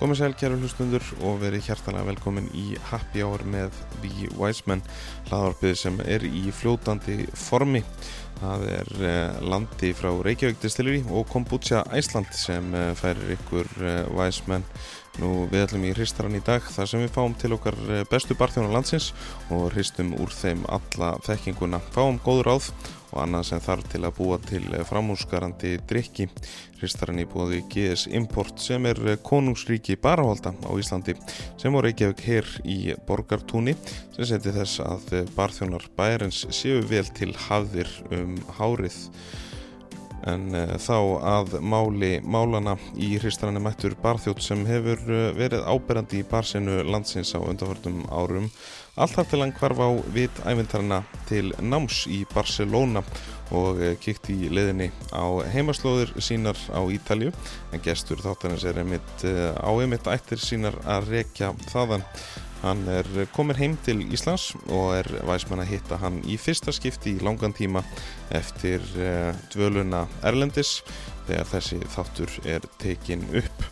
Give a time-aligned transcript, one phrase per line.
[0.00, 4.80] Komið sæl kæru hlustundur og verið hjartalega velkomin í Happy Hour með The Wise Men
[5.26, 7.82] hlaðarpið sem er í fljótandi formi.
[8.38, 14.08] Það er eh, landi frá Reykjavík Distillery og Kombucha Æsland sem eh, færir ykkur eh,
[14.16, 14.64] Wise Men.
[15.20, 17.76] Nú við ætlum í hristaran í dag þar sem við fáum til okkar
[18.08, 19.10] bestu barþjóna landsins
[19.52, 21.82] og hristum úr þeim alla þekkinguna.
[21.92, 22.70] Fáum góður áð
[23.10, 26.28] og annað sem þarf til að búa til framhúsgarandi drikki.
[26.80, 31.16] Hristarinn í búaði GS Import sem er konungsríki barahólda á Íslandi
[31.60, 32.78] sem voru ekki ekki hér í
[33.08, 33.74] borgartúni
[34.14, 38.96] sem seti þess að barþjónar bæjarins séu vel til hafðir um hárið.
[40.28, 45.00] En uh, þá að máli málana í hristarannu mættur barþjótt sem hefur
[45.36, 48.50] verið áberandi í barsinu landsins á undarförnum árum
[48.98, 53.04] Allt þar til hann hvarf á vit æfintarna til náms í Barcelona
[53.54, 57.30] og eh, kíkt í leðinni á heimaslóður sínar á Ítalju
[57.70, 62.06] en gestur þáttanins er einmitt eh, á einmitt ættir sínar að rekja þaðan.
[62.60, 67.14] Hann er komin heim til Íslands og er væsmann að hitta hann í fyrsta skipti
[67.16, 67.80] í langan tíma
[68.36, 70.80] eftir eh, dvöluna Erlendis
[71.30, 73.66] þegar þessi þáttur er tekin upp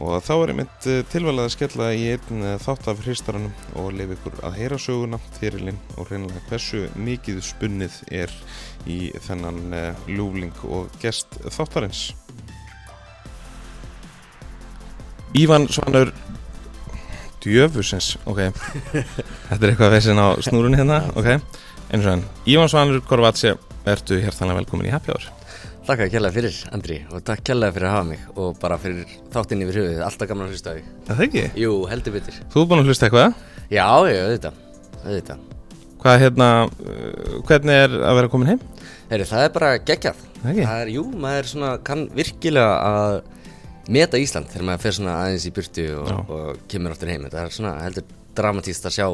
[0.00, 3.90] og þá er mynd eh, tilvæglega að skella í einn eh, þátt af hristaranum og
[3.96, 8.32] leif ykkur að heyra söguna fyrirlinn og reynilega hversu mikið spunnið er
[8.88, 12.10] í þennan eh, ljúfling og gest þáttarins.
[15.36, 16.14] Ívan Svanur
[17.40, 18.40] Djöfusins, ok.
[19.50, 21.36] Þetta er eitthvað veginn á snúrunni hérna, ok.
[21.90, 23.52] Eins og enn, Ívan Svanur Korvatsi,
[23.88, 25.28] ertu hérstanlega velkomin í Happy Hour
[25.90, 29.14] Takk að kella fyrir Andri og takk kella fyrir að hafa mig og bara fyrir
[29.34, 30.84] þáttinn yfir höfuð, alltaf gaman að hlusta á þig.
[31.08, 31.42] Það ekki?
[31.58, 32.36] Jú, heldur betur.
[32.52, 33.40] Þú er búin að hlusta eitthvað?
[33.74, 34.60] Já, auðvitað,
[35.00, 35.40] auðvitað.
[36.04, 38.62] Hvað, hérna, uh, hvernig er að vera komin heim?
[39.10, 40.22] Heyri, það er bara geggjað.
[40.44, 43.18] Það er, jú, maður svona, kann virkilega að
[43.90, 47.26] meta Ísland þegar maður fer svona aðeins í burtu og, og kemur áttur heim.
[47.34, 48.06] Það er svona heldur
[48.38, 49.10] dramatíst að sjá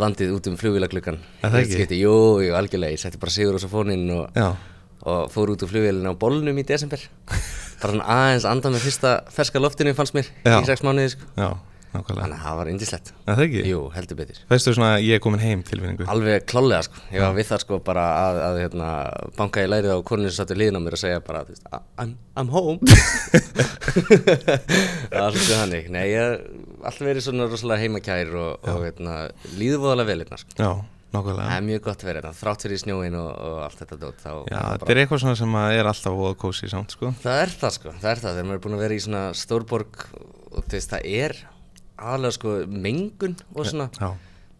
[0.00, 2.00] landið út um flugvílagluggan Það ekki?
[2.00, 3.04] Jú, jú, algjörlega, ég
[5.02, 7.00] og Já og fór út úr flugvélina á bólnum í desember
[7.80, 10.60] bara hann aðeins anda með fyrsta ferska loftinu fannst mér Já.
[10.60, 11.24] í sex mánuði sko.
[11.40, 11.48] Já,
[11.94, 13.62] nákvæmlega þannig að það var indislegt Það ekki?
[13.70, 16.04] Jú, heldur betur Veistu svona að ég er komin heim tilfinningu?
[16.12, 18.90] Alveg klálega sko, ég var við það sko bara að, að hérna,
[19.40, 21.64] banka í lærið á koninu sem sattur liðin á mér og segja bara þú veist,
[21.96, 22.78] I'm, I'm home
[25.32, 26.24] svolítið hannig Nei, ég
[26.84, 29.16] alltaf verið svona rosalega heimakær og, og hérna,
[29.56, 30.56] líður voðalega vel hérna sko.
[30.60, 30.70] Já,
[31.14, 31.46] nákvæmlega.
[31.50, 34.24] Það er mjög gott að vera hérna, þrátt fyrir snjóin og, og allt þetta dót
[34.26, 34.34] Já,
[34.70, 37.12] þetta er eitthvað svona sem er alltaf óða kósi samt, sko.
[37.24, 39.22] Það er það sko, það er það, þegar maður er búin að vera í svona
[39.40, 41.36] stórborg og þú veist, það er
[42.00, 44.10] aðalega sko mengun og svona Já,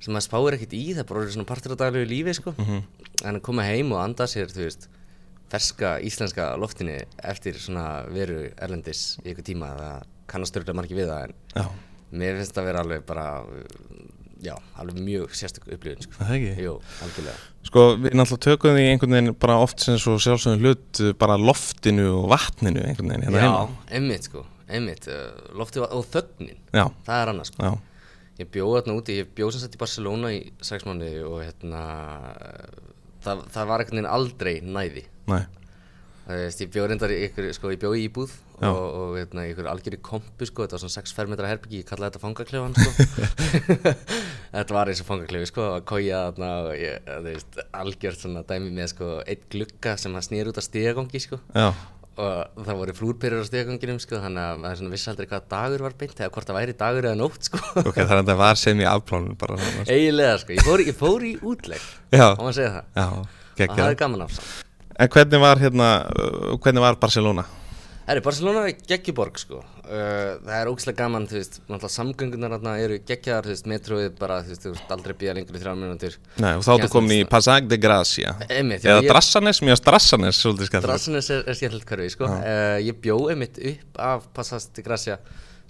[0.00, 2.54] sem maður spáir ekkert í, það er bara svona partur á daglegu lífi sko.
[2.56, 2.80] Mhm.
[3.20, 4.88] en að koma heim og anda sér, þú veist
[5.50, 6.94] ferska íslenska loftinu
[7.26, 11.66] eftir svona veru erlendis í ykkur tíma, það kannast örgulega margir við það en já,
[12.22, 13.26] mér finnst það að vera alveg bara
[14.44, 16.16] já, alveg mjög sérstök upplifun sko.
[16.20, 16.52] það ekki?
[16.64, 16.74] Jú,
[17.04, 17.36] algjörlega.
[17.68, 21.36] Sko, við náttúrulega tökum því einhvern veginn bara oft sem svo sjálfsögum hlut uh, bara
[21.40, 23.84] loftinu og vatninu einhvern veginn hérna Já, heima.
[23.98, 25.28] einmitt sko, einmitt uh,
[25.60, 27.74] loftið var- og þögnin, Já, það er annars sko.
[28.40, 31.80] Ég bjóð þarna úti, ég bjóð sem sagt í Barcelona í sex mánuði og hérna
[33.24, 35.02] það, það var einhvern veginn aldrei næði.
[35.28, 35.59] Næ, Það
[36.36, 38.68] veist, ég bjóð reyndar í ykkur, sko, ég bjóð í íbúð Já.
[38.70, 41.88] og, og hérna, í ykkur algjörði kompu, sko, þetta var svona 6 fermetra herbyggi, ég
[41.88, 42.90] kallaði þetta fangaklefan, sko.
[44.50, 48.42] Þetta var eins og fangaklefi, sko, að kója þarna og ég, þú veist, algjört svona
[48.48, 51.38] dæmi með, sko, eitt glugga sem að snýr út af stigagangi, sko.
[51.54, 51.70] Já,
[52.20, 55.84] og það voru flúrpyrur á stegaganginum sko, þannig að maður svona vissi aldrei hvað dagur
[55.86, 57.60] var beint eða hvort það væri dagur eða nótt sko.
[57.80, 59.94] ok, það er enda var sem í afplánun bara svona, sko.
[59.94, 63.62] eiginlega sko, ég fór, ég fór í útlegg Já, og maður segja það, já, það
[63.62, 63.84] geggjað.
[63.86, 64.69] hafði gaman af samt
[65.00, 67.46] En hvernig var hérna, uh, hvernig var Barcelona?
[68.10, 72.72] Herri, Barcelona er geggjuborg sko uh, það er ógæslega gaman, þú veist náttúrulega samgöngunar þarna
[72.82, 75.74] eru geggjaðar þú veist, metroið bara, þú veist, þú veist aldrei býja lengur í þrjá
[75.78, 79.84] minútur Nei, og þá ertu komin í Passag de Gracia Einmitt, Eða ég- Drassanes, mjög
[79.86, 82.32] Drassanes, svolítið skemmt Drassanes er, er skemmtilegt hverfi, sko.
[82.34, 85.20] Uh, ég bjó einmitt upp af Passas de Gracia,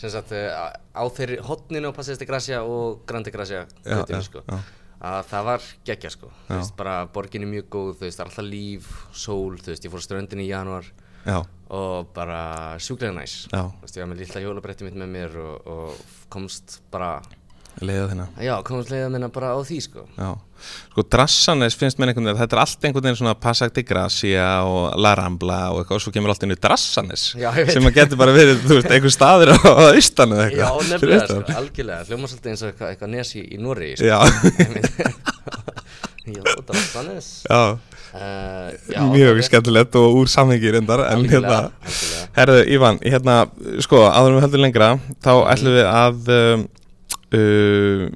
[0.01, 4.47] sem sagt, uh, á þeirri hotninu á Passas de Gracia og Grande Gracia já, sko.
[4.49, 4.63] já.
[5.01, 6.29] Að það var geggja, sko.
[6.49, 9.95] Þú veist, bara borgin er mjög góð, þú veist, alltaf líf, sól, þú veist, ég
[9.95, 10.91] fór á ströndinni í januar
[11.25, 11.39] Já,
[11.73, 12.41] og bara
[12.81, 13.47] sjúklega næs.
[13.49, 13.63] Já.
[13.79, 17.15] Þú veist, ég var með lilla hjólabretti mitt með mér og, og komst bara,
[17.81, 20.03] leiða þina já, komst leiða minna bara á því, sko.
[20.19, 20.31] Já,
[20.93, 24.49] sko Drassanes finnst mér einhvern veginn, þetta er allt einhvern veginn svona Passag de Gracia
[24.69, 27.97] og La Rambla og eitthvað og svo kemur allt inn í Drassanes Já, sem að
[28.01, 29.59] getur bara verið, þú veist, einhver staður á
[29.95, 30.81] austan eða Já, eitthvað.
[30.81, 34.11] Fyrir nefnilega, sko, algjörlega, hljóma svolítið eins og eitthvað, eitthvað nes í, Noregi, sko.
[34.11, 34.19] Já,
[36.31, 37.31] Já, Drassanes.
[37.49, 37.79] já.
[38.11, 41.61] Uh, já, mjög skemmtilegt og úr samhengi reyndar en hérna,
[42.35, 43.37] herðu Ívan, hérna
[43.87, 44.89] sko, áður við höldum lengra
[45.23, 46.65] þá ætlum við að um,
[47.33, 48.09] uh,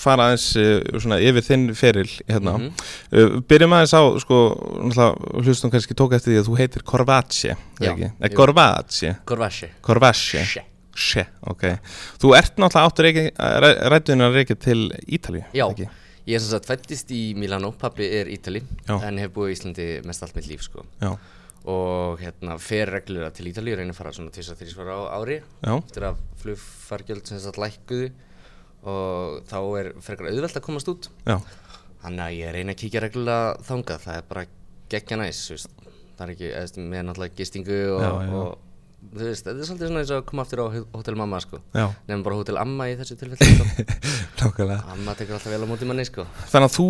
[0.00, 2.70] fara aðeins uh, svona yfir þinn feril hérna, Mhm.
[3.12, 4.38] uh, byrjum aðeins á sko,
[5.42, 8.10] hlustum kannski tók eftir því að þú heitir Corvace, Já, ekki?
[8.18, 8.36] Nei, jú.
[8.36, 10.64] Corvace, Corvache Corvace She.
[10.98, 11.78] She, ok
[12.18, 13.06] Þú ert náttúrulega áttur
[13.92, 15.88] rættuðin að reykja til Ítalíu, Já, ekki?
[16.28, 18.98] ég er sem sagt fættist í Milano, pappi er Ítali Já.
[19.06, 20.82] en hef búið í Íslandi mest allt mitt líf sko.
[21.00, 21.14] Já,
[21.68, 25.72] og hérna fer reglulega til Ítali og reynir að fara svona 2-3 á ári já,
[25.76, 28.12] eftir að flugfargjöld sem sagt lækkuðu.
[28.88, 31.10] Og þá er frekar auðvelt að komast út.
[31.26, 31.36] Já,
[32.04, 34.06] þannig að ég reyna að kíkja reglulega þangað.
[34.06, 34.46] Það er bara
[34.88, 35.74] geggja næs veist.
[36.16, 39.90] það er ekki, eða, með náttúrulega gistingu og, Já, og þú veist, þetta er svolítið
[39.90, 40.66] svona eins og að koma aftur á
[40.96, 41.60] Hotel Mamma sko.
[41.74, 43.84] nefnum bara Hotel Amma í þessu tilfelli sko.
[44.94, 46.24] Amma tekur alltaf vel á móti manni sko.
[46.48, 46.88] Þannig að þú,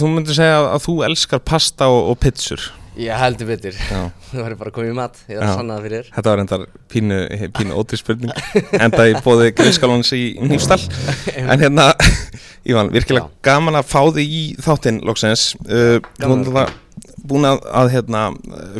[0.00, 3.76] þú myndir segja að þú elskar pasta og, og pizzur ég heldur betur.
[4.30, 5.48] Það var bara að koma í mat, ég er Já.
[5.50, 6.06] að sanna það fyrir.
[6.06, 7.18] Þér Þetta var reyndar pínu,
[7.58, 8.32] pínu ótrý spurning.
[8.80, 10.82] Enda í bóði grillskálans í Nýfstall
[11.52, 11.86] En hérna,
[12.70, 13.34] Ívan, virkilega Já.
[13.46, 15.48] gaman að fá þig í þáttinn loksins.
[15.68, 16.42] Uh, Gaman.
[16.46, 16.82] alltaf
[17.26, 18.22] búin að, að hérna,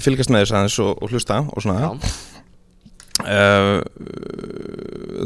[0.02, 1.78] fylgjast með þess aðeins og, og hlusta og svona.
[1.82, 1.90] Já.
[3.26, 3.80] uh,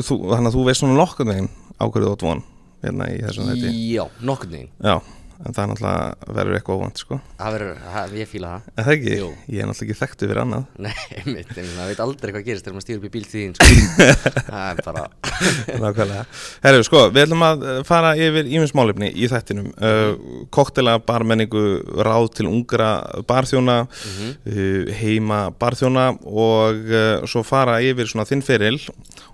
[0.05, 1.51] þú, Þannig að þú veist svona nokkuð veginn
[1.81, 2.43] á hverju þú átt von
[2.85, 4.71] hérna í þessum þetta Já, nokkurn veginn.
[4.81, 4.95] Já,
[5.41, 7.79] en það er náttúrulega verður eitthvað óvænt sko Það verður,
[8.21, 9.15] ég fíla það Er það ekki?
[9.17, 9.29] Jú.
[9.47, 12.67] Ég er náttúrulega ekki þekktu fyrir annað Nei, einmitt, einmitt, það veit aldrei hvað gerist
[12.67, 13.71] þegar maður stýr upp í bíl til þín sko.
[14.51, 15.07] Það er bara
[15.81, 16.25] Nákvæmlega.
[16.65, 18.75] Herru, sko, við ætlum að uh, fara yfir ímins
[19.11, 19.71] í þættinum.
[19.81, 21.65] Uh, koktela, barmenningu,
[22.05, 22.91] ráð til ungra
[23.29, 28.77] barþjóna, uh, heima barþjóna og uh, svo fara yfir svona þinn feril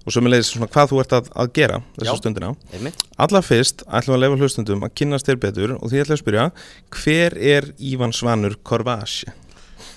[0.06, 2.12] og leiðis svona hvað þú ert að, að gera Já.
[2.20, 2.52] stundina.
[2.74, 6.12] Einmitt Alla fyrst ætlum við að lefa hlustundum að kynnast þér betur og því ætlum
[6.12, 6.46] við að spyrja,
[7.00, 9.32] hver er Ívan Svanur Korvasi?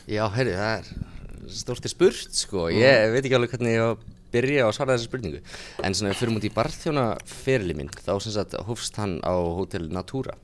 [0.09, 2.67] Já, heyrðu, það er stórti spurt sko.
[2.73, 4.03] Ég veit ekki alveg hvernig ég
[4.33, 5.39] byrja að svara þessu spurningu.
[5.83, 9.89] En svona fyrir mútið í barþjóna ferili minn Þá sem sagt hófst hann á Hotel
[9.93, 10.35] Natura.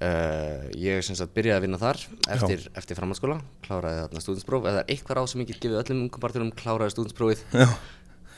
[0.00, 1.98] Uh, Ég sem sagt byrjaði að vinna þar
[2.32, 3.34] eftir, eftir framhaldsskóla
[3.66, 7.42] Kláraði þarna stúdinspróf Eða eitthvað ráð sem ég get gefið öllum ungum barþjónum Kláraði stúdinsprófið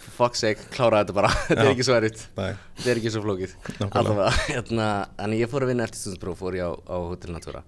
[0.03, 0.13] Já.
[0.19, 1.65] Fuck's sake, kláraði þetta bara Þetta Já.
[1.65, 2.53] er ekki svo Nei.
[2.77, 3.57] Þetta er ekki svo flókið.
[3.89, 7.65] Allavega, hérna, Þannig ég fór að vinna eftir stúdinspróf Fór ég á, á Hotel Natura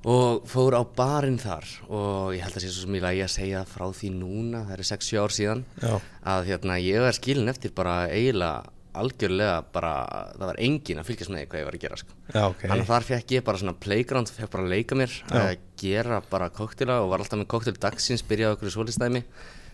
[0.00, 3.32] og fór á barinn þar og ég held að sé svo sem ég lagi að
[3.34, 5.92] segja frá því núna, það eru 6-7 ár síðan Já.
[6.32, 8.70] að hérna, ég var skilin eftir bara eiginlega
[9.00, 9.92] algjörlega bara,
[10.34, 12.16] það var engin að fylgjast með því hvað ég var að gera sko.
[12.32, 12.64] Já, ok.
[12.64, 15.50] þannig að þar fekk ég bara svona playground fekk bara að leika mér, að
[15.84, 19.22] gera bara koktela og var alltaf með koktel dagsins byrjaði okkur í svolistæmi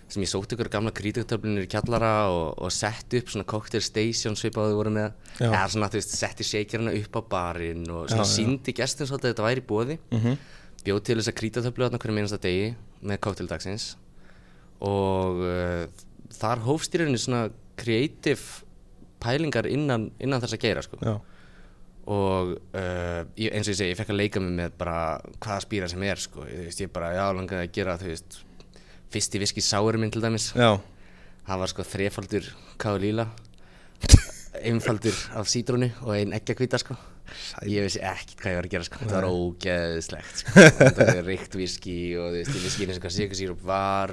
[0.07, 4.39] sem ég sóti ykkur gamla krítiktöflunir í kjallara og, og sett upp svona cocktail station
[4.39, 5.09] svipaðu voru með
[5.41, 5.49] Já.
[5.49, 9.35] eða svona þú veist, setti shakerina upp á barinn og svona síndi gestin svolítið að
[9.35, 10.37] þetta væri bóði mm -hmm.
[10.85, 13.97] bjóð til þess að krítatöflu þarna hverju minnasta degi með cocktail dagsins
[14.81, 15.85] og uh,
[16.31, 18.63] þar hófst í rauninni svona creative
[19.19, 21.15] pælingar innan, innan þess að gera sko Já.
[22.07, 25.61] og uh, ég, eins og ég segi, ég fekk að leika mig með bara hvaða
[25.67, 28.46] spýra sem er sko, ég, veist, ég bara, já, langaði að gera, þú veist
[29.13, 30.79] fyrsti viski sári minn til dæmis Já.
[31.47, 32.49] það var sko þrefaldur
[32.83, 33.29] káðlíla
[34.71, 36.97] einfaldur af sítrúni og ein ekki að hvita sko
[37.67, 39.03] ég vissi ekkert hvað ég var að gera sko.
[39.03, 40.57] Það var ógeðslegt sko.
[40.57, 44.13] Það var ríkt viski og þú veist, ég vissi ekki eins og hvað sigursýrup var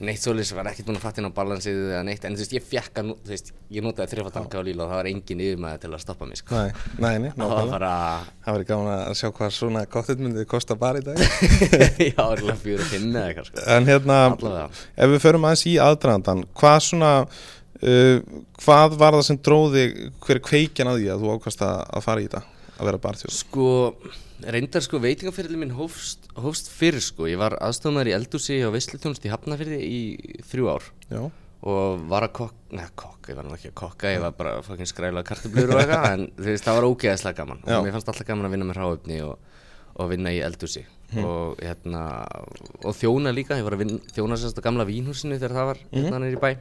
[0.00, 2.54] neitt svoleiðis var ekkert búin að fatta inn á balansið eða neitt, en þú veist,
[2.56, 5.82] ég fekk að, nú- þú veist, ég notaði þrefaldan káðlíla og það var engin yfirmaður
[5.82, 6.56] til að stoppa mig sko.
[6.56, 6.70] Nei,
[7.04, 7.90] nei, nei, það var bara
[8.46, 11.20] Það verður gaman að sjá hvað svona koktel myndi kosta bara í dag.
[12.10, 13.66] Já, örgulega fjóru og fimm eða eitthvað sko.
[13.76, 14.18] En hérna,
[14.96, 17.12] ef við förum aðeins í aðdraðandan Hvað svona
[17.84, 19.84] uh, Hvað var það sem dróði
[20.24, 22.42] Hver er kveikjan að því að þú ákvast að, að fara í þetta
[22.80, 23.68] Að vera barþjóð Sko,
[24.48, 29.26] reyndar sko veitingaferðli minn hófst, hófst fyrir sko, ég var aðstofnaður í eldúsi á Veisluþjónust
[29.28, 30.00] í Hafnafyrði í
[30.48, 30.86] þrjú ár.
[31.10, 31.20] Já,
[31.60, 34.54] og var að kokk, neða kokk, ég var nú ekki að kokka, ég var bara
[34.56, 37.60] að fokkin skræla kartublur og eitthvað, en veist, það var ógeðslega gaman.
[37.66, 37.74] Já.
[37.76, 39.60] og mér fannst alltaf gaman að vinna með hráöfni og,
[40.00, 40.86] og vinna í eldúsi
[41.20, 42.06] og hérna,
[42.86, 45.84] og þjóna líka, ég var að vinna, þjóna sérst á gamla vínhúsinu þegar það var
[45.90, 46.52] hérna nýri bæ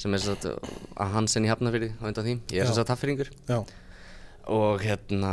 [0.00, 3.30] sem er sérst að Hansen í Hafnafyrði á undan því, ég er sérst að taffyringur
[3.48, 3.58] já,
[4.46, 5.30] og hérna,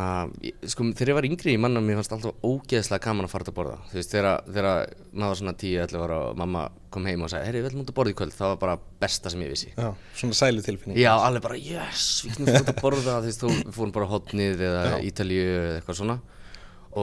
[0.65, 3.51] sko þegar ég var yngri í manna mér fannst alltaf ógeðslega gaman að fara út
[3.51, 3.75] að borða.
[3.91, 7.70] Þú veist, þegar, maður svona 10-11 ára og mamma kom heim og sagði, herri, við
[7.70, 8.34] ætlum út að borða í kvöld.
[8.39, 9.70] Það var bara besta sem ég vissi.
[9.77, 10.98] Já Svona sælu tilfinning.
[10.98, 13.20] Já, alveg bara, yes, við getum út að borða.
[13.20, 16.20] Þú veist, þú fórum bara á hotnið eða Ítalíu eða eitthvað svona.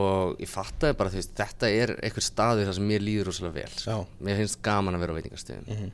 [0.00, 3.80] Og ég fattaði bara, þú veist, þetta er eitthvað staður sem mér líður rosalega vel.
[3.86, 3.96] Já.
[4.26, 5.90] mér finnst gaman að vera á veitingastöðum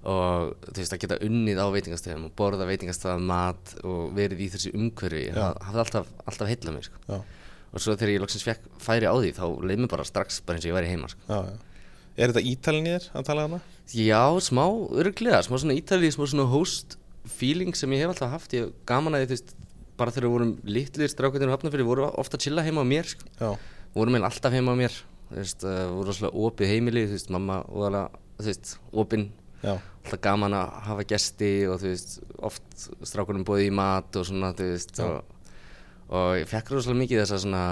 [0.00, 4.48] og þú veist, að geta unnið á veitingastöðum og borða veitingastöðum mat og verið í
[4.54, 7.18] þessu umhverfi það hafði alltaf, alltaf heillað mig sko.
[7.70, 10.58] Og svo þegar ég loksins fekk færi á því þá leið mér bara strax bara
[10.58, 11.20] eins og ég væri heima sko.
[11.28, 11.58] Já, já.
[12.20, 13.60] Er þetta ítalinn í þér að tala hana?
[13.94, 14.64] Já, smá
[15.02, 16.96] örglega, smá svona ítalið, smá svona host
[17.30, 19.54] feeling sem ég hef alltaf haft ég gaman að því, þú veist,
[20.00, 23.52] bara þegar við vorum litlir strákvæðinu hafnafyrir, voru ofta að chilla heima á mér sko.
[23.94, 24.96] Vorum meil alltaf heima á mér
[25.30, 28.72] þú veist, uh, voru svona opið heimili þú veist, mamma og alveg, þú veist,
[29.04, 29.28] opinn
[29.62, 32.16] já, alltaf gaman að hafa gesti og þú veist,
[32.50, 35.36] oft strákunum bóði í mat og svona, þú veist og,
[36.10, 37.64] og ég fekk rosalega mikið þessa svona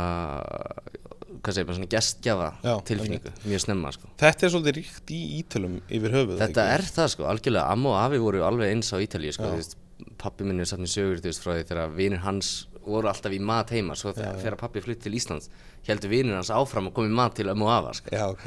[1.38, 4.08] hvað segir maður, svona gestgjafa Já, tilfinningu, mjög snemma sko.
[4.20, 6.78] Þetta er svolítið ríkt í ítölum yfir höfuð Þetta ekki?
[6.78, 9.76] er það sko, algjörlega, amma og afi voru alveg eins á Ítalíu sko, þú veist,
[10.18, 12.52] pappi minn er satt með sögur, þú veist, frá því þegar vinir hans
[12.88, 15.50] voru alltaf í mat heima, svo þegar pappi flutt til Íslands,
[15.86, 18.14] heldur vinir hans áfram að koma í mat til ömmu og afa, sko.
[18.16, 18.46] Já, ok.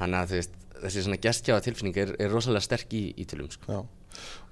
[0.00, 3.72] Þannig að þú veist, þessi svona gestgjafa tilfinning er, er rosalega sterk í Ítölum, sko.
[3.72, 3.80] Já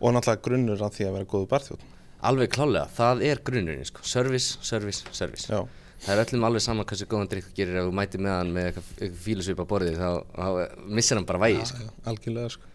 [0.01, 1.85] Og náttúrulega grunnur að því að vera góðu barþjóð
[2.27, 5.49] Alveg klálega, það er grunnurinn, sko, service, service, service.
[5.53, 5.65] Já,
[5.97, 8.67] Það er öllum alveg sama hversu góðan drikk gerir ef þú mætir með hann með
[8.71, 11.85] eitthvað, eitthvað fílusvip á borðið, þá, þá missir hann bara vægi, sko.
[11.87, 12.73] já, algjörlega sko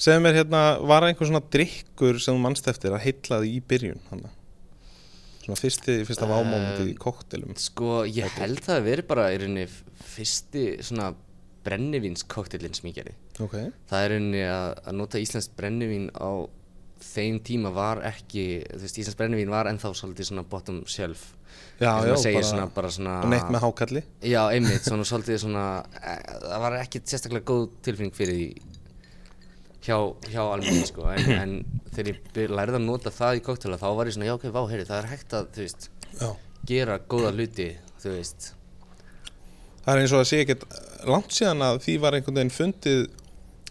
[0.00, 3.98] Segðu mér hérna, var einhver svona drikkur sem þú mannst eftir að heitlaði í byrjun
[4.08, 4.30] hana?
[5.42, 9.40] Svona fyrsti, fyrsta Eh, vámómentið í koktelum Sko, ég held það að veri bara í
[9.42, 9.66] rauninni
[10.14, 11.10] fyrsti svona
[11.66, 13.12] brennivínskoktillin sem ég gerði.
[13.42, 13.56] Ok,
[13.90, 16.30] Það er rauninni að, að nota íslenskt brennivín á
[17.00, 21.30] þeim tíma var ekki, þú veist, íslenskt brennivín var ennþá svolítið svona bottom shelf.
[21.80, 23.14] já, já, bara, svona, bara svona...
[23.24, 24.02] og neitt með hákalli.
[24.22, 25.64] Já, einmitt, svona svolítið svona,
[25.96, 28.48] e, það var ekki sérstaklega góð tilfinning fyrir því
[29.86, 29.96] hjá,
[30.28, 31.56] hjá almenni, sko, en, en
[31.96, 32.12] þegar
[32.44, 34.86] ég lærði að nota það í koktela þá var ég svona, já, ok, vá, heyri,
[34.88, 35.90] það er hægt að, þú veist,
[36.20, 36.28] Já.
[36.68, 37.70] gera góða hluti,
[38.04, 38.52] þú veist,
[39.80, 40.64] Það er eins og að sé ekkert
[41.08, 43.02] langt síðan að því var einhvern veginn fundið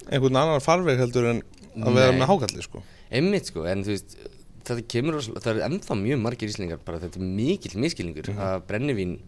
[0.10, 1.42] einhvern annan farveg heldur en
[1.80, 2.84] að vera með hákalli sko.
[3.10, 4.16] Einmitt, sko, en þú veist,
[4.68, 9.20] þetta kemur, það eru ennþá mjög margir íslingar bara, þetta er mikill miskilningur að brennivín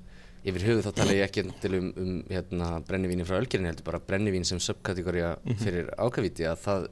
[0.42, 4.02] yfir höfuð þá tala ég ekki til um, um hérna, brennivíni frá Ölgerinn heldur bara
[4.02, 6.88] brennivín sem subkategória fyrir ákavíti að það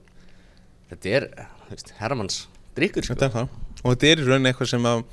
[0.91, 1.27] þetta er,
[1.65, 2.39] þú veist, herramanns
[2.77, 3.17] drikkur sko.
[3.17, 3.57] Þetta er það.
[3.79, 5.03] Og þetta er í rauninni eitthvað sem að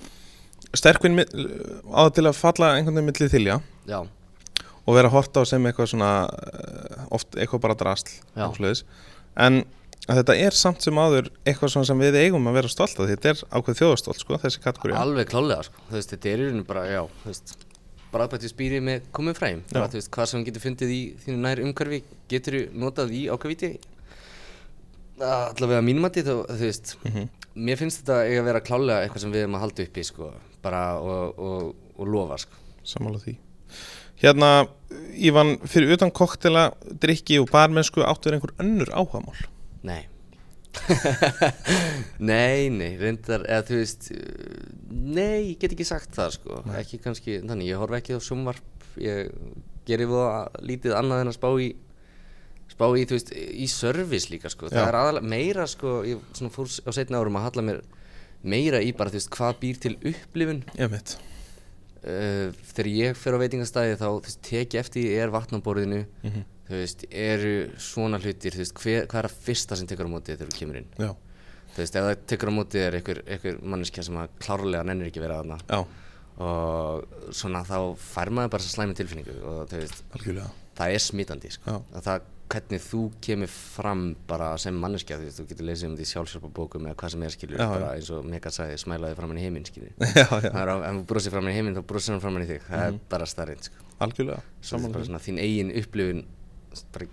[0.76, 1.20] sterkvinn
[1.92, 3.58] á til að falla einhvern veginn millið þilja.
[3.88, 3.98] Já,
[4.86, 8.84] og vera að horta á sem eitthvað svona eh, oft eitthvað bara drasl
[9.36, 9.64] en
[10.06, 13.08] að þetta er samt sem áður eitthvað svona sem við eigum að vera stolt af
[13.10, 15.82] þetta er ákveð þjóðastólt sko, þessi kategóri alveg klálega sko.
[15.90, 17.56] veist, þetta er í rauninu bara, já, þú veist
[18.12, 21.98] bræðbætti spýri með komið fræm bara, hvað sem getur fundið í þínu nær umhverfi
[22.30, 23.72] getur þú notað í ákavíti
[25.26, 27.28] allavega mínumati þá, þú veist Mhm.
[27.56, 30.30] mér finnst þetta eiga að vera klálega eitthvað sem við erum að halda uppi sko,
[30.62, 32.52] bara og, og, og lofa sko.
[32.84, 33.36] Sammála því
[34.22, 34.50] Hérna,
[35.16, 36.70] Ívan, fyrir utan koktela,
[37.02, 39.46] drikki og barmennsku áttu er einhver önnur áhagamál
[39.86, 40.04] nei.
[42.30, 44.08] Nei, nei, reyndar eða þú veist
[44.92, 46.58] nei, ég get ekki sagt það sko.
[46.76, 49.30] Ekki kannski, þannig, ég horf ekki á sjónvarp ég
[49.88, 51.70] gerir það lítið annað en að spá í
[52.72, 54.88] spá í, þú veist, í service líka sko, það Já.
[54.90, 57.80] er aðalega meira sko, ég svona fór á setna árum að halla mér
[58.46, 60.62] meira í bara, þú veist, hvað býr til upplifun.
[60.76, 61.16] Ég mitt
[62.06, 64.08] uh, þegar ég fer á veitingastæði þá
[64.46, 66.04] tek ég eftir því er vatn á borðinu.
[66.22, 66.44] Mhm.
[66.66, 70.14] þú veist, eru svona hlutir þú veist, hver, hvað er að fyrsta sem tekur á
[70.16, 70.88] móti þegar þú kemur inn?
[70.98, 71.12] Já,
[71.76, 75.06] þú veist, ef það tekur á móti er einhver, einhver manneskja sem að klárlega nennir
[75.12, 75.58] ekki að vera þarna.
[75.70, 75.78] Já,
[76.42, 80.48] og svona þá fær maður bara þessa slæmi tilfinningu og þú veist, algjörlega.
[80.80, 81.76] það er smitandi sko.
[81.94, 85.96] Að það hvernig þú kemur fram bara sem manneskja, þú veist, þú getur lesið um
[85.98, 89.40] því sjálfsjálfabókum eða hvað sem er skilur Já, bara eins og Mega sagði, smælaði framann
[89.40, 89.90] í heiminn skilur.
[90.14, 92.44] Já, já, það er á, ef þú brosir framann í heiminn þá brosir hann framann
[92.46, 92.62] í þig.
[92.68, 92.94] Það Mhm.
[92.94, 93.82] er bara starrinn sko.
[94.00, 95.04] algjörlega því.
[95.08, 96.24] svona þín eigin upplifun
[96.92, 97.06] bara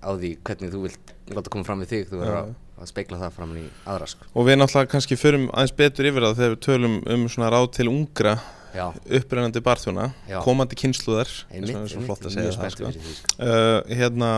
[0.00, 3.18] á því hvernig þú vilt láta koma fram við þig þú verður að, að speikla
[3.20, 4.24] það framan í aðra sko.
[4.34, 7.66] Og við náttúrulega kannski förum aðeins betur yfir það þegar við tölum um svona ráð
[7.76, 8.38] til ungra
[9.20, 10.08] upprennandi barþjóna
[10.44, 12.92] komandi kynsluðar eins og er svo flott að segja það sko.
[12.94, 13.36] sko.
[13.44, 14.32] uh, hérna,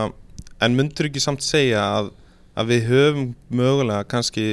[0.63, 2.11] en myndur ekki samt segja að,
[2.59, 4.47] að við höfum mögulega kannski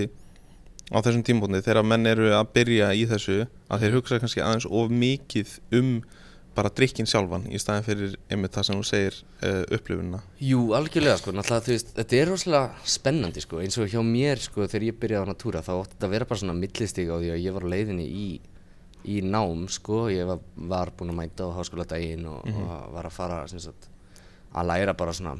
[0.90, 4.66] á þessum tímbúndi þegar menn eru að byrja í þessu að þeir hugsa kannski aðeins
[4.66, 5.92] of mikið um
[6.56, 10.20] bara drikkin sjálfan í staðin fyrir einmitt það sem þú segir uh, upplifunina?
[10.42, 14.42] Jú, algjörlega sko, náttúrulega þú veist, þetta er rosalega spennandi sko, eins og hjá mér
[14.42, 17.16] sko, þegar ég byrjaði á natúra þá átti þetta að vera bara svona millistig á
[17.16, 18.26] því að ég var á leiðinni í,
[19.08, 22.62] í nám sko, ég var, var búinn að mæta á háskóladaginn og, Mhm.
[22.66, 23.88] og var að fara sagt,
[24.54, 25.38] að læra bara svona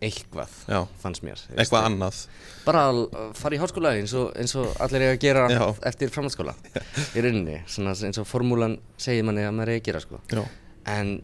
[0.00, 0.86] eitthvað, Já.
[1.02, 2.26] fannst mér eitthvað annað
[2.64, 5.74] bara að fara í háskóla eins og, eins og allir eiga að gera Já.
[5.90, 6.54] eftir framhaldsskóla
[7.16, 10.44] í rauninni, svona eins og formúlan segir manni að maður eiga að gera sko Já,
[10.86, 11.22] en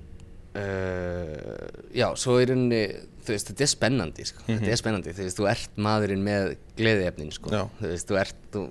[0.56, 2.83] uh, já, svo í rauninni
[3.26, 4.45] þú veist, þetta er spennandi sko.
[4.47, 7.50] þetta er spennandi, þú veist, þú ert maðurinn með gleðiefnin sko.
[7.50, 7.64] Já.
[7.80, 8.62] þú veist, þú ert þú,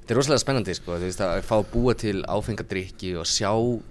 [0.00, 3.50] Þetta er rosalega spennandi sko, þú veist að fá að búa til áfengadrykki og sjá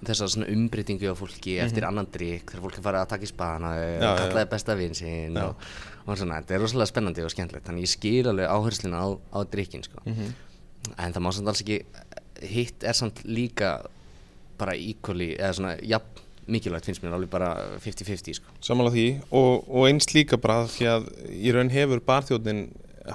[0.09, 3.29] þessa svona umbreytingu á fólki eftir annan drykk þegar fólk er farið að taka í
[3.31, 4.09] spana já.
[4.19, 5.69] kallaði besta vinn sinn og,
[6.03, 9.39] og svona, þetta er rosalega spennandi og skemmtilegt þannig ég skil alveg áhersluna á, á
[9.53, 10.03] drykkin sko.
[10.03, 10.33] Mhm.
[10.97, 11.79] en það má samt alls ekki
[12.49, 13.77] hitt er samt líka
[14.59, 18.53] bara equally, eða svona jafn mikilvægt finnst mér alveg bara 50-50 sko.
[18.65, 22.63] Samanlega því og, og einst líka bara því að í raun hefur barþjóðnin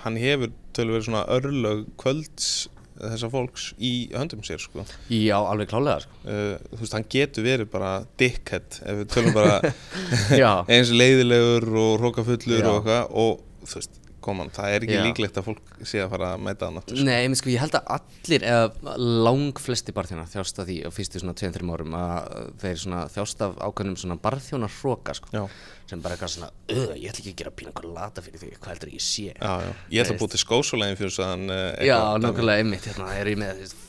[0.04, 2.68] hann hefur tölur verið svona örlög kvölds
[3.00, 6.20] þessa fólks í höndum sér sko Já, alveg klálega sko.
[6.28, 9.58] uh, þú veist, hann getur verið bara dickhead ef við tölum bara
[10.74, 15.02] eins leiðilegur og hrókafullur og og þú veist, koman, það er ekki Já.
[15.04, 17.06] líklegt að fólk sé að fara að mæta hann aftur sko.
[17.08, 18.96] Nei, sko, ég held að allir eða
[19.28, 22.30] lang flesti barþjónar þjást af því á fyrstu svona 2-3 árum að
[22.62, 22.84] þeir
[23.16, 25.44] þjást af ákveðnum svona barþjónar hróka sko, Já.
[25.90, 28.50] Sem bara eitthvað svona "Ugh, ég ætla ekki að gera pína eitthvað lata fyrir því
[28.58, 29.26] hvað heldur ég sé?
[29.36, 29.70] Já, já.
[29.92, 33.30] Ég ætla að búið til skósulegin fyrir þess að uh, Já, nákvæmlega einmitt, hérna, er
[33.32, 33.80] ég með þú veist,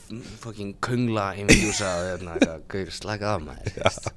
[0.44, 4.12] fucking köngla infjúsa og hérna, eitthvað, slaka af maður þú.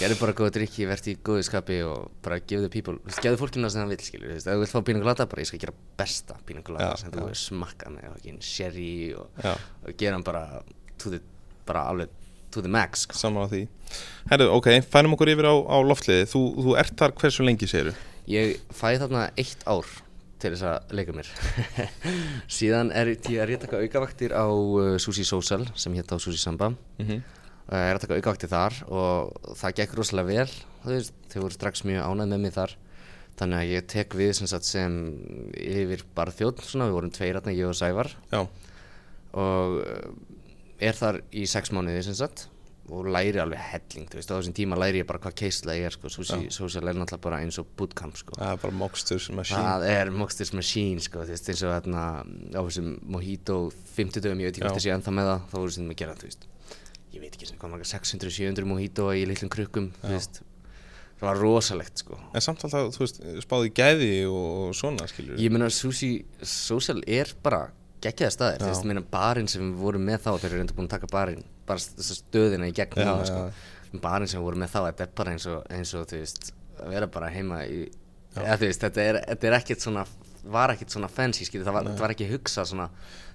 [0.00, 3.40] Gerðu bara góða drikki, verði í góðu skapi og bara give the people, þú gefðu
[3.44, 5.50] fólkinu það sem það vil, skilur, þú ef þú vilt fá pína colada, bara ég
[5.52, 9.44] skal gera besta pína colada Já, sem þú hefur smakkað með, sherry og,
[9.84, 10.44] og gera bara
[10.98, 11.20] to the,
[11.68, 12.16] bara alveg
[12.50, 13.16] to the max, sko.
[13.18, 13.62] Saman á því.
[14.30, 17.94] Herru, ok, fænum okkur yfir á, á loftliði þú, þú ert þar hversu lengi séru?
[18.30, 19.88] Ég fæ þarna eitt ár
[20.40, 21.30] til þess að leika mér.
[22.58, 26.16] Síðan er, ég er ég að taka aukavaktir á uh, Sushi Social sem hétt á
[26.16, 26.70] Sushi Samba.
[27.00, 27.24] Mm -hmm.
[27.72, 30.54] uh, er að taka aukavaktir þar og það gekk rosalega vel.
[30.84, 32.76] Veist, þau voru strax mjög ánægð með mig þar.
[33.40, 34.92] Þannig að ég tek við sem, sagt, sem
[35.56, 36.04] yfir
[36.62, 38.10] svona, við vorum tveir ég og Sævar.
[38.32, 38.48] Já,
[39.32, 39.80] og
[40.80, 42.48] er þar í sex mánuði sem sagt
[42.90, 45.86] og læri alveg helling, þú veist, á þessum tíma læri ég bara hvað keisla ég
[45.86, 48.34] er, sko, Social er náttúrulega bara eins og bootcamp, sko.
[48.38, 49.62] Það er bara Moxters Machine.
[49.62, 53.58] Það er Moxters Machine sko, þú veist, eins og þarna á þessum Mojito
[53.94, 56.18] 50 dögum, ég veit ekki hvort sé ennþá með það, þá voru sem að gera,
[56.18, 56.46] þú veist,
[57.14, 60.42] ég veit ekki sem hvað marga 600-700 Mojito í litlum krukkum, þú veist,
[61.20, 62.18] það var rosalegt sko.
[62.34, 67.68] En samt alltaf, þú veist, spáði gæði og svona, skilur Ég Sushi Social er bara
[68.04, 70.76] geggjaða staðir, þú veist, ég meina barinn sem við vorum með þá, þeir eru reynda
[70.78, 74.00] búin að taka barinn, bara stöðina í gegn núna, sko.
[74.02, 76.50] barinn sem við vorum með þá, þetta er bara eins og, eins og þú veist,
[76.80, 77.80] að vera bara heima í,
[78.36, 80.06] eða þú veist, þetta er, þetta er ekkert svona,
[80.56, 82.90] var ekkert svona fancy, skilur, það var, þetta var ekki hugsað svona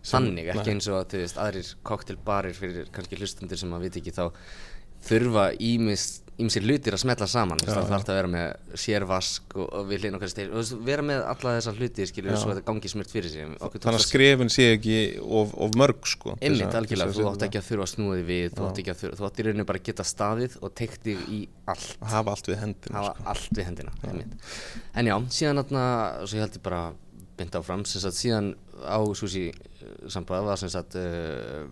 [0.06, 4.15] þannig, ekki eins og, þú veist, aðrir cocktailbarir fyrir kannski hlustundir sem að veit ekki
[4.15, 4.25] þá
[5.06, 6.08] þurfa ímis
[6.41, 10.01] ímsir hlutir að smetla saman já, það þarf að vera með sérvask og, og við
[10.01, 13.13] hlýðin okkar steyr og vera með alla þessar hluti skilur svo að þetta gangi smurt
[13.13, 13.53] fyrir sig.
[13.61, 17.69] Þannig að skrefin sé ekki of, of mörg, sko Einmitt, algjörlega, þú átt ekki að
[17.69, 19.81] þurfa að snúa þig við, þú átt ekki að þurfa, þú átt í rauninu bara
[19.81, 21.39] að geta staðið og teikt þig í
[21.71, 23.27] allt, að hafa allt við hendina, hafa sko.
[23.31, 24.51] allt við hendina, einmitt.
[24.91, 25.87] En já, síðan þarna,
[26.25, 26.83] svo ég held ég bara
[27.39, 29.47] bynd áfram, sem sagt, síðan á Susi
[30.11, 31.65] sambað var sem sagt uh,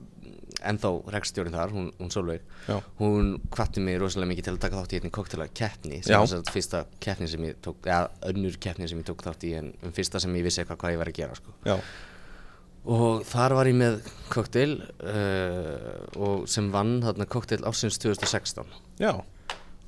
[0.71, 2.77] ennþá rekstjórinn þar, hún, hún Solveig, Já.
[2.99, 6.29] hún hvatti mig rosalega mikið til að taka þátt í einni koktela keppni, sem var
[6.31, 9.53] sem sagt fyrsta keppni sem ég tók, eða önnur keppni sem ég tók þátt í
[9.59, 11.55] en um fyrsta sem ég vissi eitthvað hvað ég var að gera, sko.
[11.67, 11.77] Já,
[12.83, 14.73] Og þar var ég með kokteil
[15.07, 18.67] uh, sem vann þarna kokteil ásins 2016
[18.99, 19.13] já,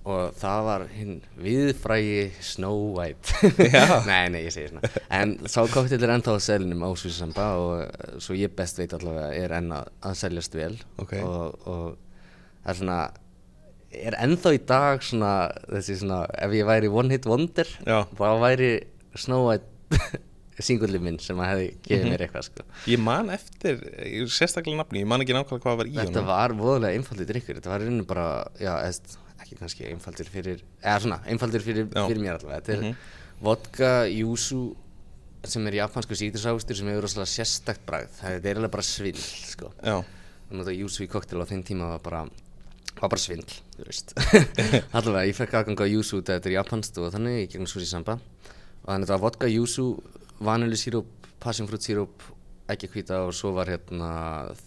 [0.05, 3.33] og það var hinn viðfrægi Snow White.
[4.09, 7.71] Nei, nei, ég segir svona En sá kokteil er ennþá á selinum á Svísamba og
[7.87, 11.15] uh, svo ég best veit allavega er enn að, að seljast vel Ok.
[11.25, 11.87] og, og
[12.61, 12.99] það er svona
[13.95, 15.33] er ennþá í dag svona
[15.71, 18.03] þessi svona, ef ég væri one hit wonder Já.
[18.17, 18.71] þá væri
[19.15, 19.99] Snow White
[20.65, 22.11] singullið minn sem að hefði gefið Mhm.
[22.13, 22.63] mér eitthvað sko
[22.93, 23.81] ég man eftir
[24.31, 27.57] sérstaklega nafni, ég man ekki nákvæmlega hvað var í Þetta honum var voðalega einfaldur drikkur,
[27.59, 28.27] þetta var rauninu bara,
[28.61, 32.07] já, eðst, ekki kannski einfaldur fyrir, eða svona, einfaldur fyrir, Já.
[32.09, 32.61] fyrir mér allavega.
[32.65, 32.95] Þetta er Mhm.
[33.45, 34.75] vodka, yuzu,
[35.45, 38.09] sem er japansku sítrusávustur sem hefur rosalega sérstakt bragð.
[38.23, 39.71] Þetta er alveg bara svindl, sko.
[39.83, 40.03] Já,
[40.51, 42.23] yuzu í koktel á þeim tíma var bara,
[43.01, 43.53] var bara svindl,
[44.97, 48.19] allavega, ég fekk aðgang á yuzu, þetta er japanskt og þannig, í gegnum sushi samba.
[48.85, 49.85] Og þannig þetta var vodka, yuzu,
[50.41, 51.05] vaniljusiróp,
[51.43, 52.31] passionfruitsíróp,
[52.73, 54.09] ekki hvita og svo var hérna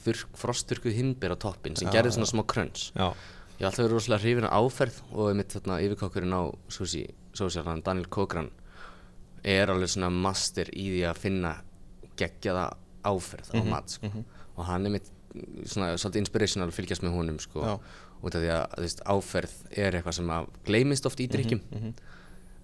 [0.05, 2.93] þurrk, frostþurkuð himber á toppin sem gerði svona smá crunch.
[3.59, 7.65] Ég hef alltaf verið rosalega hrifin af áferð og mitt þarna yfirkokkurinn á Sushi Social,
[7.67, 8.51] hann Daniel Kogran
[9.43, 11.53] er alveg svona master í því að finna
[12.19, 12.69] geggjaða
[13.07, 14.11] áferð á mat sko.
[14.57, 15.11] og hann er mitt
[15.69, 17.75] svona svolítið inspirational að fylgjast með honum sko Já.
[18.23, 21.63] út af því að þú veist, áferð er eitthvað sem að gleymist oft í drikkjum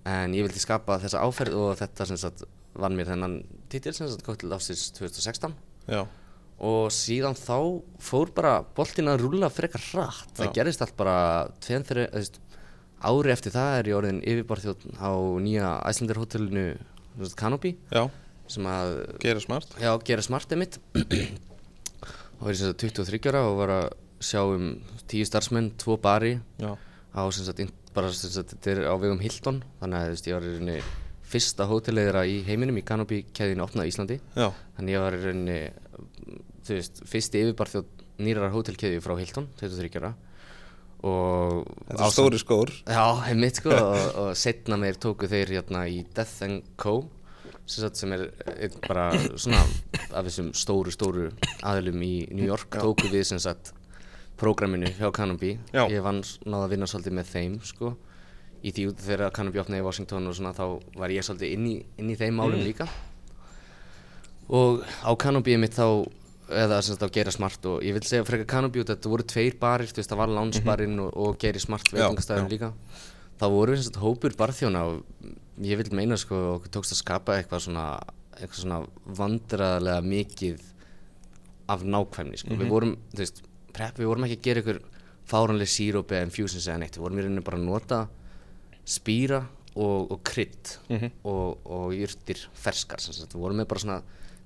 [0.05, 3.39] en ég vildi skapa þessa áferð og þetta sem sagt vann mér þennan
[3.71, 5.55] titil sem sagt koktel ásins 2016
[5.89, 6.03] já,
[6.59, 7.57] og síðan þá
[8.03, 10.31] fór bara boltin að rúlla frekar hratt.
[10.39, 10.53] Það Já.
[10.61, 11.17] gerist allt bara
[11.65, 12.39] tveim fyrir veist,
[13.05, 15.11] ári eftir það er ég orðin yfirbarþjóðn á
[15.45, 16.67] nýja Æslandir hótelinu
[17.39, 17.75] Canopy.
[17.93, 18.07] Já,
[18.49, 19.75] sem að gera smart.
[19.83, 20.23] Já, gera
[20.61, 20.79] mitt
[22.41, 23.87] og sagt 23 ára og var að
[24.25, 24.71] sjá um
[25.11, 26.73] 10 starfsmenn, 2 bari Já,
[27.13, 29.63] á sem sagt, inn- bara sem sagt, þetta á vegum Hilton.
[29.83, 30.79] Þannig að veist, ég var í rauninni
[31.35, 34.17] fyrsta hótelleiðira í heiminum í Canopy keðinu opnað á Íslandi.
[34.39, 35.59] Já, þannig ég var í rauninni
[36.65, 37.91] þú veist, fyrsti yfirbarþjóð
[38.25, 40.15] nýrar hótelkeðju frá Hilton, 23 ára
[41.05, 42.73] og þetta er stóri skór.
[42.89, 47.03] Já, heimitt sko og, og setna meir tóku þeir hérna í Death and Co.
[47.67, 48.29] sem, sagt, sem er
[48.87, 49.61] bara svona
[50.15, 51.29] af þessum stóru stóru
[51.65, 53.75] aðlum í New York tóku við sem sagt
[54.41, 55.59] prógraminu hjá Canopy.
[55.75, 55.85] Já.
[55.93, 57.95] ég vann náða að vinna svolítið með þeim sko.
[58.65, 60.65] Í því út þegar Canopy opnaði í Washington og svona þá
[60.97, 62.89] var ég svolítið inn í, inn í þeim málum líka.
[64.49, 66.09] Og á Canopy mitt þá
[66.49, 69.13] eða sem sagt á Geira Smart og ég vil segja frekar Canopy út að þetta
[69.13, 72.73] voru tveir barir þú veist það var Lounge-barinn og, og Geiri Smart Já, veitingastæðin líka.
[73.41, 75.31] Þá voru við sem sagt hópur barþjóna og
[75.65, 77.87] ég vil meina sko okkur tókst að skapa eitthvað svona
[78.35, 78.81] eitthvað svona
[79.21, 80.63] vandræðarlega mikið
[81.71, 82.57] af nákvæmni sko.
[82.61, 84.81] við vorum þú veist, prep, við vorum ekki að gera ykkur
[85.31, 86.99] fáranlega síróp eða infusions eða neitt.
[86.99, 88.01] Við vorum í rauninni bara að nota
[88.85, 89.41] spýra
[89.75, 90.75] og, og krydd
[91.25, 94.03] og, og jurtir ferskar sem sagt, við vorum með bara svona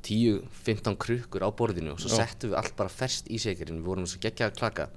[0.07, 4.07] 10-15 krukkur á borðinu og svo settum við allt bara ferskt í shakerinn við vorum
[4.07, 4.89] svo geggja að klaka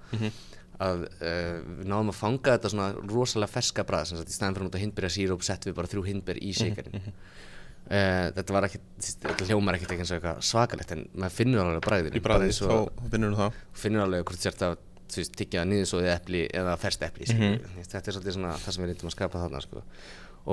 [0.81, 4.55] að uh, við náðum að fanga þetta svona rosalega ferska brað sem sagt í stæðan
[4.55, 8.67] fyrir að nota hindberja síróp settum við bara þrjú hindber í shakerinn uh, þetta var
[8.69, 12.23] ekki þetta hljómar ekkert ekki eins og eitthvað svakalegt en maður finnur alveg bræðinu Í
[12.25, 13.59] bræði, þá finnur þú það.
[13.83, 14.79] finnur alveg hvort sért að
[15.11, 19.09] tyggja niðursóðið epli eða ferst epli mm þetta er svolítið svona það sem við reyndum
[19.11, 19.81] að skapa þarna sko.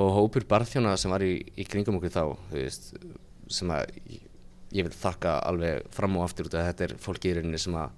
[0.02, 2.90] og hópur barþjóna sem var í, í kringum okkur þá veist,
[3.48, 3.92] sem að
[4.74, 7.76] ég, vil þakka alveg fram og aftur út að þetta er fólki í rauninni sem
[7.78, 7.94] að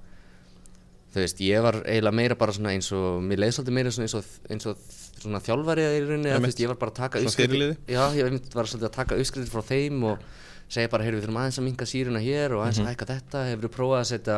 [1.10, 4.06] þú veist, ég var eiginlega meira bara svona eins og mér leið svolítið meira svona
[4.06, 4.84] eins og, eins og
[5.20, 7.78] svona þjálfari í rauninni, að, þú veist, ég var bara að taka fyrirliði?
[7.90, 10.22] Já, ég var svolítið að taka uppskriftir frá þeim og
[10.70, 13.44] segja bara, heyrðu, við þurfum aðeins að minka síruna hér og aðeins að hækka þetta,
[13.48, 14.36] hefur við prófað að setja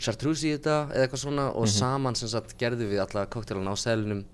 [0.00, 1.46] chartreuse í þetta eða eitthvað svona?
[1.60, 4.24] Og saman sem sagt gerðum við alla koktelana á selinum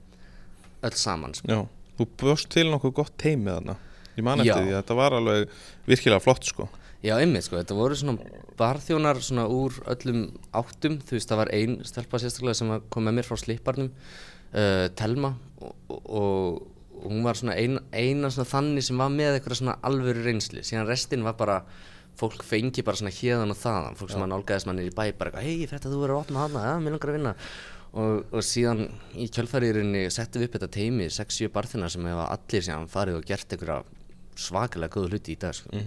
[0.87, 1.51] öll saman, sko.
[1.51, 3.75] Já, þú bjóst til nokkuð gott teimi þarna.
[4.15, 5.59] Ég man eftir því að þetta var alveg
[5.91, 6.69] virkilega flott sko
[7.01, 11.51] Já, einmitt, sko, þetta voru svona barþjónar svona úr öllum áttum, þú veist, það var
[11.57, 13.89] ein stelpa sérstaklega sem kom með mér frá slipparnum,
[14.53, 15.31] uh, Telma,
[15.65, 16.59] og, og,
[17.01, 20.61] og hún var svona ein, eina svona þannig sem var með eitthvað svona alvöru reynsli,
[20.67, 21.63] síðan restin var bara,
[22.21, 25.33] fólk fengi bara svona hérðan og þaðan, fólk sem að nálgæðist mannir í bæ, bara
[25.33, 27.33] eitthvað, hei, þetta þú verður að opna hana, ja, mér langar að vinna.
[27.91, 28.85] Og, og síðan
[29.19, 33.27] í kjölfæriðurinni settum við upp þetta teimi, 6-7 barþjónar sem hefa allir síðan farið og
[33.27, 33.81] gert einhverja
[34.39, 35.71] svakalega góða hluti í dag sko.
[35.73, 35.81] mm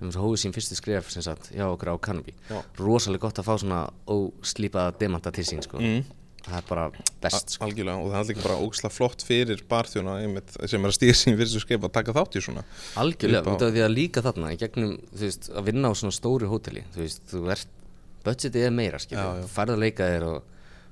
[0.00, 0.14] -hmm.
[0.16, 2.34] hófið sín fyrstu skref sem sagt hjá okkur á Canopy
[2.78, 5.78] rosalega gott að fá svona óslípaða demanta til sín sko.
[5.78, 7.64] það er bara best sko.
[7.64, 11.14] Algjörlega og það er líka bara ógislega flott fyrir barþjóna einmitt, sem er að stíða
[11.14, 12.64] sín fyrstu skip að taka þátt í svona
[12.96, 16.98] algjörlega, á- því að líka þarna gegnum, veist, að vinna á svona stóru hóteli þú
[17.04, 17.68] veist, þú ert
[18.24, 19.46] budgetið er meira, Já, skilja, já.
[19.46, 20.42] færð að leika þér og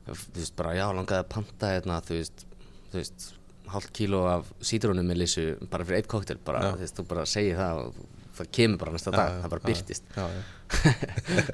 [0.07, 2.47] þú veist, bara já, langaði að panta hérna, þú veist,
[2.93, 3.33] þú veist
[3.73, 7.25] hálft kíló af sítrónum með lissu bara fyrir eitt koktel, bara, þú veist, þú bara
[7.29, 7.99] segir það og
[8.39, 10.05] það kemur bara næsta dag, það bara byrtist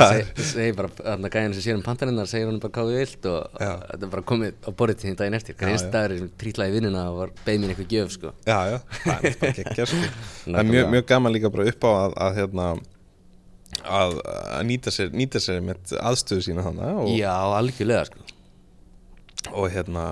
[0.00, 2.98] Seg- segir bara, þannig að gæðin sem sér um pantarinnar segir hann bara hvað við
[3.00, 5.56] vilt og þetta er bara komið á borðið til því daginn eftir.
[5.60, 5.92] Hver Já, einst já.
[5.94, 8.32] dagur sem trítlaði vinnuna og var beð mín eitthvað gjöf sko.
[8.48, 10.00] Já, já, það er bara ekki sko.
[10.50, 12.66] Það er mjög, mjög gaman líka bara upp á að, að hérna
[14.00, 18.24] að, að nýta sér, nýta sér með aðstöðu sína þannig og, já, algjörlega sko,
[19.48, 20.04] og hérna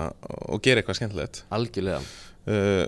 [0.49, 1.43] og gera eitthvað skemmtilegt.
[1.53, 2.01] Algjörlega.
[2.49, 2.85] Uh,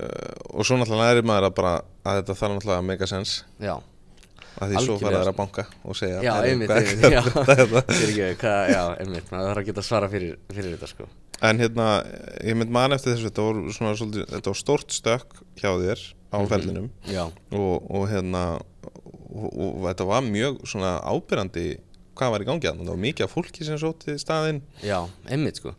[0.58, 1.72] og svo náttúrulega lærir maður að bara
[2.08, 3.44] að þetta þarf náttúrulega að make sense.
[3.62, 3.76] Já,
[4.58, 7.04] að því svo Algjörlega, fara þær að banka og segja já, "Heyrðu, einmitt, einmitt
[8.18, 11.10] já, já, einmitt maður þarf að geta svara fyrir, fyrir þetta sko.
[11.42, 11.86] En hérna,
[12.46, 16.04] ég mynd man eftir þessu þetta var, svona, svolítið, þetta var stórt stökk hjá þér
[16.32, 16.90] á ferlinum.
[17.10, 18.44] já, og, og hérna
[19.32, 21.66] og, og þetta var mjög svona ábyrrandi
[22.18, 24.62] hvað var í gangi að það var mikið af fólki sem sótti staðinn.
[24.86, 25.76] Já, einmitt sko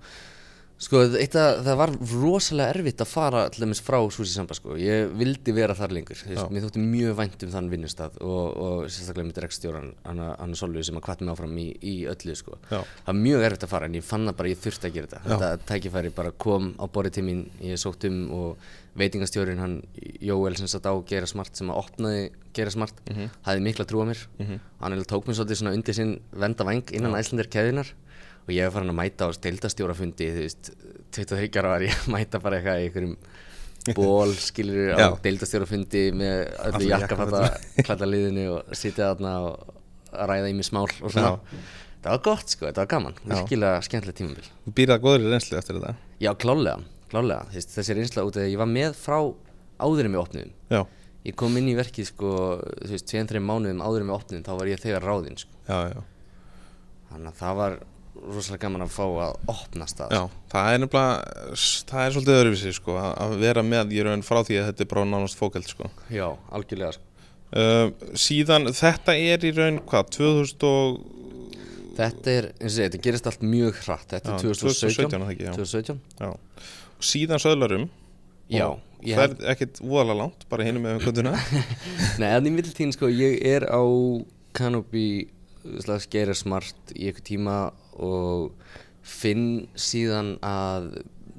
[0.83, 4.75] Sko, eitt að það var rosalega erfitt að fara til dæmis frá Susi Samba sko.
[4.81, 6.19] Ég vildi vera þar lengur.
[6.27, 10.59] Veist, mér þótti mjög vænt um þann vinnustad og, og sérstaklega með direktstjóran, hann Anna
[10.59, 12.59] Solveig sem að kvatti mig áfram í, í öllu sko.
[12.67, 12.81] Já.
[12.81, 15.13] Það var mjög erfitt að fara en ég fann það bara ég þurfti að gera
[15.13, 15.23] þetta.
[15.31, 18.69] Þetta tækifæri bara kom á borðið til mín, ég sótt um og
[18.99, 19.79] veitingastjórin hann
[20.21, 22.99] Jóel sem satt á Gera Smart sem að opnaði Gera Smart,
[23.47, 24.27] hafði mikla trú á mér.
[24.83, 27.95] Hann eiginlega tók mér svolítið svona undir sinn venda væng innan æslandir keðinar
[28.43, 30.73] og ég hef farin að mæta á deildastjórafundi þú veist,
[31.15, 33.17] 23 ára var ég að mæta bara eitthvað í einhverjum
[33.99, 35.07] ból skilur á Já.
[35.25, 37.43] deildastjórafundi með öllu Allir jakkafata
[37.87, 39.79] klalla liðinu og sitja þarna og
[40.13, 41.37] ræða í mig smál og svona.
[42.03, 44.49] Það var gott sko, þetta var gaman, virkilega skemmtilega tímabil.
[44.65, 45.93] Þú býrða góður í reynslu eftir þetta.
[46.19, 46.81] Já, klálega,
[47.13, 49.19] klálega, veist, þessi reynsla út af ég var með frá
[49.83, 50.81] áðurum við opnum Já,
[51.29, 52.33] ég kom inn í verkið sko,
[52.83, 55.55] þú veist, 2-3 mánuðum áðurum við opnum þá var ég þegar ráðinn sko.
[55.71, 56.03] já, já.
[57.13, 57.79] Þannig að það var
[58.15, 60.23] rosalega gaman að fá að opna stað Já,
[60.53, 61.57] það er nefnilega
[61.89, 64.85] það er svolítið öðruvísi sko að- að vera með í raun frá því að þetta
[64.85, 65.89] er bara nánast fókelt sko.
[66.13, 67.03] Já, algjörlega sko.
[67.57, 71.03] uh, síðan þetta er í raun hvað 2000 og
[71.93, 74.07] Þetta er, eins og segja, þetta gerist allt mjög hratt.
[74.09, 75.53] Þetta er 2017 er það ekki, já.
[75.59, 76.31] 2017 Já.
[77.05, 77.83] síðan söðlarum.
[78.49, 81.35] Já, og það held, er ekkit voðalega langt bara hinum með kvölduna
[82.23, 83.81] nei, en í middeltíðin sko, ég er á
[84.57, 85.05] Canopy
[85.85, 87.57] slags gerir smart í eitthvað tíma
[87.99, 88.53] og
[89.03, 90.93] finn síðan að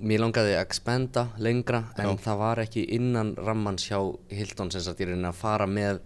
[0.03, 3.99] mér langaði að expanda lengra en það var ekki innan rammans hjá
[4.33, 6.01] Hilton sem sagt ég reyna að fara með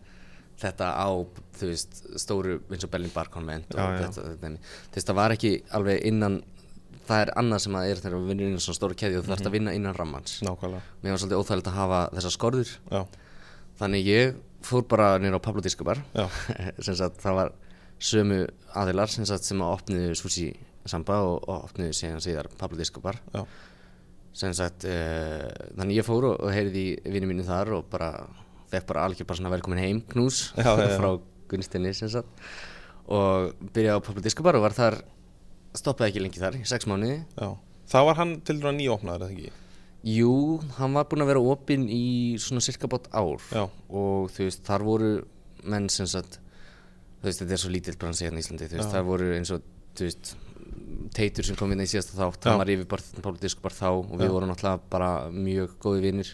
[0.61, 1.09] þetta á
[1.57, 3.97] þú veist stóru eins og Berlin Bar Convent og Já, já.
[4.03, 6.37] þetta, þetta, þetta, þú veist það var ekki alveg innan
[7.07, 9.31] það er annað sem að er þegar við vinnum innan svona stóru keði og þú
[9.31, 10.33] þarfst að vinna innan rammans.
[10.43, 10.95] Nákvæmlega.
[11.03, 12.73] Mér var svolítið óþægilegt að hafa þessar skorður.
[12.91, 12.99] Já,
[13.79, 16.25] þannig ég fór bara nýra á Pablo Discobar já,
[16.85, 17.53] sem sagt það var
[17.99, 18.43] sömu
[18.77, 20.51] aðilar sem sagt sem að opniðu Sushi
[20.87, 23.41] Samba og, og opniðu síðan síðar Pablo Discobar já,
[24.37, 28.11] sem sagt uh, þannig ég fór og, og heyrði í vinnu mínu þar og bara
[28.71, 31.11] fekk bara algjör bara svona velkomin heim knús Já, frá
[31.47, 32.27] Gunstinni sem sagt.
[33.07, 34.99] Og byrjaði á Pablo Discobar og var þar
[35.77, 37.21] stoppaði ekki lengi þar í sex mánuði.
[37.37, 37.53] Já.
[37.87, 39.53] Það var hann til dæra nýopnaður eða ekki?
[40.07, 40.33] Jú,
[40.77, 43.39] hann var búinn að vera opinn í svona cirka bát ár.
[43.51, 43.63] Já.
[43.87, 45.11] og þú veist, þar voru
[45.67, 46.39] menn sem sagt
[47.21, 49.53] þú veist, þetta er svo lítill bransi hérna í Íslandi þú veist, þar voru eins
[49.55, 49.63] og,
[49.97, 50.35] þú veist
[51.17, 52.49] Teitur sem kom inn í síðasta þátt, Já.
[52.51, 54.33] hann var yfir bara Páli Diskbar þá og við Já.
[54.33, 56.31] vorum náttúrulega bara mjög góði vinnir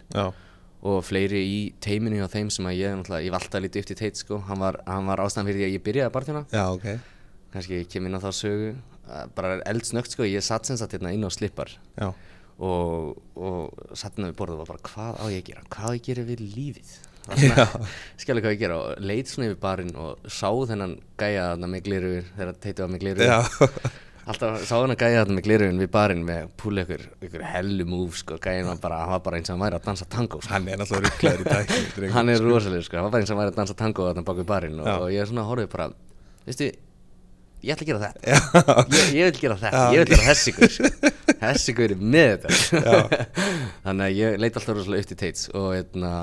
[0.84, 3.98] og fleiri í teiminu hjá þeim sem að ég náttúrulega, ég valtaði lítið upp til
[4.02, 6.64] Teit sko, hann var, hann var ástæðan fyrir því að ég byrjaði að barþjóna já,
[6.74, 6.88] ok.
[7.54, 8.74] Kannski ég kem inn á þá sögu.
[9.04, 12.10] Eh, bara eldsnögt sko, ég satt sem sagt hérna inn á slippar já,
[12.58, 15.92] og, og satt hérna við borðið og bara hvað á ég að gera, hvað á
[15.94, 16.94] ég að gera við lífið?
[16.98, 18.80] Það skjálega hvað ég að gera.
[18.80, 22.92] Og leit svona yfir barinn og sá þennan gæja þarna með glirur þegar teitið var
[22.94, 23.30] með glirur
[24.30, 28.20] alltaf sá þennan gæja þarna með glirur við barinn með púli ykkur, ykkur hellu múf
[28.22, 30.54] sko, gæjan var bara, hann var bara eins og hann væri að dansa tango sko.
[30.54, 33.36] hann er náttúrulega rugglegar í dag hann er rosalega sko, hann var bara eins og
[33.36, 35.90] hann væri að dansa tango þarna bak við barinn og, og ég svona horfið bara,
[36.48, 36.70] veistu
[37.64, 38.76] ég ætla að gera þetta.
[38.94, 43.22] Ég, ég vil gera þetta, ég vil gera þessi ykkur er með þetta.
[43.86, 46.14] Þannig að ég leit alltaf rosalega upp til Tates og, eitna,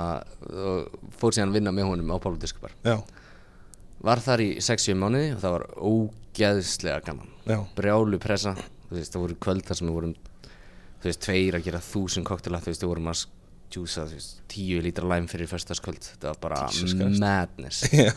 [0.51, 2.77] og fór síðan að vinna með honum á Pálu Diskupar
[4.01, 7.33] var þar í 6-7 mánuði og það var ógeðslega gaman.
[7.45, 8.55] Já, brjálu pressa,
[8.89, 10.15] þú veist, það voru kvöldar sem við vorum
[11.01, 13.25] þú veist, tveir að gera þúsund koktela, þú veist, við vorum að
[13.71, 14.05] djúsa,
[14.51, 16.61] tíu lítra læm fyrir föstaskvöld, þetta var bara
[17.21, 17.85] madness.
[17.95, 18.15] Já,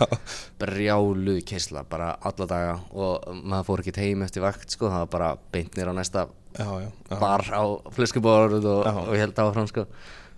[0.59, 5.11] brjáluð keisla bara alla daga og maður fór ekki heim eftir vakt sko, það var
[5.13, 6.25] bara beint nýr á næsta
[6.57, 7.19] já, já, já.
[7.19, 7.63] bar á
[7.95, 9.85] flöskuborð og, og held áfram sko.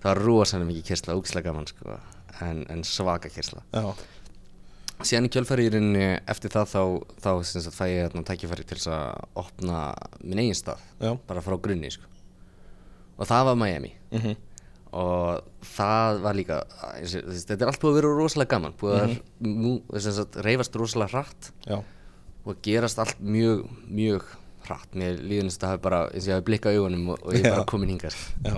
[0.03, 1.97] það var rosalega mikið keisla, úkslega gaman sko,
[2.45, 3.63] en, en svaka keisla.
[5.03, 6.81] Síðan í kjölfæri í rauninni eftir það þá,
[7.19, 9.79] þá sem sagt, fæ ég hérna, tækifæri til að opna
[10.23, 10.83] minn eigin stað
[11.27, 12.07] bara frá grunni sko.
[13.17, 13.91] og það var Miami.
[14.11, 14.37] Mhm,
[14.95, 16.61] og það var líka
[17.03, 20.41] þetta er allt búið að vera rosalega gaman búið að mm -hmm.
[20.47, 21.51] reyfast rosalega hratt.
[21.67, 21.81] Já,
[22.45, 24.23] og gerast allt mjög, mjög
[24.67, 24.93] hratt.
[24.93, 27.45] Mér eins og það hafi bara eins og ég hafi blikkað augunum og, og ég
[27.45, 28.15] er bara komin hingað.
[28.45, 28.57] Já.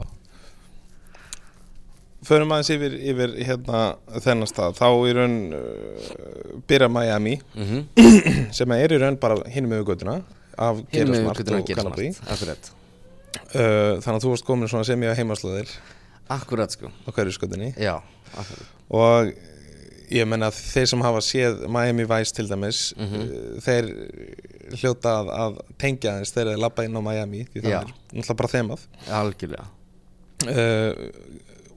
[2.28, 3.82] Förum aðeins yfir, yfir hérna
[4.24, 7.84] þennan stað, þá í raun uh, byrja Miami mm
[8.58, 10.22] sem er í raun bara hinum með göttuna
[10.58, 12.72] af hinn Gerasmart og að akkurat,
[13.54, 15.72] uh, þannig að þú varst komin sem ég að heimaslöðir
[16.30, 16.90] akkurat sko.
[17.06, 17.96] Á hverju skötunni já,
[18.34, 18.68] akkurat.
[18.90, 19.32] Og
[20.12, 23.22] ég menna að þeir sem hafa séð Miami Vice til dæmis Mhm.
[23.22, 23.90] uh, þeir
[24.78, 27.80] hljóta að, að tengja þegar þeir labba inn á Miami því það Já.
[27.82, 28.86] er náttúrulega bara þemað.
[29.22, 29.68] Algjörlega.
[30.48, 30.94] Uh,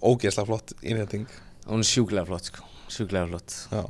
[0.03, 1.27] ógeðslega flott innrétting.
[1.67, 2.65] Hún er sjúklega flott sko.
[2.91, 3.55] Sjúklega flott.
[3.73, 3.85] Já.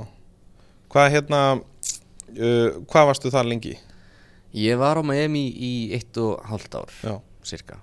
[0.91, 3.77] Hvað hérna uh, hvað varstu þar lengi?
[4.51, 7.13] ég var á Miami í eitt og hálft ár Já,
[7.47, 7.77] cirka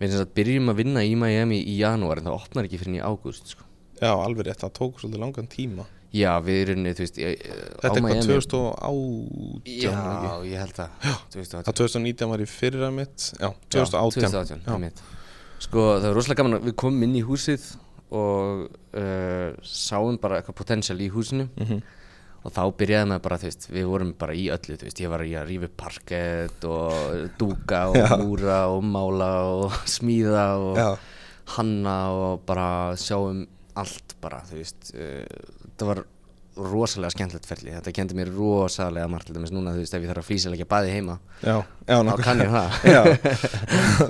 [0.00, 3.02] við að byrjum að vinna í Miami í janúar en það opnar ekki fyrir í
[3.04, 3.62] ágúst sko.
[4.00, 7.40] já alveg rétt, það tók svolítið langan tíma já, við erum, þú veist ég,
[7.82, 10.50] Þetta er hvað 2018 já, ekki?
[10.50, 10.90] ég held að
[11.64, 14.74] Það 2019 var í fyrra mitt Já, Já, 2018 2018 Já.
[14.74, 15.02] einmitt.
[15.64, 17.66] Sko það var rosalega gaman að við komum inn í húsið
[18.14, 21.82] og uh, sáum bara eitthvað potential í húsinu Mhm.
[22.44, 25.12] Og þá byrjaði maður bara, þú veist, við vorum bara í öllu, þú veist, ég
[25.12, 30.88] var í að upp parkett og dúka og múra og mála og smíða og Já.
[31.56, 32.68] hanna og bara
[33.00, 33.46] sjáum
[33.80, 35.24] allt bara, þú veist, uh,
[35.78, 36.04] það var
[36.56, 37.72] rosalega skemmtilegt ferli.
[37.74, 40.68] Þetta kendi mér rosalega margt til dæmis núna þú veist ef ég þarf að flýsilega
[40.70, 41.56] baði heima Já,
[41.88, 42.70] já, þá kann ég það.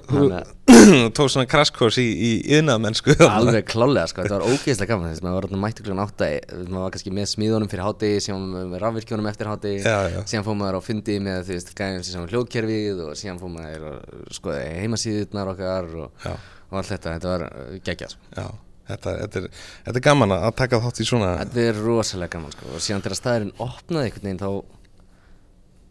[0.15, 0.27] Þú
[1.17, 5.27] tók svona crashkurs í, í yðnaðmennsku alveg klálega sko, þetta var ógeðslega gaman þess að
[5.27, 6.29] maður var þarna mættu klukkan átta
[6.65, 10.81] maður var kannski með smíðunum fyrir hátegi síðan með rafvirkjónum eftir hátegi síðan fór maður
[10.81, 13.99] á fundi með þú veist gæðum sem hljóðkerfið og síðan fór maður að
[14.39, 17.47] skoða heimasíðurnar okkar og, og allt þetta, þetta var
[17.91, 18.49] geggjað sko.
[18.89, 22.55] Þetta, þetta, er, þetta er gaman að taka þátt í svona Þetta er rosalega gaman
[22.55, 22.71] sko.
[22.75, 24.51] Og síðan þegar staðurinn opnaði einhvern veginn þá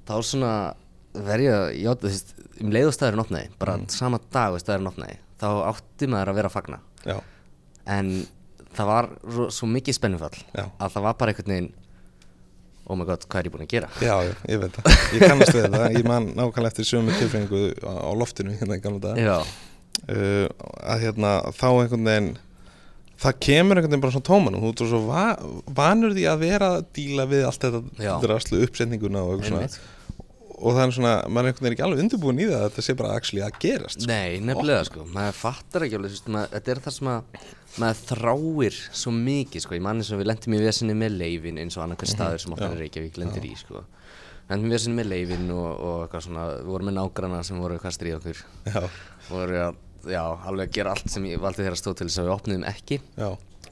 [0.09, 0.53] þá svona
[1.13, 5.19] verja, já þú veist um leið og staðurinn opnaði, bara sama dag og staðurinn opnaði,
[5.41, 6.79] þá átti maður að vera að fagna.
[7.03, 7.17] Já,
[7.93, 8.11] en
[8.73, 9.09] það var
[9.53, 10.65] svo mikið spennufall Já.
[10.65, 11.71] að það var bara einhvern veginn
[12.83, 13.89] oh my god, hvað er ég búinn að gera?
[14.03, 14.95] Já, já, ég veit það.
[15.15, 18.83] Ég kannast við þetta, ég man nákvæmlega eftir sömu tilfengu á, á loftinu hérna í
[18.83, 20.47] gamla dag uh,
[20.83, 22.31] að hérna þá einhvern veginn
[23.23, 25.23] það kemur einhvern veginn bara svona tómanum þú ert svo va
[25.81, 29.91] vanur því að vera að díla við allt þetta draslu uppsetninguna og eitthvað svona.
[30.63, 32.83] Og það er svona, maður er einhvern veginn ekki alveg undirbúin í það að þetta
[32.85, 34.07] sé bara actually að gerast sko.
[34.07, 36.13] Nei, nefnilega sko, maður fattar ekki alveg,
[36.53, 37.41] þetta er það sem að
[37.81, 41.75] maður þráir svo mikið sko, ég manni sem við lendum í vesinni með leifin eins
[41.75, 43.81] og annað hver staður sem okkar er Reykjavík lendir í sko.
[44.51, 47.75] Lendum í vesinni með leifin og, og eitthvað svona, við vorum með nágrana sem voru
[47.75, 48.43] eitthvað að stríða okkur.
[48.69, 48.81] Já,
[49.31, 52.27] voru að, já, alveg að gera allt sem ég valdi þeirra stóð til þess að
[52.29, 52.99] við opniðum ekki.
[53.17, 53.29] Já,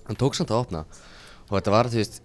[0.08, 0.86] hann tók samt að opna.
[1.50, 2.22] Og þetta var, þú veist,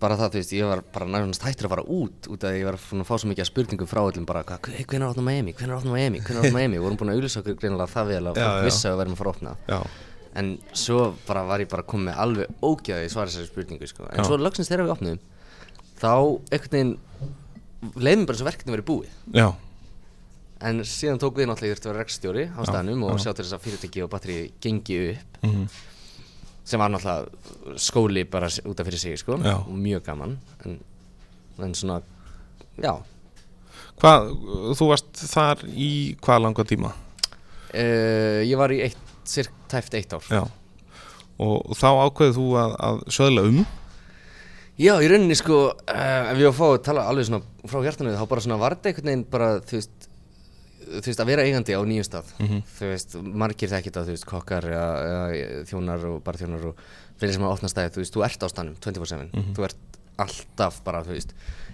[0.00, 2.58] bara það, þú veist, ég var bara nærmast hættur að fara út út af því
[2.60, 5.52] ég var að fá svo mikið að spurningum frá öllum bara, "Hva- hvenær opna Miami,
[5.52, 8.24] hvenær opna Miami, hvenær opna Miami, við vorum búin að auðvisa okkur greinilega það vel
[8.28, 8.64] að Já, fólk já.
[8.64, 9.56] vissi að við verðum að fara að opna.
[9.68, 9.86] Já,
[10.34, 14.18] en svo bara var ég bara komið með alveg ógæði svara þessari spurningu, sko, en
[14.18, 14.24] Já.
[14.28, 15.18] svo loksins þegar við opnum
[16.00, 16.98] þá einhvern veginn
[17.96, 19.08] leiðum bara svo verkefni verið búið.
[19.32, 19.54] Já,
[20.60, 23.22] en síðan tók við náttúrulega þurfti að vera rekstjóri á staðnum og já.
[23.24, 25.70] sjá til þess að fyrirtæki og batteri gengi upp mhm,
[26.70, 29.56] sem var náttúrulega skóli bara út af fyrir sig sko Já.
[29.58, 30.38] og mjög gaman.
[30.64, 30.78] En,
[31.58, 32.00] en svona
[32.78, 32.94] já.
[34.00, 34.30] Hvað,
[34.78, 36.92] þú varst þar í hvað langa tíma?
[37.70, 40.24] Uh, ég var í eitt, cirk tæft eitt ár.
[40.30, 40.42] Já,
[41.38, 43.60] og þá ákveðið þú að, að söðla um?
[44.80, 47.82] Já í rauninni sko uh, ef ég var að fá að tala alveg svona frá
[47.84, 50.09] hjartanu þá bara svona var þetta einhvern veginn bara þú veist
[50.90, 52.32] þú veist að vera eigandi á nýjum stað.
[52.78, 56.82] Þú veist margir þekkir það þú veist kokkar eða, eða þjónar og barþjónar og
[57.20, 59.76] fleiri sem hafa opnað stæði þú veist þú ert á stannum 24-7 þú ert
[60.20, 61.30] alltaf bara þú veist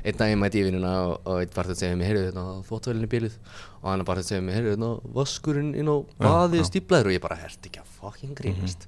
[0.06, 3.06] einn dag ég mæti í vinnuna og, og einn barþjóð segir mér heyrðu þetta þvóttavélinn
[3.06, 3.38] er bíluð
[3.80, 7.38] og annar barþjóð segir mér heyrðu þetta vaskurinn inn á baðið stíplaður og ég bara
[7.40, 8.86] herti ekki að fucking grínast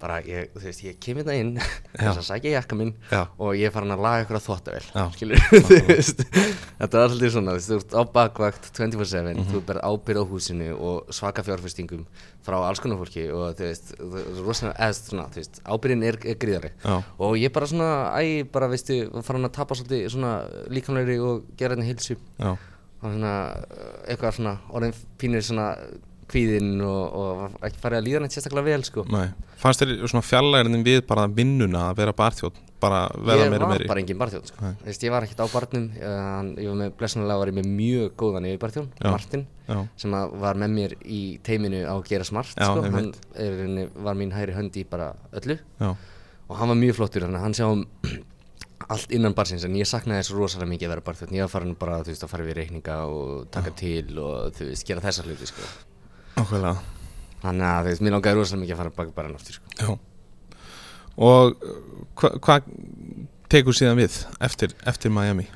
[0.00, 1.52] bara ég, þú veist, ég kem hérna inn
[2.00, 3.22] þess að sækja jakka minn Já.
[3.36, 5.04] og ég er farin að laga ykkur að þvóttavél Já.
[5.16, 6.24] skilur þú veist.
[6.80, 11.12] Þetta var alltaf svona, þú veist, á bakvakt 24-7, þú berð ábyrð á húsinu og
[11.14, 12.06] svaka fjárfestingum
[12.46, 13.92] frá alls konar fólki og þú veist
[14.40, 16.96] rosalega, eða svona, þú veist, ábyrðin er, er gríðari Já.
[17.20, 20.34] og ég bara svona, æ, bara veistu farin að tapa svolítið svona
[20.72, 23.34] líkamlegri og gera hérna hilsu og svona,
[24.08, 25.74] eitthvað svona orðin pínir svona
[26.30, 29.04] kvíðinn og, og ekki farið að líða neitt sérstaklega vel sko.
[29.10, 29.28] Nei.
[29.60, 33.72] Fannst þér svona fjallægirinn við bara vinnuna að vera barþjóð bara verða ég meiri var
[33.74, 33.88] meiri?
[33.90, 34.70] bara engin barþjón sko.
[34.86, 38.48] Veist, ég var ekkert á barnum ég var með blessunlega var ég með mjög góðan
[38.48, 39.10] yfir barþjón, Já.
[39.10, 40.16] Martin já, sem
[40.46, 42.86] var með mér í teiminu á að gera smart Já, sko.
[42.86, 45.58] hann er, var mín hægri hönd í bara öllu.
[45.80, 45.92] Já,
[46.48, 47.84] og hann var mjög flottur hann sjá um
[48.90, 51.76] allt innan barsins en ég saknaði þess rosalega mikið að vera barþjón ég var farin
[51.78, 55.26] bara þú veist að fara við reikninga og taka til og þú veist gera þessa
[55.28, 55.68] hluti sko.
[56.36, 56.76] Ákveðlega
[57.40, 59.74] þannig að þú veist mér langaði rosalega mikið að fara baka bara aftur sko.
[59.80, 59.90] Já
[61.20, 61.56] Og
[62.20, 62.56] hvað hva
[63.50, 65.48] tekur síðan við eftir, eftir Miami?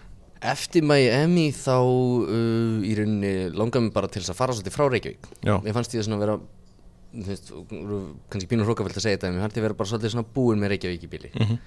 [0.45, 4.85] Eftir Miami þá uh, í rauninni langaði mig bara til þess að fara svolítið frá
[4.93, 6.35] Reykjavík Já, Mér fannst ég svona vera
[7.15, 7.53] þú veist,
[8.33, 10.61] kannski pínur hrókafilt að segja þetta en mér fannst ég vera bara svolítið svona búin
[10.61, 11.59] með Reykjavík í bíli Mhm.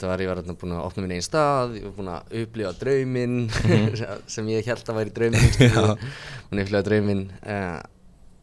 [0.00, 2.70] Það var, ég var búin að opna minn einn stað ég var búin að upplifa
[2.80, 3.34] drauminn
[4.32, 5.50] sem ég held að væri drauminn.
[5.60, 5.82] Já.
[6.48, 7.80] búin að upplifa drauminn uh,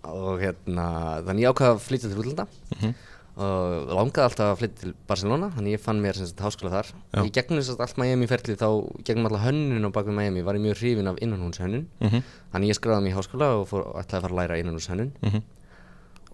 [0.03, 0.88] og hérna
[1.25, 2.93] þannig ég ákvaða að flytja til útlanda Mhm.
[3.38, 6.88] og langaði alltaf að flytja til Barcelona þannig ég fann mér sem sagt háskóla þar
[7.13, 7.21] Já.
[7.23, 8.69] í gegnum þess að allt Miami ferli þá
[9.03, 12.23] gegnum alla hönnun á bakvið Miami var ég mjög hrifin af innanhúns hönnun Mhm.
[12.53, 15.12] þannig ég skráði mig í háskóla og fór, ætlaði að fara að læra innanhúns hönnun
[15.21, 15.41] Mhm.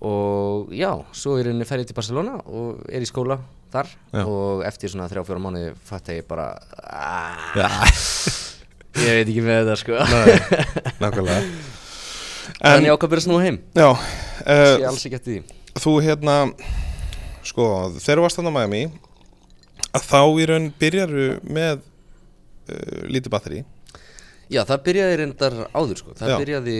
[0.02, 3.40] og já, svo er henni ferðið til Barcelona og er í skóla
[3.72, 4.26] þar Já.
[4.28, 7.68] og eftir svona þrjá fjóra mánuði fatt ég bara "Ah, Já,
[8.96, 9.94] ég veit ekki með þetta sko
[11.04, 11.44] nákvæmlega
[12.62, 15.38] en ég ákvað að byrja að snúa heim já, uh,
[15.84, 16.38] þú hérna
[17.44, 17.66] Sko,
[18.00, 18.84] þegar þú varst þarna á Miami
[19.94, 23.60] að þá í raun byrjaru með uh, lítið batteri
[24.54, 26.38] já, það byrjaði reyndar áður sko það Já.
[26.44, 26.78] byrjaði,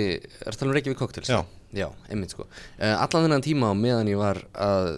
[0.48, 1.32] er það Reykjavík Cocktails?
[1.34, 1.44] Já.
[1.76, 4.90] já, einmitt sko uh, allan þennan tíma á meðan ég var að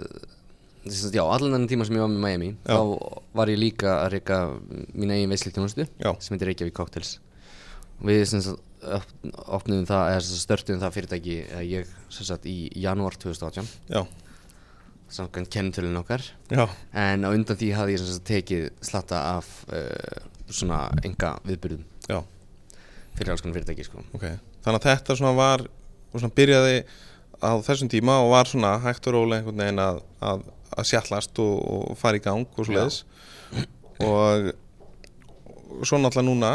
[0.86, 2.76] að já, allan þennan tíma sem ég var með Miami Já.
[2.78, 4.40] þá var ég líka að reyka
[4.94, 6.12] mín eigin veislítjónustu Já.
[6.22, 7.18] sem heitir Reykjavík Cocktails
[8.06, 8.22] við
[8.86, 11.36] sem sagt op- opnuðum það, eða störtuðum það fyrirtæki
[11.72, 14.04] ég sem sagt í janúar 2018 Já,
[15.16, 16.24] samkvæmt kennitölun okkar.
[16.50, 21.36] Já, en á undan því hafði ég sem sagt tekið slatta af uh, svona enga
[21.46, 22.20] viðbyrðum já,
[23.18, 24.04] fyrir alls konar fyrirtæki sko.
[24.18, 24.26] ok.
[24.66, 26.80] Þannig að þetta svona var og svona byrjaði
[27.44, 30.46] á þessum tíma og var svona hægt og rólega einhvern veginn að, að,
[30.78, 31.56] að sjallast og,
[31.92, 33.02] og fara í gang og svo leiðis
[34.06, 34.50] og,
[35.86, 36.52] svo náttúrulega núna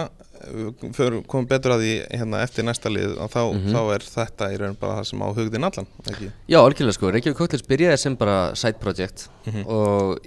[1.28, 4.78] komum betur að því hérna eftir næsta lið og þá, þá er þetta í raun
[4.80, 6.30] bara það sem á hugðin allan ekki?
[6.50, 9.26] Já, algjörlega sko, Reykjavík Cocktails byrjaði sem bara side project
[9.66, 10.20] og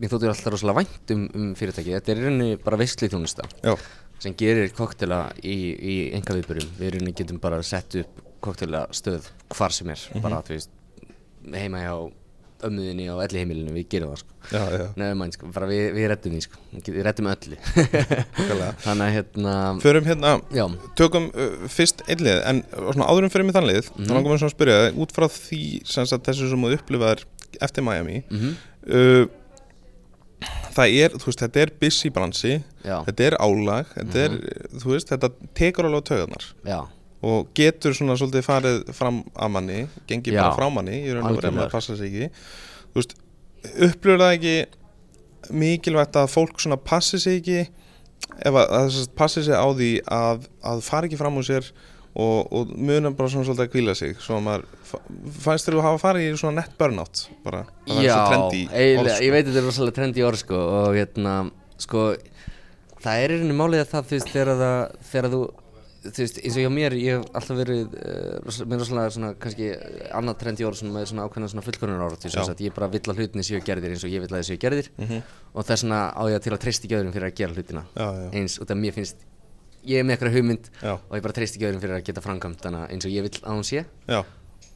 [0.00, 3.48] mér þóttu alltaf rosalega vænt um, um fyrirtæki þetta er í rauninni bara veistlið þjónusta
[4.22, 8.86] sem gerir koktela í, í enga viðbyrjum við í rauninni getum bara sett upp koktela
[8.94, 10.72] stöð hvar sem er bara þú veist
[11.56, 11.94] heima hjá
[12.66, 14.34] ömmuðinni á elli heimilinu, við gerum það sko.
[14.46, 16.60] Já, já, Nefnum mæn sko, bara við, við reddum því sko.
[16.86, 17.58] Við reddum öllu.
[18.84, 20.64] Þannig að hérna Förum hérna, já,
[20.98, 24.42] tökum uh, fyrst einn lið en svona áðurum fyrir mig þann lið þá langar mér
[24.42, 25.62] svona að spyrja þig, út frá því
[25.94, 27.24] sem sagt, þessu sem þú upplifaðir
[27.64, 28.56] eftir Miami mhm,
[28.90, 29.24] uh,
[30.76, 34.36] það er, þú veist, þetta er busy bransi þetta er álag þetta er,
[34.76, 36.50] þú veist, þetta tekur alveg taugarnar.
[36.68, 36.80] Já
[37.26, 39.78] og getur svona svolítið farið fram að manni
[40.10, 42.28] gengið bara frá manni í raun og verið að passa sig ekki.
[42.92, 43.16] Þú veist,
[43.88, 44.56] upplifur það ekki
[45.56, 47.60] mikilvægt að fólk svona passi sig ekki?
[48.46, 51.68] Að þess að passi sig á því að, að fara ekki fram úr sér
[52.16, 55.02] og, og munum bara svona svolítið að kvíla sig svo að maður, fa-
[55.44, 58.62] fannst þér að hafa farið í svona nett burnout bara, það er Já, svo trendi
[58.72, 61.34] eiginlega, ég veit að þetta er rosalega trendi orð sko og hérna,
[61.84, 62.06] sko
[63.04, 64.80] það er í rauninni málið að það, þú veist, þegar það
[65.12, 65.42] þegar þú,
[66.14, 69.70] þú veist, eins og hjá mér ég hef alltaf verið, uh, mér rosalega svona, kannski
[69.74, 72.90] eh, annað trendi orð svona með svona ákveðna svona fullkonunar orð, veist, að ég bara
[72.92, 74.90] vill að hlutinni séu gerðir eins og ég vill að þeir séu gerðir.
[75.56, 77.86] Og þess vegna á ég til að treysta ekki öðrum fyrir að gera hlutina.
[77.96, 78.28] Já, já.
[78.40, 79.26] eins, út af mér finnst
[79.86, 80.96] ég er með eitthvað hugmynd Já.
[80.96, 83.38] og ég bara treysta ekki öðrum fyrir að geta framkvæmt hana eins og ég vill
[83.42, 83.84] að hún sé.
[84.10, 84.20] Já,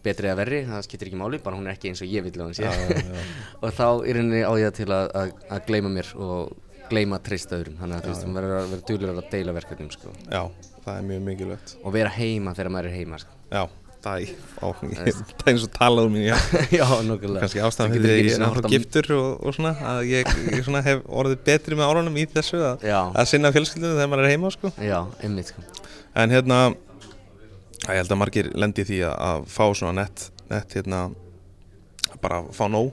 [0.04, 2.34] betri eða verri, það skiptir ekki máli, bara hún er ekki eins og ég vil
[2.38, 2.64] að hún sé.
[2.64, 3.24] Já, já, já.
[3.62, 6.54] og þá í rauninni á ég til að, að, að gleyma mér og
[6.90, 9.54] gleyma að treysta öðrum þannig að þú veist, hún verður að vera duglegur að deila
[9.56, 10.14] verkefnum sko.
[10.26, 10.42] já,
[10.84, 13.38] það er mjög mikilvægt og vera heima þegar maður er heima sko.
[13.50, 13.62] Já,
[14.04, 15.00] það er, á, ég,
[15.40, 16.28] það er eins og talað um mín,
[16.80, 20.02] já nokkulega kannski ástæðan fyrir því að ég er náttúrulega giftur og, og svona að
[20.10, 24.12] ég, ég svona hef orðið betri með árunum í þessu að, að sinna fjölskyldunum þegar
[24.14, 24.72] maður er heima sko.
[24.80, 25.66] já, einmitt sko.
[26.20, 26.62] en hérna
[27.88, 31.04] að ég held að margir lendi í því að, að fá svona nett, nett hérna
[32.20, 32.90] bara fá nóg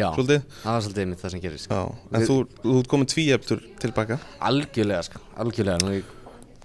[0.00, 0.46] já, svolítið?
[0.62, 1.76] Það var svolítið einmitt það sem gerist sko.
[1.76, 4.18] Já, en þú, þú ert komin tvíeftur tilbaka?
[4.48, 5.84] Algjörlega, sko, algjörlega.
[5.84, 6.16] Nú er ég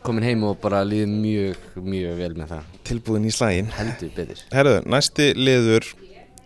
[0.05, 2.71] komin heim og bara líði mjög, mjög vel með það.
[2.89, 4.41] Tilbúin í slægin heldur betur.
[4.53, 5.91] Herðu, næsti liður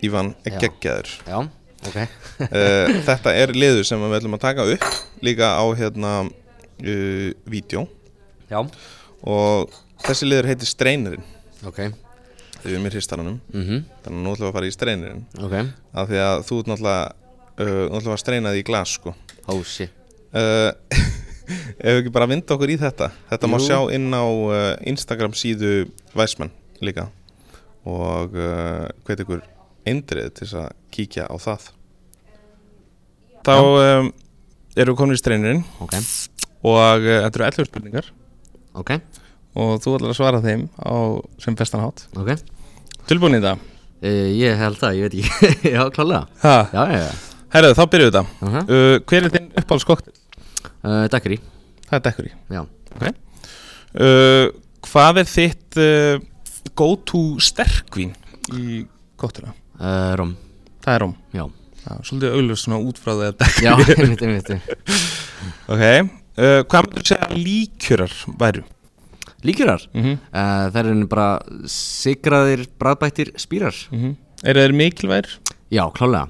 [0.00, 1.10] Ívan er geggjaður.
[1.28, 1.38] Já,
[1.84, 1.96] ok.
[2.40, 4.86] Uh, Þetta er liður sem við ætlum að taka upp
[5.24, 7.86] líka á hérna uh, vídeo
[8.50, 8.60] já,
[9.22, 11.26] og þessi liður heitir Streinirinn
[11.66, 11.82] ok.
[11.92, 12.09] þau
[12.68, 13.38] erum í hristaranum.
[13.54, 15.54] Mhm, þannig að nú ætlum við að fara í Streinirinn ok.
[15.94, 19.14] Af því að þú náttúrulega uh, náttúrulega að streina því í glas sko.
[19.50, 19.90] Oh shit.
[20.30, 20.70] Uh,
[21.80, 23.10] ef við ekki bara vinda okkur í þetta.
[23.30, 23.64] Þetta má Jú.
[23.66, 25.72] sjá inn á uh, Instagram síðu
[26.14, 26.52] Væsmenn
[26.84, 27.08] líka.
[27.88, 29.44] Og uh, hvað ykkur
[29.88, 31.70] eindrið til að kíkja á það.
[33.46, 34.10] Þá um,
[34.76, 35.94] erum við komin í streinirinn ok,
[36.68, 38.10] og uh, þetta eru 11 spurningar.
[38.76, 38.92] Ok,
[39.54, 40.94] og þú ætlar að svara þeim á
[41.42, 42.06] sem bestan hátt.
[42.16, 42.36] Ok.
[43.10, 43.58] Tilbúin í það
[44.04, 45.52] uh, ég held það, ég veit ekki.
[45.74, 46.24] Já, klálega.
[46.42, 47.10] Já, já,
[47.54, 48.24] herru þá byrjuðu þetta.
[48.40, 48.64] Uh -huh.
[48.70, 50.14] uh, hver er þinn uppáhaldskoktel?
[50.84, 51.38] uh, dagri,
[51.88, 52.62] það er já.
[52.96, 53.12] Okay.
[53.94, 54.46] uh,
[54.88, 56.20] hvað er þitt uh,
[56.74, 58.14] go to sterkvín
[58.56, 58.84] í
[59.20, 59.54] koktela?
[59.80, 60.36] uh, rom,
[60.84, 61.46] það er róm já.
[62.04, 64.50] Svolítið auglust svona út frá því að dekkur já, einmitt, einmitt.
[65.70, 68.66] Ok, uh, hvað myndur þú segja líkjörar væru?
[69.44, 70.18] Líkjurar, Mm -hmm.
[70.32, 71.28] uh, það eru bara
[71.66, 75.28] sigraðir, bræðbættir spýrar Mm eru þeir mikilvægir?
[75.70, 76.28] já, klálega,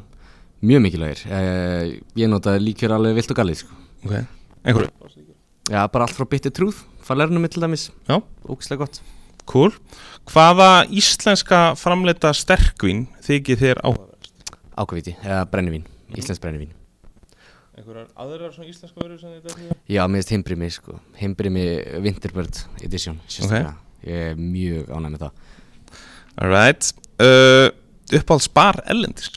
[0.62, 1.20] mjög mikilvægir.
[1.26, 3.74] Uh, ég notaði líkjur alveg vilt og galið sko.
[4.04, 4.26] ok,
[4.64, 4.90] einhverju?
[5.70, 7.90] já, bara allt frá Bitter Truth falernum til dæmis,
[8.48, 9.00] ógislega gott.
[9.46, 9.72] Cool.
[10.30, 14.30] Hvaða íslenska framleita sterkvín þykir þér áhugaverð?
[14.76, 15.84] ákveðviti, eða brennivín,
[16.16, 16.70] íslensk brennivín
[17.81, 19.81] einhverjar aðrar svona íslenska vörur sem þið dekkur?
[19.91, 20.99] Já, mér finnst Himbrimi sko.
[21.20, 21.66] Himbrimi
[22.05, 23.74] Winterbird Edition sérstaklega
[24.07, 25.33] Ég er mjög ánægð með það.
[26.41, 26.87] Alright.
[27.20, 27.66] Uh,
[28.16, 29.28] uppáhalds bar ellendis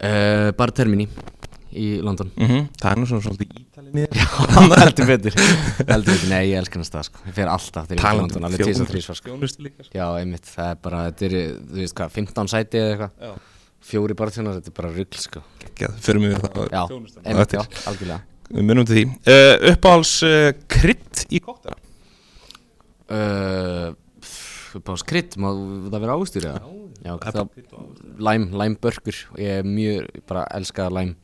[0.00, 1.04] uh, Bara Termini
[1.76, 2.30] í London.
[2.40, 4.16] Mm það er nú svona svolítið ítalinn í þér.
[4.16, 5.36] Já, heldur betur.
[5.84, 7.22] Heldur betur, nei, ég elskar hann stað sko.
[7.28, 8.94] Ég fer alltaf er Talandi London Alveg tísa þjónustu.
[8.94, 9.30] þrísvar sko.
[9.30, 9.94] Þjónustu líka sko.
[10.00, 11.36] Já, einmitt, það er bara, þetta er,
[11.70, 13.12] þú veist hvað, 15 sæti eða eitthvað.
[13.28, 13.59] Já.
[13.84, 15.42] Fjóri barþjónar, þetta er bara rugl sko.
[16.04, 16.82] Fyrir mig það Já,
[17.24, 18.20] einmitt, já, algjörlega.
[18.50, 19.04] Við munum til því.
[19.30, 21.76] Uh, Uppáhalds uh, krydd í koktela
[23.14, 23.92] uh,
[24.78, 26.72] Upp á skritt, má það vera ávöxtur eða?
[27.02, 27.54] Já, það,
[28.22, 31.14] læm, læmbörkur Ég er mjög, bara elska læm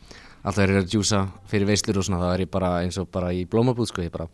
[0.46, 3.10] Alltaf er ég að djúsa fyrir veislur og svona Það er ég bara eins og
[3.14, 4.26] bara í blómabúð sko Ég bara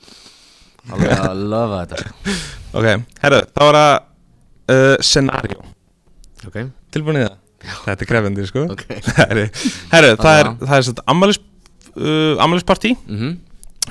[0.92, 2.36] alveg að lofa þetta sko.
[2.80, 2.88] Ok,
[3.24, 5.64] herru, þá er það scenario.
[6.48, 6.56] Ok,
[6.92, 7.41] Tilbúin í það?
[7.62, 8.66] Þetta er krefendi, sko.
[8.72, 8.84] Ok.
[9.18, 9.46] Herru,
[9.92, 11.40] herru það er, það er svona ammælis
[11.96, 13.32] uh, mm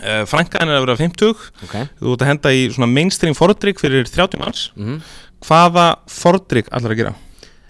[0.01, 1.31] uh, Frænkaðin er að vera 50
[1.67, 1.75] Ok.
[1.99, 4.69] Þú ert að henda í svona mainstream fordrygg fyrir 30 manns.
[4.79, 5.01] Mm
[5.41, 7.15] Hvaða fordrygg allar að gera?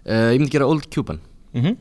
[0.05, 1.21] uh, Ég myndi gera Old Cuban.
[1.55, 1.77] Mm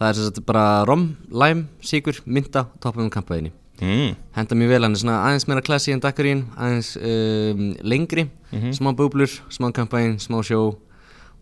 [0.00, 3.50] Það er sagt bara rom, læm, sigur, mynda, toppum um kampaðinni
[3.82, 4.14] mm.
[4.32, 8.24] Henda mjög vel, hann er svona aðeins meira klassi en dakarín Aðeins um, lengri,
[8.72, 10.78] smá búblur, smá kampaðin, smá sjó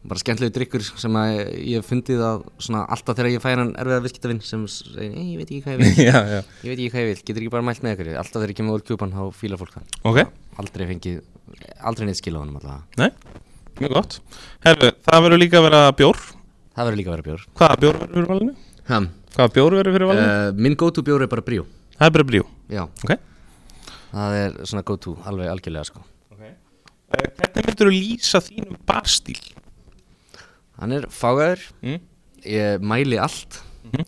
[0.08, 3.72] Bara skemmtilegu drikkur sem að ég hef fundið að svona alltaf þegar ég færa hann
[3.76, 6.40] erfiða viðskiptavinn sem segir, nei, ég veit ekki hvað ég vil Já, já.
[6.64, 8.58] Ég veit ekki hvað ég vil, getur ekki bara mælt með ykkur Alltaf þegar ég
[8.62, 9.84] kemur Old Cuban þá fílar fólk það.
[10.08, 10.18] Ok,
[10.62, 11.18] Aldrei fengið,
[11.90, 12.80] aldrei neitt skil á hann alltaf.
[12.98, 13.10] Nei,
[13.82, 14.12] mjög gott.
[14.64, 16.18] Herru, það verður líka að vera bjór.
[16.78, 17.42] Það verður líka að vera bjór.
[17.60, 18.54] Hvaða bjór verður fyrir valinu?
[18.88, 19.06] um,
[19.36, 20.26] Hvaða bjór verður fyrir valinu?
[20.26, 21.22] uh, Minn go-to bjór
[30.78, 32.00] Hann er fágæður, Mm?
[32.44, 33.62] ég mæli allt.
[33.92, 34.04] Mhm.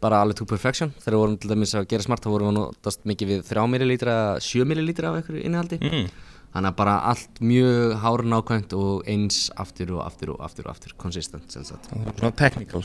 [0.00, 0.92] bara alveg to perfection.
[1.02, 3.40] Þegar við vorum til dæmis að gera smart þá vorum við að notast mikið við
[3.48, 5.78] 3 millilítra 7 millilítra af einhverju innihaldi.
[5.82, 6.10] Mm.
[6.54, 10.70] þannig að bara allt mjög hár nákvæmt og eins aftur og aftur og aftur og
[10.76, 11.90] aftur consistent sem sagt.
[11.90, 12.82] Það er Svona technical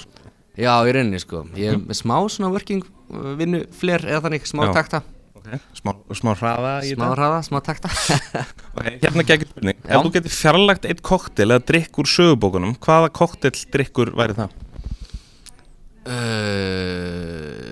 [0.58, 1.43] já í rauninni sko.
[1.56, 2.84] Ég er með smá svona working
[3.14, 5.04] uh, vinnu fler eða þannig smá takta
[5.44, 5.60] okay.
[5.78, 7.91] smá, smá hraða í smá hraða smá takta
[8.78, 8.98] okay.
[9.04, 9.89] Hérna geggjur spurning Já.
[10.00, 14.60] Ef þú getur fjarlagt eitt koktel eða drikk úr sögubókunum Hvaða koktel drikkur væri það?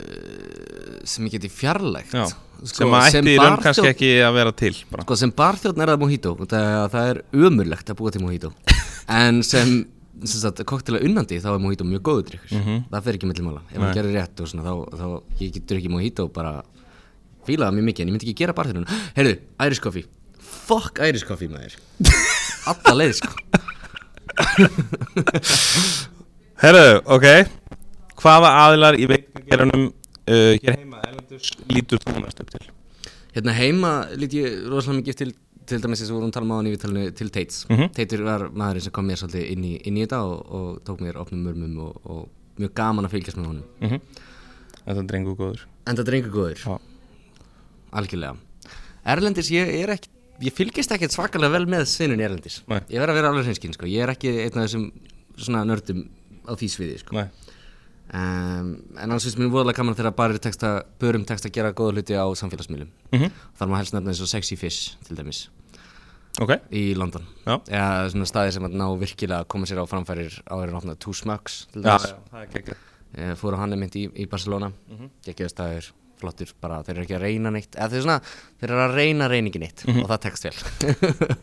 [0.02, 2.26] uh, sem ég geti fjarlægt Já.
[2.62, 5.02] Sko, sem að ætti í raun kannski ekki að vera til bara.
[5.08, 8.52] Sko sem barþjóðn er það mojito það, það er ömurlegt að búa til mojito
[9.22, 9.72] En sem,
[10.22, 12.84] sem sagt, koktela unnandi þá er mojito mjög góður drikkur Mhm.
[12.92, 15.08] Það fer ekki milli mála Ef hann gerir rétt og svona þá, þá
[15.42, 16.54] ég getur ekki mojito bara
[17.48, 19.36] fíla það mjög mikið en ég myndi ekki gera barþjóðun Heyrðu,
[19.66, 20.06] Irish coffee.
[20.52, 21.78] Fuck Irish coffee maður.
[22.72, 23.32] Alla leið sko.
[26.62, 26.86] Herru,
[27.18, 27.28] ok.
[28.22, 32.68] Hvaða aðilar í veikingeranum uh, hér heima erlendus lítur þú mest upp til?
[33.36, 35.34] Hérna heima lít ég rosalega mikið til
[35.72, 37.64] til dæmis eins og vorum að tala um á viðtalinu til Tates.
[37.70, 37.92] Mhm.
[37.96, 41.04] Teitur var maðurinn sem kom mér svolítið inn í, inn í þetta og, og tók
[41.06, 43.68] mér opnum mörmum og, og mjög gaman að fylgjast með honum.
[43.82, 44.02] Mm
[44.82, 45.60] Þetta er drengu góður.
[45.86, 46.78] En það drengur góður, Já.
[47.92, 48.36] Algjörlega.
[49.12, 50.10] Erlendis, ég er ekki
[50.42, 52.62] ég fylgist ekkert svakalega vel með svinnun Erlendis.
[52.68, 52.80] Nei.
[52.89, 53.86] Ég verð að vera alveg hreinskinn, sko.
[53.89, 54.88] Ég er ekki einn af þessum
[55.38, 56.08] svona nördum
[56.50, 57.26] á því sviði, sko.
[58.12, 61.94] Um, En annars finnst mér voðalega gaman þegar bara texta, börum text að gera góða
[61.96, 62.89] hluti á samfélagsmiðlum.
[63.14, 63.30] Mm
[63.60, 65.46] Þar má helst nefna eins og Sexy Fish, til dæmis
[66.42, 66.52] Ok.
[66.72, 67.24] í London.
[67.46, 67.62] Já.
[67.68, 70.96] eða svona staði sem að ná virkilega að koma sér á framfærir áður en opna
[71.00, 72.10] Two Smugs til Já, dæmis.
[72.12, 72.78] já, það er geggjað.
[73.22, 74.72] Ég fór á hann einmitt í, í Barcelona.
[74.89, 74.98] Mm.
[74.98, 75.10] -hmm.
[75.24, 75.92] geggjaði staðir,
[76.22, 78.20] flottur, bara þeir eru ekki að reyna neitt eða þeir, svona,
[78.62, 80.04] þeir eru að reyna reyningi neitt Mhm.
[80.06, 80.56] og það tekst vel.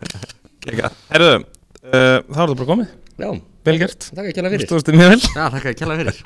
[1.12, 2.92] Herru, uh, þá er það bara komið.
[3.18, 3.30] Já,
[3.68, 4.06] Vel gert.
[4.14, 4.64] Takk að kjalla fyrir.
[4.68, 5.20] Stóðstu mjög vel.
[5.34, 6.20] Já, takk að kjalla fyrir.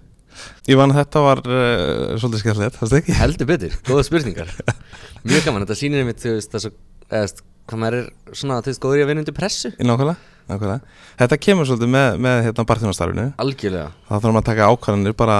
[0.70, 3.16] Ég vann að þetta var uh, svolítið skemmtilegt, það ekki?
[3.18, 4.52] Heldur betur, góða spurningar.
[5.28, 6.70] Mjög gaman, þetta sýnir einmitt þú veist, það svo,
[7.10, 8.06] eða, hvað maður er
[8.40, 9.72] svona, þú veist, góður í að vinna undir pressu.
[9.76, 10.16] Í nákvæmlega,
[10.48, 10.96] nákvæmlega.
[11.20, 15.38] Þetta kemur svolítið með, með hérna barþjónastarfinu Algjörlega, Það þarf maður að taka ákvarðanir bara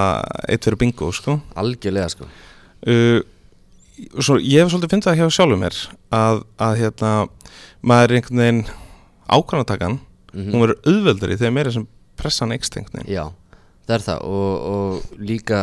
[0.49, 1.37] eitt fyrir bingo, sko.
[1.61, 2.29] Algjörlega sko.
[2.87, 3.21] Uh,
[4.17, 5.79] Svo ég hef svolítið fyndið það hjá sjálfum mér
[6.17, 7.11] að, að hérna
[7.85, 8.63] maður er einhvern veginn
[9.29, 9.99] ákvarðanatakan.
[10.31, 10.53] Mhm.
[10.55, 11.87] hún verður auðveldari þegar meira sem
[12.21, 13.09] pressan veginn.
[13.11, 13.25] Já,
[13.89, 14.21] það er það.
[14.31, 15.61] Og, og líka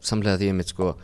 [0.00, 0.94] samlega því einmitt sko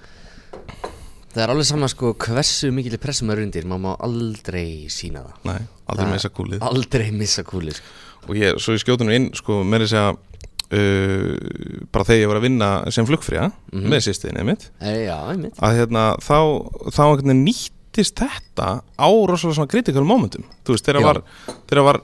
[1.32, 5.48] það er alveg sama sko hversu mikil pressum er undir, maður má aldrei sína það
[5.52, 7.86] Nei, aldrei með þess að kúlið Aldrei missa kúli sko.
[8.28, 10.10] og ég, svo ég skjóti nú inn sko, meira þess að
[10.72, 13.88] uh, bara þegar ég var að vinna sem flugfría Mhm.
[13.92, 16.38] með sýstiðinni mitt e, Já, einmitt að hérna, þá,
[16.92, 17.02] þá
[17.36, 21.06] nýttist þetta á rosalega svona critical momentum þú veist, Já.
[21.06, 21.22] var,
[21.68, 22.00] þegar var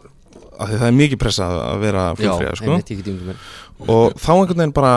[0.59, 2.71] að því það er mikið pressa að vera flugfría Já, sko.
[2.73, 3.37] einmitt, ég get ímyndið mér
[3.89, 4.95] og þá einhvern veginn bara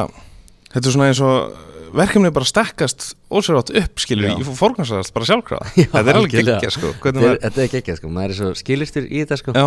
[0.74, 5.26] þetta er svona eins og verkefni bara stekkast ósverjátt upp skilur ég fór forgansast bara
[5.30, 5.72] sjálfkrafa.
[5.78, 6.92] Já, þetta er alveg geggja sko.
[7.04, 9.56] Þetta er geggjað sko, maður er svo skilistur í þetta sko.
[9.58, 9.66] Já,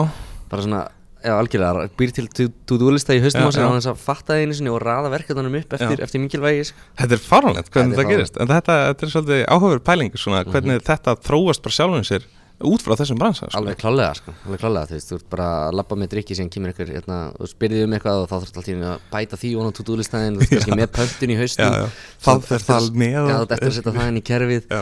[0.53, 0.83] bara svona,
[1.25, 2.29] já algjörlega býr til
[2.68, 3.64] to-do-lista í haustum á já.
[3.64, 6.83] á þess að fatta það einu sinni og raða verkefnunum upp eftir, eftir mikilvægi sko.
[7.01, 8.37] þetta er faranlegt hvernig Þetta er gerist.
[8.41, 10.53] en þetta, þetta er svolítið áhugaverð pæling svona, Mhm.
[10.53, 12.27] hvernig þetta þróast bara sjálfum sér
[12.62, 13.59] út frá þessum bransa sko.
[13.59, 16.50] Alveg klálega, sko, alveg klálega, þú veist, þú ert bara að labba með drikki sem
[16.52, 19.74] kemur ykkur, hérna, og spyrðið um eitthvað og þá þarf alltaf að bæta því og
[19.74, 21.88] tú dúlistæðin, þú veist, kannski með pöntun í haustum Já, já.
[22.24, 24.80] Það með eftir að setja það inn í kerfið Já.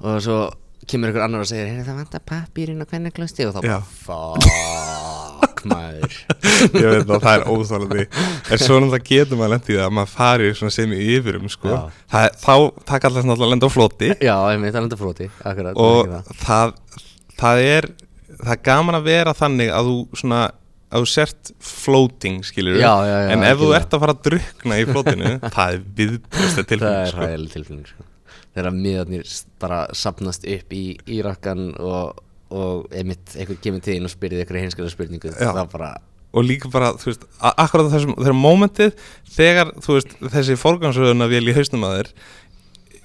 [0.00, 0.40] og svo
[0.90, 3.82] kemur ykkur annar og segir, hey, það vantar pappirinn og hvernig klösti og þá bara,
[4.06, 6.14] fuck maður
[6.80, 10.50] ég veit að það er óþálandi en svo náttúrulega getur maður lendið að maður fari
[10.56, 11.76] sem í yfirum sko.
[12.10, 12.54] Það, þá
[12.88, 16.14] það kallast náttúrulega að lenda á floti Já, einmitt, það er enda fróti, akkurat og
[16.40, 16.74] það.
[17.40, 17.90] Það, það er
[18.40, 20.40] það er gaman að vera þannig að þú svona
[20.90, 24.22] að þú sért floating skilur Já, já, já, en ef þú ert að fara að
[24.26, 27.20] drukna í flotinu það er viðbrösta Það tilfæðing er sko.
[27.24, 28.06] hægileg tilfinning sko.
[28.50, 32.18] Þegar miðarnir bara sapnast upp í, í rakkan og,
[32.50, 35.92] og einmitt einhver kemur til þín og spyrir eitthvað hinskara spurningu það bara,
[36.34, 41.54] og líka bara, þú veist, akkurat þessum þegar momentið, þegar, veist þessi forgangsröðuna vel í
[41.54, 42.12] hausnum að þér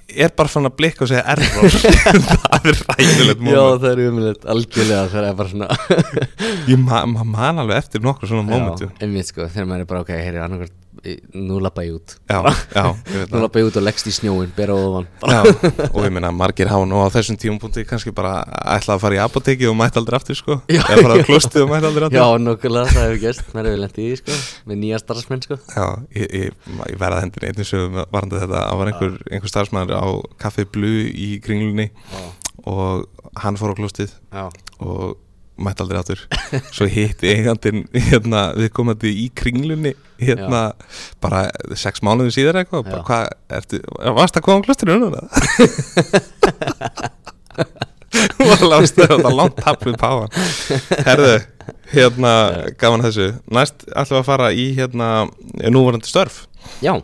[0.08, 1.76] er bara svona blikk og segja error.
[2.30, 3.82] Það er ræðilegt Já, moment.
[3.82, 5.68] það er umilegt, algjörlega það er bara svona.
[6.70, 9.90] Ég ma ma man alveg eftir nokkur svona momentu Já, einmitt sko, þegar maður er
[9.92, 10.76] bara, ok, heyri, annarkvært
[11.36, 12.38] nú lappa ég út já,
[12.76, 13.42] já, ég Nú það.
[13.44, 15.06] Lappa ég út og leggst í snjóin, bera ofan.
[15.22, 15.40] Já,
[15.90, 18.38] og ég meina margir hafa nú á þessum tímapunkti kannski bara
[18.76, 20.58] ætla að fara í apoteki og mætti aldrei aftur sko.
[20.72, 22.18] Eða fara á klostið og mætti aldrei aftur.
[22.20, 24.38] Já, nokkulega, það hefur gerst, maður hefur lendið í sko
[24.70, 25.60] með nýja starfsmenn sko.
[25.74, 25.86] Já,
[26.16, 30.06] ég, ég, ég verða hendur einnig sögum varandi þetta, það var einhver, einhver starfsmæður á
[30.42, 32.24] Café Blue í kringlunni Já,
[32.66, 33.06] og
[33.42, 34.46] hann fór á klostið já,
[34.80, 35.16] og
[35.56, 36.20] mætti aldrei áttur
[36.76, 40.62] svo hitti eigandinn hérna, við komandi í kringlunni hérna,
[41.22, 41.46] bara
[41.78, 43.24] sex mánuðin síðar eitthvað bara, hvað,
[43.58, 43.82] ertu,
[44.16, 45.20] varst að koma á klostinu núna?
[48.16, 50.32] og það lást þetta langt tapp við páan
[51.08, 51.36] herðu,
[51.92, 52.32] hérna
[52.80, 55.10] gaman þessu, næst ætlum við að fara í hérna,
[55.72, 56.44] núvarandi störf.
[56.84, 56.94] Já,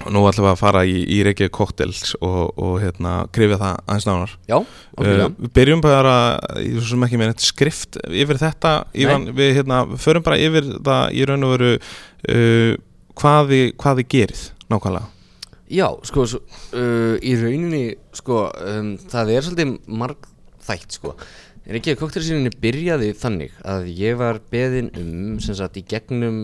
[0.00, 3.80] og nú ætlum við að fara í, í Reykjavík Cocktails og, og hérna, krifja það
[3.84, 4.36] aðeins nánar.
[4.50, 4.58] Já,
[5.00, 6.14] Uh, okkur, við byrjum bara
[6.60, 10.66] í svo sem ekki með neitt skrift yfir þetta Ívan, við hérna, förum bara yfir
[10.76, 12.74] það í raun og veru uh,
[13.16, 14.42] hvað, þið, hvað þið gerið
[14.74, 15.08] nákvæmlega.
[15.70, 16.40] Já, sko, svo,
[16.74, 17.84] uh, í rauninni,
[18.18, 19.72] sko, um, það er svolítið
[20.02, 21.14] margþætt, sko.
[21.64, 26.42] En ekki að kokteilsýninni byrjaði þannig að ég var beðin um, sem sagt, í gegnum,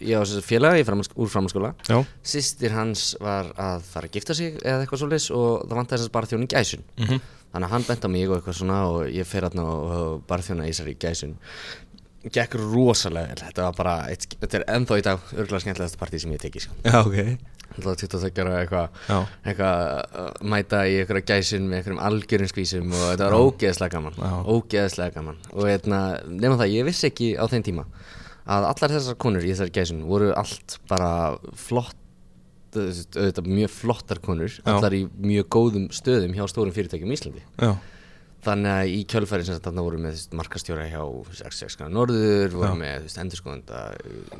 [0.00, 1.72] ég á þessu félagi framhalds, úr framhaldsskóla.
[1.88, 1.98] Já,
[2.32, 6.10] Sýstir hans var að fara að gifta sig eða eitthvað svoleiðis og það vantaði þess
[6.10, 6.84] að bara þjóni gæsun.
[6.98, 7.20] Mhm.
[7.50, 10.20] Þannig að hann bent á mig og eitthvað svona og ég fer hérna og, og
[10.30, 11.36] bara þjóna í þessari gæsun.
[12.20, 16.30] Gekk rosalega þetta var bara, eitt, þetta er ennþá í dag örgulega skemmtilegast partí sem
[16.34, 16.74] ég hef tekið, sko.
[16.84, 17.16] já ok
[17.70, 19.82] Það var 22 ára eitthvað Já, eitthvað
[20.20, 24.18] uh, mæta í einhverja gæsin með einhverjum algjörum skvísum og þetta var ógeðslega gaman
[24.52, 27.86] ógeðslega gaman og hérna, nema það, ég vissi ekki á þeim tíma
[28.46, 31.10] að allar þessar konur í þessari gæsin voru allt bara
[31.58, 31.96] flott
[32.70, 37.72] auðvitað mjög flottar konur allar í mjög góðum stöðum hjá stórum fyrirtækjum í Íslandi já,
[38.46, 41.02] þannig að í kjölfæri sem þetta voru með þú veist, markastjóra hjá
[41.40, 42.78] 66 Norður voru Já.
[42.84, 43.80] með endurskoðanda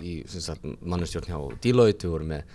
[0.00, 0.14] í
[0.86, 2.46] mannustjórn hjá Deloitte voru með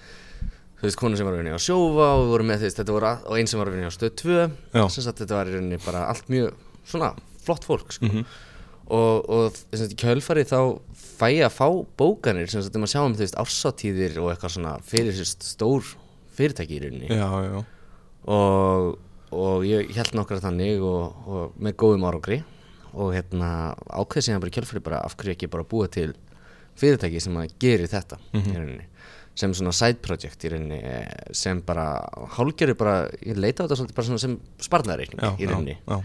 [0.80, 2.80] þú veist, konur sem var að vinna á sjófa og við vorum með þú veist,
[2.82, 4.84] þetta voru að, og einn sem var að vinna á stöð 2 Já.
[4.96, 7.12] sem sagt þetta var í rauninni bara allt mjög svona
[7.46, 8.10] flott fólk sko.
[8.10, 8.26] Mhm.
[8.96, 10.60] og, og sem sagt, í kjölfæri þá
[11.16, 11.68] fæ ég að fá
[12.00, 15.88] bókanir sem að sjá um þú veist ársatíðir og eitthvað svona fyrir sérst stór
[16.36, 17.10] fyrirtæki í rauninni.
[17.16, 17.62] Já, já.
[18.36, 18.98] Og,
[19.36, 22.42] og ég held nokkra þannig og, og með góðum árangri.
[22.96, 23.50] Og hérna
[23.92, 26.14] ákveð síðan bara í kjölfæri bara af hverju ekki bara búa til
[26.80, 28.86] fyrirtæki sem að geri þetta í rauninni.
[29.36, 31.90] Sem svona side project í rauninni eh, sem bara
[32.38, 35.76] hálfgerði bara, ég leita á þetta svolítið bara svona sem sparnareikning Já, í rauninni.
[35.84, 35.98] já,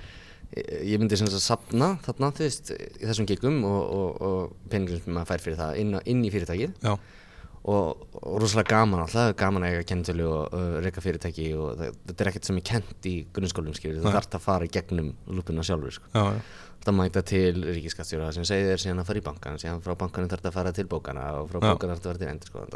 [0.56, 5.14] ég myndi sem sagt sapna þarna þú veist þessum gigum og, og, og peningum sem
[5.14, 9.76] maður fær fyrir það inn, inn í fyrirtækið og, og rosalega gaman alltaf, gaman að
[9.76, 13.14] eiga kennitölu og uh, reyka fyrirtæki og það, þetta er ekkert sem er kent í
[13.36, 14.14] grunnskólum skilur, Nei.
[14.16, 16.10] þarf að fara í gegnum lúpuna sjálfur sko.
[16.14, 16.40] já, já.
[16.86, 20.32] það mæta til ríkiskastjóra sem segir þér síðan að fara í bankan síðan frá bankanum
[20.32, 22.66] þarf að fara til bókana og frá bókana þarf að fara til endur sko.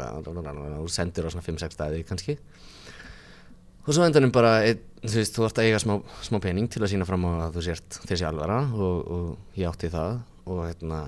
[0.85, 2.37] og sendir á svona 5-6 staði kannski
[3.85, 6.81] og svo endanum bara einn, þú veist, þú ert að eiga smá, smá pening til
[6.81, 10.63] að sína fram á að þú sért þessi alvara og, og ég átti það og
[10.65, 11.01] hérna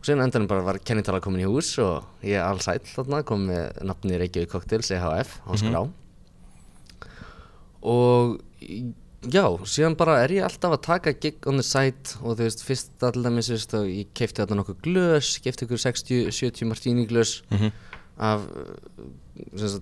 [0.00, 3.82] og síðan endanum bara var kennitala komin í hús og ég allsæll þarna kom með
[3.90, 5.82] nafni Reykjavík Cocktails EHF á skrá
[7.80, 8.38] og
[9.32, 12.62] já, síðan bara er ég alltaf að taka gig on the side og þú veist,
[12.64, 17.40] fyrst allir dæmis, þú veist, ég keipti þarna nokkuð glös, keipti ykkur 60-70 martini glös
[17.50, 17.72] Mhm.
[18.20, 19.19] af uh, sem sagt,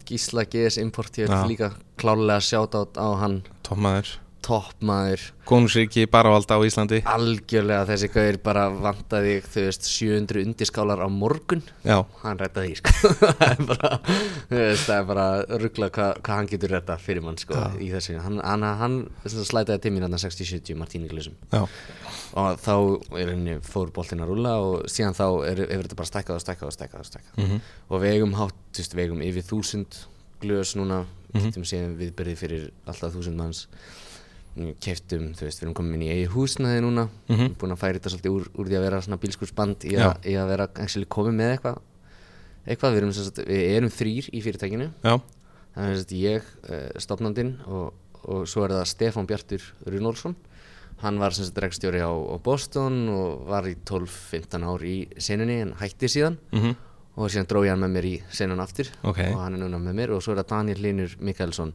[0.09, 3.42] Gísla GS Import, ég vil líka klálega sjáta á hann.
[3.66, 5.22] Tómaður toppmaður.
[5.49, 6.99] Konungsriki bara valda á Íslandi.
[7.09, 11.62] Algjörlega þessi gauðir bara vantaði þú veist 700 undiskálar á morgun.
[11.84, 12.95] Já, hann reddaði því sko.
[13.39, 13.91] Það er bara,
[14.49, 15.26] það er bara
[15.62, 17.66] ruggla hvað hva hann getur redda fyrir mann sko Já.
[17.84, 18.97] í þessu, hann, hann, hann
[19.28, 21.61] slætaði til mín hann 60-70 Martíni Glusum já,
[22.39, 22.72] og þá
[23.20, 26.45] er henni fór boltinn að rúlla og síðan þá er, er þetta bara stækkað og
[26.47, 27.36] stækkað og stækkað og stækkað.
[27.45, 27.61] Mhm.
[27.89, 30.03] og vegum hátt, þú veist, vegum yfir þúsund
[30.43, 31.43] glös núna, Mhm.
[31.51, 33.66] getum séð viðbyrði fyrir alltaf þúsund manns
[34.80, 37.54] keftum, þú veist, við erum komin inn í eigi húsnaði núna, Mhm.
[37.61, 40.34] búin að færa þetta svolítið úr, úr því að vera svona bílskursband í, að- í
[40.36, 41.78] að vera actually komið með eitthvað
[42.68, 43.12] eitthvað, við erum,
[43.48, 44.90] við erum þrýr í fyrirtækinu.
[45.04, 45.20] Já,
[45.74, 47.92] sem sagt, ég, uh, stopnandinn og,
[48.24, 50.34] og svo er það Stefán Bjartur Runolfsson
[51.00, 55.61] hann var sem sagt rekstjóri á, á Boston og var í 12-15 ár í senunni
[55.62, 56.36] en hætti síðan.
[56.52, 56.74] Mhm,
[57.16, 58.88] og síðan dró ég hann með mér í senun aftur.
[59.04, 59.18] Ok.
[59.32, 61.72] og hann er núna með mér og svo er það Daniel Linur Mikaelsson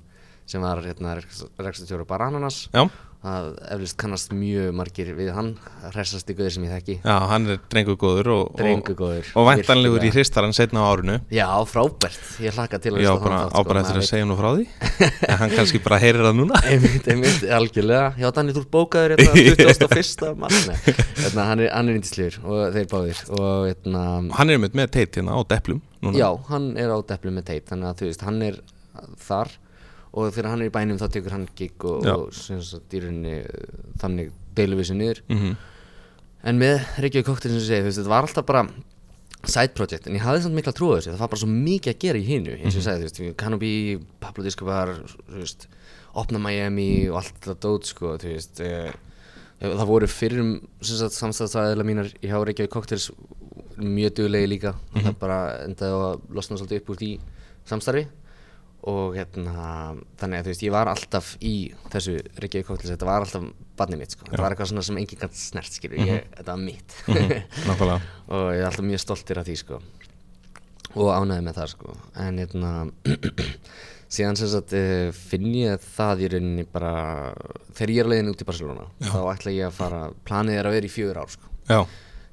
[0.50, 1.18] sem var hérna,
[1.64, 2.86] rekstjóri bara Ananas já.
[3.24, 5.54] Það eflust kannast mjög margir við hann
[5.94, 6.96] hressasti guður sem ég þekki.
[7.08, 10.16] Já, hann er drengur góður og, og, Drengugóður, og væntanlegur í virkilega.
[10.18, 11.16] hristaran setna á árinu.
[11.32, 14.50] Já, frábært, ég hlakka til að Já, bara sko, bara eftir að segja nú frá
[14.58, 14.68] því.
[15.30, 16.60] En hann kannski bara heyrir það núna.
[16.68, 18.12] Einmitt, einmitt, algjörlega.
[18.20, 19.56] Já Danni, þú ert bókaður hérna
[19.88, 20.28] 21.
[20.44, 20.60] mars.
[20.68, 20.78] Nei,
[21.24, 24.92] hérna, hann er, hann er indislegur og þeir báðir og hérna, Hann er með með
[25.00, 26.20] teit hérna á deplum núna.
[26.20, 28.60] Já, hann er á deplu með teit þannig að þú veist, hann er
[29.24, 29.56] þar
[30.14, 33.38] og þegar hann er í bænum þá tekur hann gig og, og sagt, í rauninni
[34.02, 35.22] þannig deilum við sér niður.
[35.34, 35.54] Mhm.
[36.44, 38.66] en með Reykjavík Cocktail sem ég segi, þetta var alltaf bara
[39.48, 41.14] side project, en ég hafði samt mikla trú á þessu.
[41.14, 43.38] Það var bara svo mikið að gera í hinu eins og ég sagði, þú veist,
[43.40, 43.72] Canopy,
[44.24, 45.68] Pablo Discobar þú veist,
[46.20, 48.92] opna Miami og allt þetta dót, sko, þú veist eh,
[49.64, 50.52] það voru fyrrum
[50.84, 53.10] samstæðsæðilega mínar hjá Reykjavík Cocktails
[53.80, 54.76] mjög duglegi líka.
[54.94, 57.12] Það bara endaði að losna svolítið upp úr því
[57.72, 58.06] samstarfi
[58.90, 59.54] og hérna,
[60.20, 61.54] þannig að þú veist, ég var alltaf í
[61.94, 63.46] þessu Reykjavík Cocktails, þetta var alltaf
[63.80, 66.62] barnið mitt, sko, þetta var eitthvað svona sem enginn gætt snert, skilur, ég, þetta var
[66.62, 66.98] mitt.
[67.08, 67.98] Nákvæmlega.
[68.34, 69.80] Og ég er alltaf mjög stoltir af því sko.
[70.94, 71.96] Og ánæði með það sko.
[72.22, 72.74] En hérna
[74.14, 76.94] síðan sem sagt uh, finn ég það í rauninni bara
[77.74, 80.78] þegar ég er leiðin út í Barcelona þá ætla ég að fara, planið er að
[80.78, 81.54] vera í fjögur ár sko.
[81.72, 81.80] Já,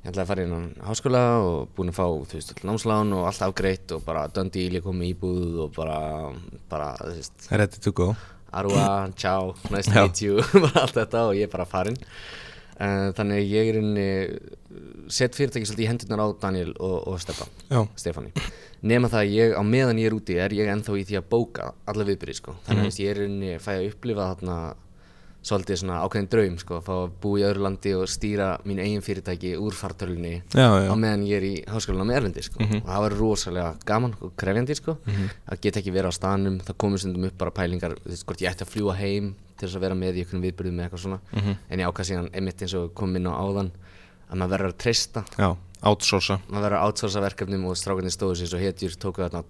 [0.00, 3.26] ég ætla að fara inn á háskóla og búin að fá þú veist, námslán og
[3.28, 5.98] allt afgreitt og bara döndi í líka með íbúð og bara,
[6.72, 8.14] bara þú veist ready to go.
[8.50, 12.00] Arua, ciao, nice to meet you bara allt þetta og ég er bara farin
[12.80, 14.08] uh, þannig að ég er inni
[15.12, 18.32] set fyrirtæki svolítið í hendurnar á Daniel og, og Stefan, Já, Stefani
[18.80, 21.26] nema það að ég á meðan ég er úti er ég ennþá í því að
[21.32, 22.56] bóka alla viðbyrði sko.
[22.66, 24.56] þannig að mm ég er inni fæ að upplifa þarna
[25.42, 28.80] svolítið svona ákveðin draum sko, að fá að búa í öðru landi og stýra mín
[28.82, 32.60] eigin fyrirtæki úr fartölunni á meðan ég er í háskólanum með Erlendi sko.
[32.60, 34.96] og það var rosalega gaman og krefjandi sko.
[35.48, 36.58] að geta ekki verið á staðnum.
[36.66, 39.76] Það komur stundum upp bara pælingar veist, hvort ég ætti að fljúa heim til þess
[39.76, 41.20] að vera með í einhvern viðbyrðum með eitthvað svona.
[41.70, 43.72] En ég ákvað síðan einmitt eins og kom inn á áðan
[44.30, 45.24] að maður verður að treysta.
[45.40, 49.42] Já, outsourca maður verður að outsourca verkefnum og strákarnir stóðu sér svo hetjur tóku þarna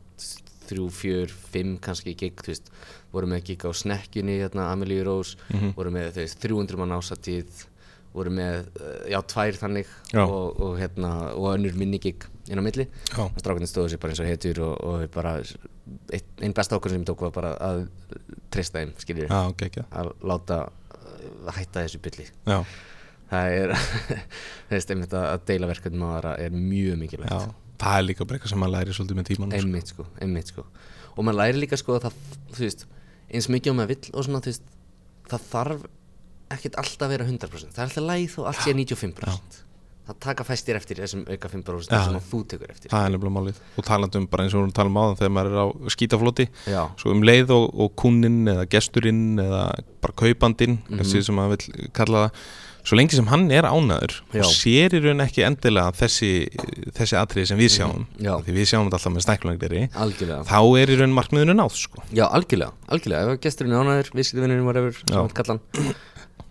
[0.70, 2.70] þrjú, fjör, fimm kannski gig, þú veist,
[3.14, 5.36] voru með gig á snekkjunni, hérna, Amelie Rose
[5.76, 7.66] voru með, þú veist, 300 mann ásatíð
[8.14, 10.24] voru með, eh, já, tvær þannig Já.
[10.24, 12.88] og, og hérna og önnur minni gig inn á milli.
[13.38, 15.36] Strákarnir stóðu sér bara eins og hetjur og, og bara,
[16.10, 17.84] eitt, einn besta okkur sem ég tók var bara að
[18.50, 22.58] treysta þeim, skiljur Já, ok, ekki að láta uh, hætta þessu bylli Já,
[23.30, 23.76] það er,
[24.66, 27.36] þú veist, einmitt að að deila verkefnum á aðra er mjög mikilvægt.
[27.38, 30.52] Já Það er líka bara eitthvað sem maður læri svolítið með tíman einmitt sko, einmitt
[30.52, 30.66] sko.
[31.16, 32.20] Og maður læri líka sko að það,
[32.56, 32.86] þú veist
[33.30, 34.68] eins mikið og maður vill og svona, þú veist
[35.30, 35.88] það þarf
[36.50, 39.58] ekkert alltaf að vera 100% það er alltaf læð og allt sé 95%
[40.10, 42.00] það taka fæstir eftir þessum auka 5% Já.
[42.08, 42.90] sem þú tekur eftir.
[42.90, 43.58] Það er nefnilega málið.
[43.78, 45.66] Og talandum bara eins og við erum að tala um áðan þegar maður er á
[45.94, 49.60] skítafloti já, Svo um leið og, og kúninn eða gesturinn eða
[50.02, 51.22] bara kaupandinn mm Mhm.
[51.22, 52.42] sem maður vil kalla það
[52.84, 54.40] Svo lengi sem hann er ánæður Já.
[54.44, 56.30] og sér í raun ekki endilega þessi,
[56.96, 58.24] þessi atriði sem við sjáum Mhm.
[58.24, 58.34] Já.
[58.46, 59.82] því við sjáum þetta alltaf með snæklunagderi
[60.48, 62.02] þá er í raun markmiðinu náð sko.
[62.12, 65.60] já, algjörlega, algjörlega, ef gesturinn er ánæður viðskiptavinnurinn var efur, við kallan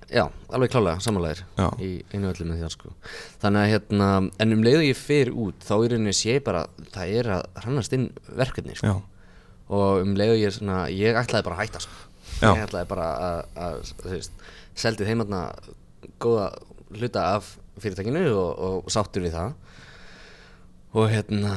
[0.09, 0.23] já,
[0.53, 1.67] alveg klálega, samanlæðir Já.
[1.81, 2.93] í einu öllu með því sko
[3.41, 6.67] þannig að hérna, en um leiðu ég fer út þá í rauninni sé ég bara,
[6.93, 9.01] það er að hrannast inn verkefni sko
[9.69, 11.93] og um leiðu ég svona, ég ætlaði bara að hætta sko.
[12.41, 14.31] Ég ætlaði bara að, að þú veist,
[14.75, 15.41] seldi þeim hérna
[16.21, 16.49] góða
[16.99, 19.53] hluta af fyrirtækinu og, og sáttur við það.
[20.99, 21.53] Og hérna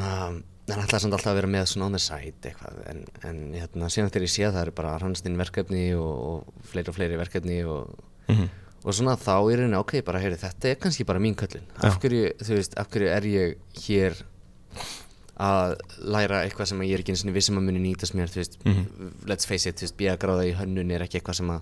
[0.72, 3.88] en ætlaði samt alltaf að vera með svona on the side eitthvað, en, en hérna
[3.92, 7.18] síðan þegar ég sé að það eru bara rannstinn verkefni og, og fleiri og fleiri
[7.20, 7.94] verkefni og,
[8.30, 8.44] Mhm.
[8.86, 11.64] og svona þá er rauninni ok, bara heyri, þetta er kannski bara mín köllun.
[11.82, 14.20] Af hverju, þú veist, af hverju er ég hér
[15.42, 15.74] að
[16.12, 18.58] læra eitthvað sem ég er ekki eins og vissum að muni nýtast mér þú veist,
[19.26, 21.60] let's face it, þú veist, bíagráða í hönnun er ekki eitthvað sem að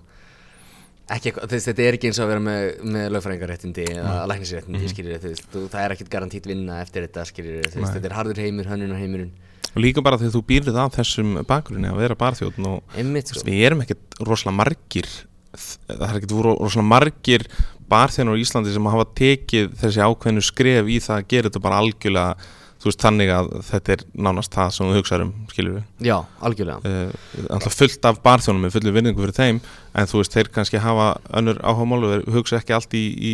[1.11, 4.91] ekki veist, þetta er ekki eins og að vera með, með lögfræðingarréttindi eða læknisréttindi, mm.
[4.93, 7.89] skiljið, þú veist, þú, það er ekkit garantít vinna eftir þetta, veist, Nei.
[7.95, 9.33] þetta er harður heimur, hönnunar heimurinn,
[9.71, 13.45] og líka bara þegar þú býrðið að þessum bakgrunni að vera barþjóðn og einmitt, sko,
[13.47, 15.11] við erum ekkert rosalega margir
[15.51, 17.45] það er ekkert voru rosalega margir
[17.91, 21.79] barþjóðnur í Íslandi sem hafa tekið þessi ákveðnu skref í það að gera þetta bara
[21.83, 22.51] algjörlega
[22.81, 26.15] þú veist þannig að þetta er nánast það sem þú hugsaður um, skilur við já,
[26.47, 29.59] algjörlega, uh, alltaf fullt af barþjónum með fullu vinningu fyrir þeim
[29.93, 33.33] en þú veist þeir kannski hafa önnur áhugamál og hugsa ekki allt í, í,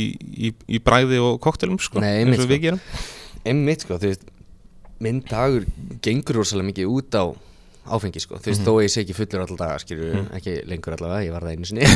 [0.50, 2.80] í, í bræði og koktelum sko, Nei, einmitt, sko.
[3.48, 4.28] einmitt, sko, þú veist,
[5.04, 5.68] minn dagur
[6.04, 7.26] gengur rosalega mikið út á
[7.96, 11.26] áfengi, sko, þú veist, þó ég sé ekki fullur alltaf daga, skilju, ekki lengur allavega,
[11.26, 11.88] ég var það einu sinni,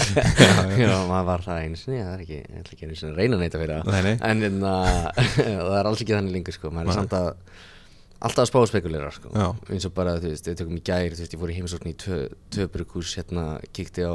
[0.82, 3.20] já, maður var það einu sinni, það er ekki, ég ætla ekki einu sinni að
[3.22, 4.14] reyna neyta fyrir það, nei.
[4.30, 4.76] en enna,
[5.40, 7.28] það er alls ekki þannig lengur, sko, maður er samt að,
[8.20, 9.48] alltaf að spá spekulerar, sko, Já.
[9.74, 11.92] eins og bara, þú veist, við tökum í gær, þú veist, ég fór í heimisókn
[11.92, 14.14] í tvö brugghús, hérna, kíkti á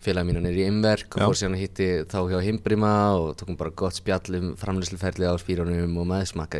[0.00, 3.58] félag mínu neyri í Imverk og fór síðan að hitti þá hjá Himbrima og tókum
[3.60, 6.14] bara gott spjall um framlýsluferli á spýrunum og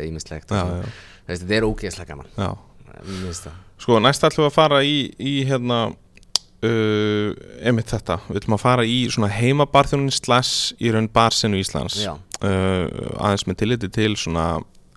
[0.05, 0.61] ímislegt já.
[0.61, 2.29] Þú veist, þetta er ógeðslega gaman.
[2.37, 3.59] Mér finnst það.
[3.81, 5.79] Sko, næst ætlum við að fara í, í hérna,
[6.67, 7.29] uh,
[7.65, 12.85] einmitt þetta, við ætlum að fara í svona heimabarþjónin slash í raun barsinu Íslands, uh,
[13.17, 14.45] aðeins með tilliti til svona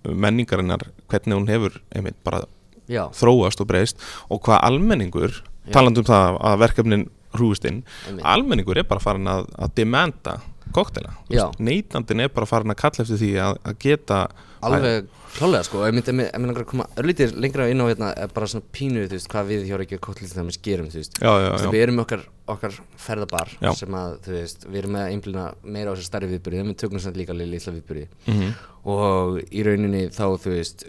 [0.05, 2.45] menningarinnar, hvernig hún hefur einmitt bara
[2.85, 5.72] Já, þróast og breyst og hvað almenningur, Já.
[5.78, 7.80] talandi um það að verkefnin hrúist inn,
[8.20, 10.37] almenningur er bara farin að, að demanda
[10.73, 11.51] koktela, Já.
[11.59, 14.29] neytandin er bara farin að kalla eftir því að, að geta
[14.65, 18.47] alveg klálega sko, ég myndi að að koma örlítið lengra inn á hérna, eh, bara
[18.47, 21.33] svona pínu, þú veist, hvað við hjá Reykjavík Kottlið til dæmis gerum, þú veist Já,
[21.43, 21.71] já, já.
[21.75, 23.73] Við erum okkar, okkar ferðabar Já.
[23.75, 26.71] sem að, þú veist, við erum með að einblina meira á þessi stærri viðbyrði, en
[26.73, 28.55] við tökum samt líka litla viðbyrði Mhm.
[28.87, 30.85] og í rauninni þá, þú veist,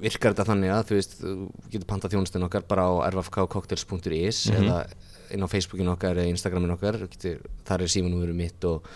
[0.00, 4.56] virkar þetta þannig að, þú veist, þú getur panta þjónustinn okkar bara á rfkcocktails.is Mhm.
[4.64, 4.86] eða
[5.34, 8.86] inn á Facebookin okkar eða Instagramin okkar, getur, þar er símanúverum mitt og,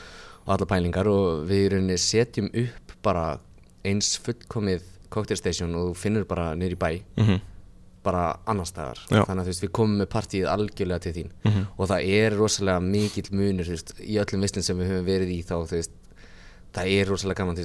[0.47, 3.27] og alla pælingar og við rauninni setjum upp bara
[3.87, 4.83] eins fullkomið
[5.13, 7.41] cocktail station og þú finnur bara í bæ Mhm.
[8.09, 8.99] bara annar staðar.
[9.27, 11.31] Þannig að þú veist við komum með partíið algjörlega til þín.
[11.79, 15.41] Og það er rosalega mikill munur veist, í öllum vislinn sem við höfum verið í
[15.45, 15.91] þá þú veist
[16.73, 17.57] það er rosalega gaman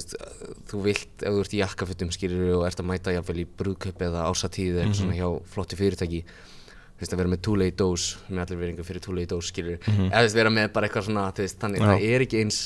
[0.68, 4.02] þú vilt ef þú ert í jakkafutum skýrir og ert að mæta jáfnvel í brúðkaup
[4.04, 6.20] eða ásatíð eða eitthvað svona hjá flotti fyrirtæki
[7.14, 10.38] að vera með two-lay dose með allir veringu fyrir two-lay dose skýrir eða þú veist
[10.38, 11.86] vera með bara eitthvað svona veist þannig Já.
[11.90, 12.60] það er ekki eins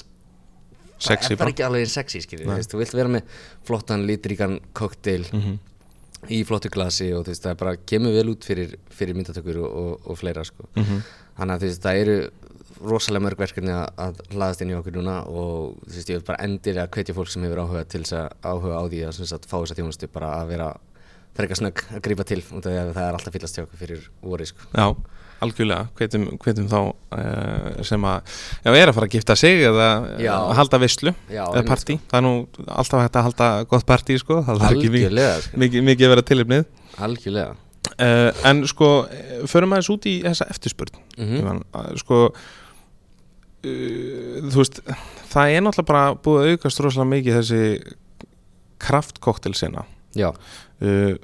[0.99, 1.51] Sexy það er bara.
[1.55, 3.23] ekki alveg eins sexy þú veist þú vilt vera með
[3.69, 5.59] flottan litríkan kokteil Mhm.
[6.35, 10.01] í flottu glasi og veist það bara kemur vel út fyrir, fyrir myndatökur og, og,
[10.11, 10.67] og fleira sko.
[10.75, 11.03] Mhm.
[11.39, 12.31] þannig að það eru
[12.83, 16.27] rosalega mörg verkefni að, að hlaðast inn í okkur núna og þú veist ég vil
[16.27, 19.47] bara endilega hvetja fólk sem hefur áhuga til þess að áhuga á því að, sagt,
[19.51, 20.69] fá þess að þjónustu bara að vera
[21.39, 23.81] frekar snögg að grípa til út af því að það er alltaf fyllast hjá okkur
[23.83, 24.69] fyrir voru sko.
[24.75, 24.87] Já,
[25.45, 28.19] algjörlega, hvetum, hvetum þá uh, sem að
[28.65, 30.35] já, er að fara að gifta sig eða Já.
[30.59, 32.35] halda veislu Já, eða partí, það er nú
[32.67, 35.63] alltaf hægt að halda gott partí sko, það er ekki mikið, sko.
[35.65, 36.65] mikið, mikið að vera tilipnið
[37.07, 37.53] algjörlega.
[37.99, 38.89] Uh, en sko,
[39.49, 42.43] förum aðeins út í þessa eftirspurn mm uh, sko uh,
[43.63, 44.83] þú veist
[45.31, 47.63] það er náttúrulega bara búið að aukast rosalega mikið þessi
[48.83, 49.55] kraftkoktel
[50.17, 51.15] já, uh,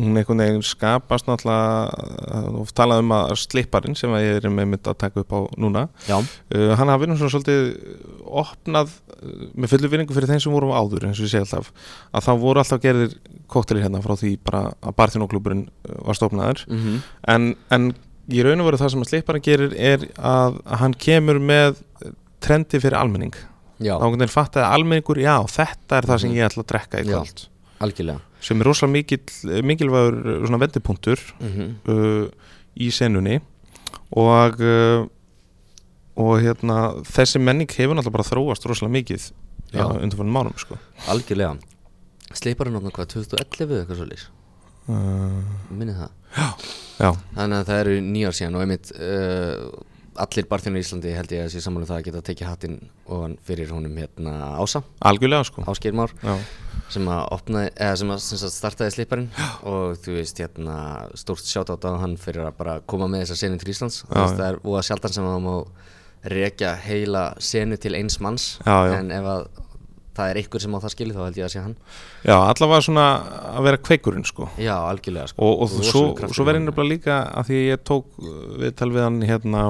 [0.00, 4.70] hún einhvern veginn skapast náttúrulega og talað um að slipparinn sem að ég er með
[4.72, 7.70] mynd að taka upp á núna uh, hann nú svona svolítið
[8.42, 11.72] opnað uh, með fullu vinningu fyrir þeim sem voru áður eins og ég segi alltaf
[12.12, 13.18] að þá voru alltaf gerðir
[13.50, 15.66] kóttelir hérna frá því bara að Barþjónóklúburinn
[16.06, 16.64] var stofnaður.
[16.70, 17.90] Mm en, en
[18.30, 21.80] í raun og veru það sem að slipparinn gerir er að hann kemur með
[22.40, 23.34] trendi fyrir almenning.
[23.80, 27.00] Já, þá veginn fattaði að almenningur, já þetta er það sem ég ætla að drekka
[27.00, 27.46] í kvöld.
[27.80, 29.20] algjörlega sem er rosalega mikil,
[29.68, 32.26] mikilvægur uh, svona vendipunktur mm uh,
[32.80, 33.40] í senunni.
[34.16, 35.08] Og uh,
[36.20, 36.76] og hérna
[37.06, 39.26] þessi menning hefur náttúrulega bara þróast rosalega mikið
[39.72, 39.84] Já.
[39.84, 40.78] uh, undanfannum mánum sko.
[41.10, 41.56] algjörlega.
[42.30, 44.24] Sleiparinn opna hvað, 2011 eða eitthvað svo lýs
[44.90, 45.40] uh,
[45.74, 46.10] Minni það.
[47.00, 49.64] Já, Þannig að það eru nýjar síðan og einmitt uh,
[50.18, 52.78] allir barþjónu í Íslandi held ég að sé saman um það að geta tekið hattinn
[53.06, 55.64] ofan fyrir honum hérna Ása, algjörlega sko.
[55.70, 56.14] Ásgeir Már
[56.90, 59.28] sem að opnaði, eða sem að, sem að startaði sliparinn
[59.70, 60.76] og þú veist hérna
[61.18, 64.46] stórt sjátt á hann fyrir að bara koma með þessa senu til Íslands Já, það
[64.48, 65.56] er að sjaldan sem að það má
[66.34, 68.96] rekja heila senu til eins manns Já, já.
[68.98, 69.44] en ef að
[70.20, 71.76] það er einhver sem á það skilið þá held ég að sé hann
[72.26, 73.04] já, allavega svona
[73.54, 74.48] að vera kveikurinn sko.
[74.60, 75.46] Já, algjörlega sko.
[75.46, 76.68] og, og svo, svo verður honum.
[76.72, 78.10] nefnilega líka að því ég tók
[78.60, 79.62] viðtal við hann hérna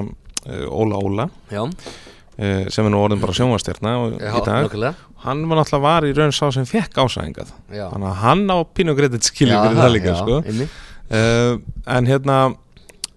[0.48, 1.28] Óla Óla.
[1.52, 4.66] Já, uh, sem er nú orðin bara sjónvastjarna já, í dag.
[4.66, 8.56] nokkulega hann var náttúrulega var í raun sá sem fekk ásæðingað þannig að hann á
[8.64, 10.38] pínu greitit skilur fyrir það líka já, sko.
[10.40, 11.58] uh,
[11.96, 12.38] en hérna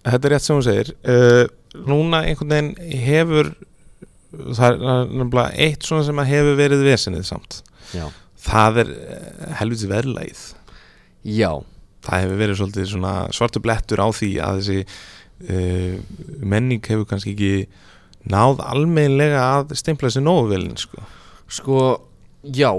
[0.04, 0.90] þetta er rétt sem hún segir.
[1.00, 1.46] Uh,
[1.88, 3.54] núna einhvern veginn hefur
[4.54, 7.62] það er nefnilega eitt svona sem hefur verið vesenið samt.
[7.94, 8.04] Já,
[8.44, 10.42] það er eh, helviti verðlægið
[11.24, 11.50] já,
[12.04, 14.78] það hefur verið svolítið svona svartu blettur á því að þessi
[15.50, 15.94] uh,
[16.44, 17.54] menning hefur kannski ekki
[18.32, 21.02] náð almeinlega að steimpla þessi nógu velin sko.
[21.48, 21.80] sko,
[22.44, 22.72] já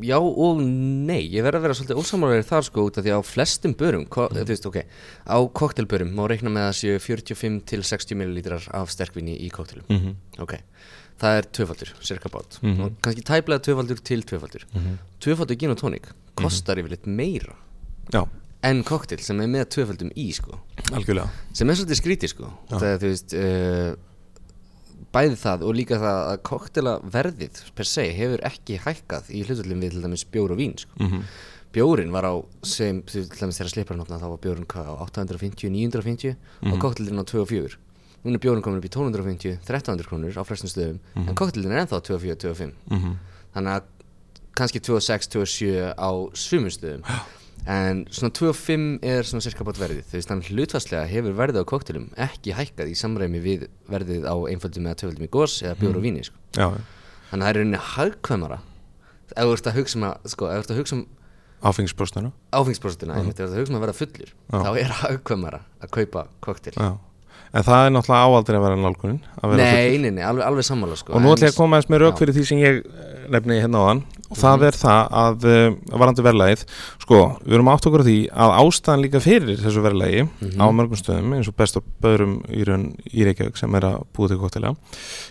[0.00, 3.18] Já og nei, ég verð að vera svolítið ósamálaður þar sko út af því að
[3.20, 4.78] á flestum börum, ko- þú veist, ok,
[5.28, 9.84] á koktelbörum má reikna með að séu 45 til 60 millilítrar af sterkvinni í koktelum,
[9.92, 10.14] mm -hmm.
[10.40, 10.54] ok,
[11.20, 12.80] það er tvöfaldur, cirka bát, Mhm.
[12.80, 14.64] og kannski tæplega tvöfaldur til tvöfaldur,
[15.20, 17.52] tvöfaldur gin og tónik kostar yfirleitt meira.
[18.12, 18.24] Já,
[18.62, 20.58] en koktel sem er með tvöfaldum í sko,
[20.92, 21.28] algjörlega.
[21.56, 26.20] Sem er svolítið skrítið sko, það er þú veist, uh, bæði það og líka það
[26.32, 30.78] að koktelaverðið per se hefur ekki hækkað í hlutullum við til dæmis bjór og vín
[30.78, 30.92] sko.
[30.98, 31.24] mm -hmm.
[31.72, 35.70] Bjórin var á, sem til dæmis þegar slipar náttúrulega þá var bjórin hvað á 850,
[35.70, 36.36] 950
[36.72, 37.76] og koktelin á 2 og 4
[38.24, 40.98] Nú er bjórin komin upp í 1250, 1300 krónur á flestum stöðum.
[41.16, 42.72] En koktelin er ennþá 2 og 4, 2 og 5
[43.54, 43.82] þannig að
[44.54, 47.02] kannski 2 og 6, 2 og 7 á sumum stöðum
[47.70, 50.06] en svona 2 og 5 er svona cirka bát verðið.
[50.10, 54.34] Þú veist þannig hlutfastlega hefur verðið á koktelum ekki hækkað í samræmi við verðið á
[54.50, 56.38] einföldum eða tvöföldum í gos eða bjór og víni sko.
[56.58, 56.82] Þannig
[57.32, 58.58] að það er rauninni hagkvæmara.
[59.32, 61.06] Ef þú ert að hugsa um að sko, ef þú ert að hugsa um
[61.62, 64.56] áfengisbrostana áfengisprosentuna, einmitt ef þú ert að hugsa um að vera fullur Já.
[64.58, 66.90] þá er hagkvæmara að kaupa koktel Já
[67.52, 70.64] En það er náttúrulega áaldri að vera nálgunin að vera nei, nei, nei, alveg, alveg
[70.64, 71.12] sammála sko.
[71.12, 73.58] Og nú ætla ég að koma aðeins með rauk fyrir því sem ég eh, nefni
[73.60, 74.00] hérna á hann
[74.32, 76.62] og það er það að uh, varandi verðlægið
[77.02, 80.22] sko, við erum átt okkur á því að ástæðan líka fyrir þessu verðlægi
[80.56, 84.06] á mörgum stöðum eins og best og böðrum í raun í Reykjavík sem er að
[84.16, 84.72] búa til koktela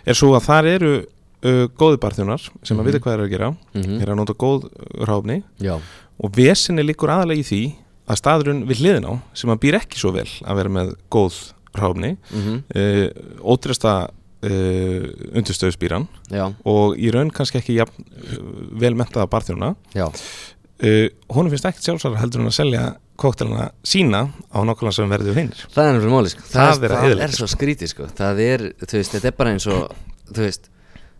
[0.06, 3.50] er svo að þar eru uh, góði barþjónar sem að vita hvað er að gera.
[3.74, 3.96] Mhm.
[3.98, 4.68] er að nota góð
[5.10, 5.80] ráfni já,
[6.22, 7.64] og vesinni líkur aðalega í því
[8.12, 11.42] að staðurinn við hliðin á sem að býr ekki svo vel að vera með góð
[11.78, 13.06] ráfni mm uh,
[13.54, 15.06] ótresta uh,
[15.38, 18.42] undirstöðusbýran já, og í raun kannski ekki jafn, uh,
[18.82, 19.76] vel mentaða barþjóna.
[19.96, 22.86] Uh, honum finnst ekkert sjálfsara heldur en að selja
[23.22, 26.46] koktelina sína á nákvæmlega sem verður hinnir Það er náttúrulega máli sko.
[26.50, 28.08] Það það, er að það er svo skrítið sko.
[28.18, 30.00] Það er, þú veist, þetta er bara eins og
[30.32, 30.70] Þú veist,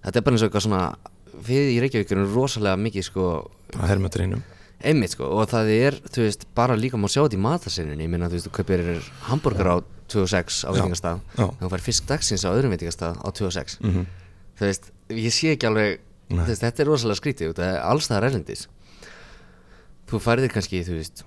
[0.08, 0.82] þetta er bara eins og eitthvað svona
[1.46, 3.28] Við í Reykjavík erum rosalega mikið sko,
[3.76, 4.42] hinnum
[4.84, 8.12] einmitt sko Og það er, þú veist, bara líka má sjá þetta í matarsinninni Ég
[8.14, 8.84] meina, þú veist, þú kaupir
[9.30, 9.78] hambúrgar á
[10.12, 11.22] 26 á veitingastað
[11.62, 14.06] þú fær fisk dagsins á öðrum veitingastað á 26 mm
[14.62, 16.00] Þú veist, ég sé ekki alveg
[16.48, 18.68] veist, Þetta er rosalega skrítið, þetta er allstaðar erlendis.
[20.12, 21.24] Þú færðir kannski, þú veist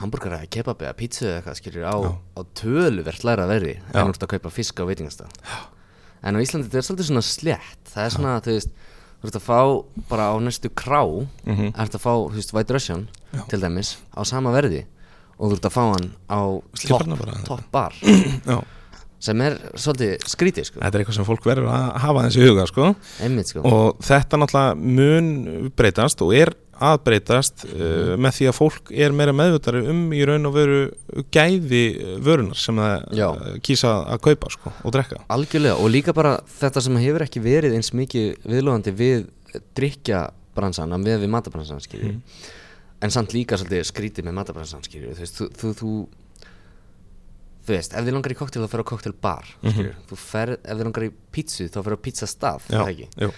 [0.00, 1.96] hambúrgar eða kebab eða pítsu eða eitthvað skilur á,
[2.36, 5.34] á töluvert læra verði en þú ert að kaupa fisk á veitingastað.
[6.24, 7.82] En á Íslandi þetta er svolítið svona slétt.
[7.90, 8.72] Það er svona, þú veist,
[9.20, 9.60] þú ert að fá
[10.08, 11.02] bara á næstu krá
[11.46, 11.72] Mhm.
[11.76, 13.42] ert að fá, þú veist, White Russian Já.
[13.48, 14.84] til dæmis á sama verði
[15.38, 16.40] og þú ert að fá hann á
[16.88, 17.44] topp bara.
[17.44, 17.92] top bar
[19.20, 22.64] sem er svolítið skrítið sko, þetta er eitthvað sem fólk verður að hafa þessi huga
[22.70, 22.86] sko.
[23.20, 28.56] einmitt sko og þetta náttúrulega mun breytast og er að breytast uh, með því að
[28.56, 30.78] fólk er meira meðvutari um í raun og veru
[31.34, 31.82] gæði
[32.24, 35.20] vörunar sem það uh, kýsa að kaupa sko, og drekka.
[35.36, 39.28] Algjörlega og líka bara þetta sem hefur ekki verið eins mikið viðlóðandi við
[39.76, 42.22] drikja bransan að við við matabransan Mhm.
[43.02, 45.92] en samt líka svolítið skrítið með matabransan þú veist, þú, þú, þú
[47.66, 48.86] þú veist, ef þið langar í koktel þá fer á
[49.74, 52.82] skilju, þú fer, ef þið langar í pítsu þá fer á.
[53.20, 53.28] Já,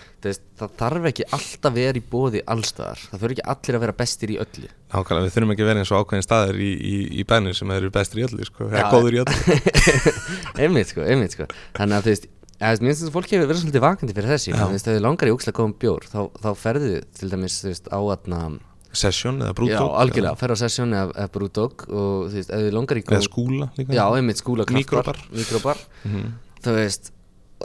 [0.63, 4.31] það þarf ekki alltaf vera í bóði allstaðar, það þurfi ekki allir að vera bestir
[4.33, 4.69] í öllu.
[4.93, 7.75] Nákvæmlega, við þurfum ekki að vera eins og ákveðin staðir í, í, í bænum sem
[7.75, 9.37] eru bestir í öllu sko, eða góður í öllu.
[10.63, 11.49] Einmitt sko, einmitt sko.
[11.79, 12.29] Þannig að þú veist,
[12.63, 15.31] mér finnst að fólk hefur verið svolítið vakandi fyrir þessi, þú veist, ef þið langar
[15.31, 18.43] í ókslega góðum bjór, þá, þá ferðu til dæmis, þú veist, á aðna
[18.93, 22.61] Session eða já, brúdók algjörlega, ferðu á sesjón eða, eða brúdók og þú veist, ef
[22.67, 23.93] þið langar í eða skúla líka.
[23.97, 25.19] Já, einmitt skúla Míkróbar.
[25.33, 26.33] mikrobar Mhm.
[26.63, 27.11] þú veist,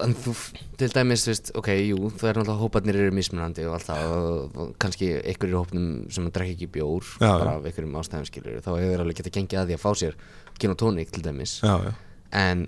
[0.03, 0.32] en þú
[0.78, 4.03] til dæmis, þú veist, ok, jú, það er náttúrulega hóparnir eru mismunandi og allt það
[4.13, 8.28] og, og kannski einhverjir í hópnum sem drekka ekki bjór Já, bara af einhverjum ástæðum
[8.30, 10.15] skilur þá hefur alveg getað gengið að því að fá sér
[10.59, 11.59] gin og tónik til dæmis.
[11.65, 11.93] Já, já,
[12.32, 12.67] en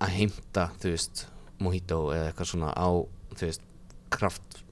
[0.00, 1.26] að heimta þú veist,
[1.58, 2.88] mojito eða eitthvað svona á
[3.34, 3.62] þú veist,
[4.10, 4.62] kraft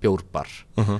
[0.00, 0.48] bjórbar
[0.78, 0.98] uh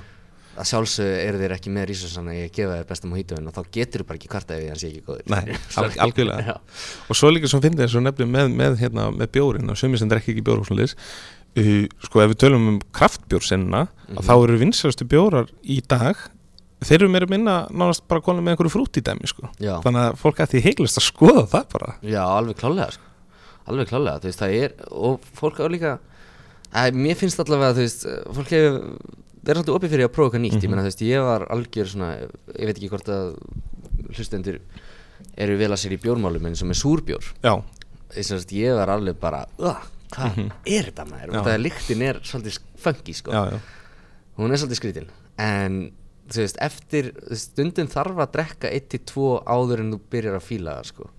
[0.55, 3.61] að sjálfsögðu eru þeir ekki með rísursan að ég gefa þér besta mojitoin og þá
[3.75, 6.55] getur þú bara ekki kvarta ef því hann sé ekki góður Nei, al algjörlega
[7.09, 9.99] og svo líka sem finnir þess að nefnum með, með, hérna, með bjórin og sumir
[10.01, 10.63] sem drekki ekki bjór
[11.55, 14.19] uh, sko ef við tölum um kraftbjórsinna Mhm.
[14.21, 16.19] að þá eru vinsælustu bjórar í dag
[16.85, 19.47] þeir eru meira að minna nánast bara konum með einhverju frút í dæmi sko.
[19.57, 23.07] Þannig að fólk ætti heiklist að skoða það bara Já, alveg klálega sko.
[23.65, 25.93] alveg klálega, þú veist, það er og fólk á líka
[26.69, 28.05] að, mér finnst allavega, þú veist,
[28.37, 28.77] fólk hefur
[29.45, 31.91] verið svolítið opið fyrir að prófa eitthvað nýtt ég meina, þú veist, ég var algjör
[31.91, 33.25] svona ég veit ekki hvort að
[34.15, 34.59] hlustendur
[35.37, 37.29] eru vel að sér í bjórmálum eins og með súrbjór.
[37.43, 37.53] Já,
[38.55, 39.83] ég, var alveg bara "Ugh,
[40.15, 41.35] hvað er þetta maður?
[41.39, 43.31] Og það lyktin er svolítið funky sko.
[44.37, 45.07] hún er svolítið skrítin.
[45.37, 45.91] En
[46.31, 50.89] þú veist, eftir stundum þarf að drekka 1-2 áður en þú byrjar að fíla það
[50.89, 51.09] sko.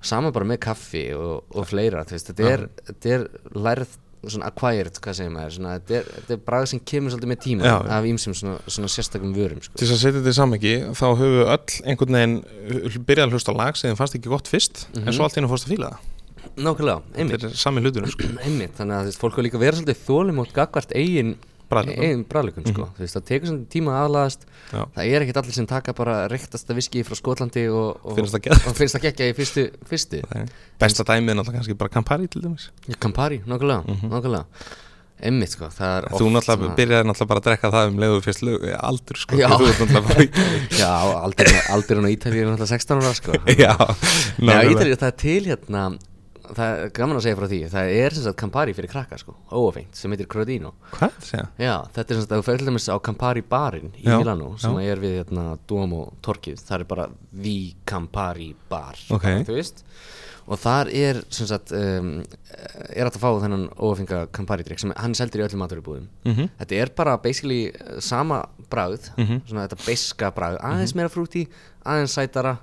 [0.00, 3.24] sama bara með kaffi og, og fleira þú veist, þetta, er, þetta er
[3.58, 3.96] lærð
[4.30, 7.40] svona acquired, hvað segir maður svona, þetta, er, þetta er bragð sem kemur svolítið með
[7.42, 9.74] tíma Já, af ímsum svona, svona sérstakum vörum sko.
[9.74, 13.26] til þess að setja þetta í samhengi þá höfum við öll einhvern veginn uh, byrjað
[13.26, 15.74] að hlusta lag sem fannst ekki gott fyrst en svo allt í hennu fórst að
[15.74, 16.08] fíla það
[16.52, 18.28] nákvæmlega, einmitt, þetta er sami hlutur sko.
[18.44, 21.34] einmitt þannig að veist, fólk er líka vera svolítið þólum út gagvart eigin.
[21.80, 22.86] Eigin bræðleikum sko.
[22.96, 24.82] þú veist, það tekur svona tíma að aðlaðast Já.
[24.94, 29.02] það er ekkert allir sem taka bara rektasta viski frá Skotlandi og, og, Finnst það
[29.08, 30.22] geggja í fyrstu, fyrstu.
[30.78, 34.44] Besta dæmið er náttúrulega kannski bara Campari til dæmis Já, Campari, nákvæmlega, nákvæmlega
[35.22, 36.18] einmitt sko, það er Mhm.
[36.18, 39.48] þú náttúrulega byrjaði náttúrulega bara að drekka það um leiðu fyrst lög, aldur sko Já.
[40.82, 40.90] Já,
[41.22, 43.72] aldurinn aldurinn á Ítalíu er náttúrulega 16 ára sko já,
[44.42, 44.72] Nei, á nákvæmlega.
[44.74, 45.84] Ítalíu, það er til hérna
[46.56, 49.34] það er gaman að segja frá því það er sem sagt Campari fyrir krakka sko,
[49.52, 52.88] óafengt sem heitir Crodino hvað, segja Já, þetta er sem sagt að þú til dæmis
[52.92, 54.90] á Campari barinn í Já, Milano sem já.
[54.92, 59.22] er við hérna Duomo torkið, það er bara The Campari bar Ok.
[59.22, 59.84] bara, þú veist
[60.42, 62.08] og þar er sem sagt um,
[62.90, 66.48] er hægt að fá þennan óafenga Campari drikk sem hann seldur í öllum maturubúðum Mhm.
[66.58, 69.06] þetta er bara basically uh, sama bragð,
[69.46, 70.66] svona þetta beiska bragð Mhm.
[70.72, 71.44] aðeins meira frúti,
[71.86, 72.56] aðeins sætara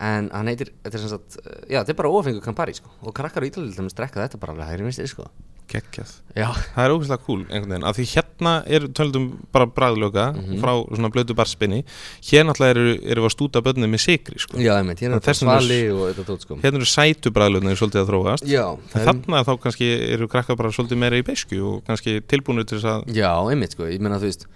[0.00, 2.90] en hann heitir, þetta er sem sagt uh, já, þetta er bara óafengu Campari sko.
[3.06, 5.28] Og krakkar í Ítalíu drekka þetta bara alveg hægri minnstri sko.
[5.64, 6.10] Geggjað.
[6.36, 7.86] Já, það er ógeðslega cool einhvern veginn.
[7.88, 10.58] Af því hérna er töldum bara bræðlöka Mhm.
[10.60, 11.84] frá svona blötu barspinni.
[12.20, 14.58] Hér náttúrulega eru, eru við að stúta börnum með sigri sko.
[14.58, 16.56] já, meint, hérna er svali og þetta tótt sko.
[16.60, 18.44] Hérna eru sætu bræðlöfnir svolítið að þróast.
[18.44, 22.66] Já, er þarna þá kannski eru krakkar bara svolítið meira í beisku og kannski tilbúinu
[22.66, 24.46] til þess að Já, einmitt sko, ég meina þú veist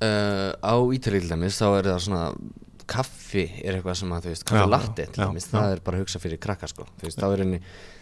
[0.00, 2.24] uh, á Ítalíu til dæmis þá er það svona
[2.90, 6.04] kaffi er eitthvað sem að þú veist, kaffi latte til dæmis, það er bara að
[6.04, 7.60] hugsa fyrir krakka sko, þú veist, þá er henni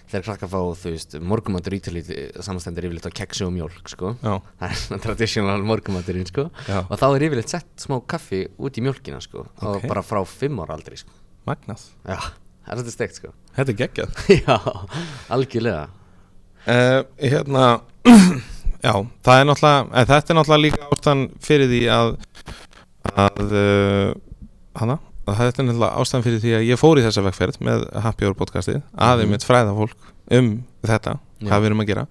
[0.09, 4.14] þegar krakka fá, þú veist, morgumatur Ítalíu samanstendur yfirleitt á keksi og mjólk sko.
[4.24, 6.47] Já, það er traditional morgumaturinn sko.
[6.64, 6.78] Já.
[6.86, 9.89] og þá er yfirleitt sett smá kaffi út í mjólkina sko og Ok.
[9.91, 11.12] bara frá fimm ára aldrei sko.
[11.49, 11.84] Magnað.
[12.09, 12.16] Já,
[12.64, 13.34] það er þetta steikt sko.
[13.59, 14.18] Þetta er geggjað.
[14.47, 14.57] Já,
[15.34, 15.89] algjörlega.
[16.68, 17.66] Uh, hérna
[18.86, 18.93] já,
[19.24, 22.11] það er náttúrulega eh, þetta er náttúrulega líka ástæðan fyrir því að
[23.18, 24.11] að uh,
[24.81, 24.99] hana,
[25.29, 28.37] þetta er náttúrulega ástæðan fyrir því að ég fór í þessa vegferð með Happy Hour
[28.39, 30.51] podcastið, aðeins mitt fræða fólk um
[30.87, 31.47] þetta, Já.
[31.51, 32.07] hvað við erum að gera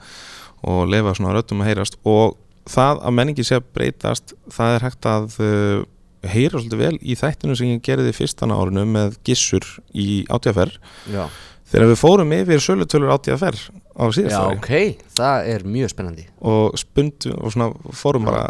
[0.68, 1.98] og lefa svona röddum að heyrast.
[2.10, 2.38] Og
[2.68, 5.84] það að menningi sé að breytast það er hægt að uh,
[6.28, 10.80] heyra svolítið vel í þættinu sem ég gerði fyrstana árinu með gissur í átíðaferð.
[11.14, 11.28] Já,
[11.72, 14.58] þegar við fórum yfir sölutölur átíðaferð á síðast Já ári.
[14.58, 16.26] ok, það er mjög spennandi.
[16.42, 18.44] Og spundum og svona fórum bara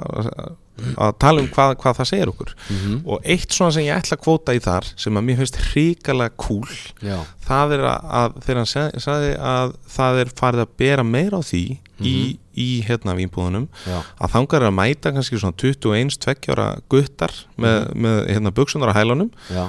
[0.78, 2.54] að, að tala um hvað, hvað það segir okkur.
[2.70, 5.60] Mm og eitt svona sem ég ætla að kvóta í þar sem að mér finnst
[5.72, 7.18] hrikalega cool Já,
[7.48, 11.42] það er að, að þegar hann sagði að það er farið að bera meira á
[11.48, 11.64] því
[12.04, 12.16] í,
[12.58, 17.78] í hérna vínbúðunum já, að þangar er að mæta kannski svona 21 tveggjára guttar með,
[17.96, 19.64] með hérna buksunar á hælunum já.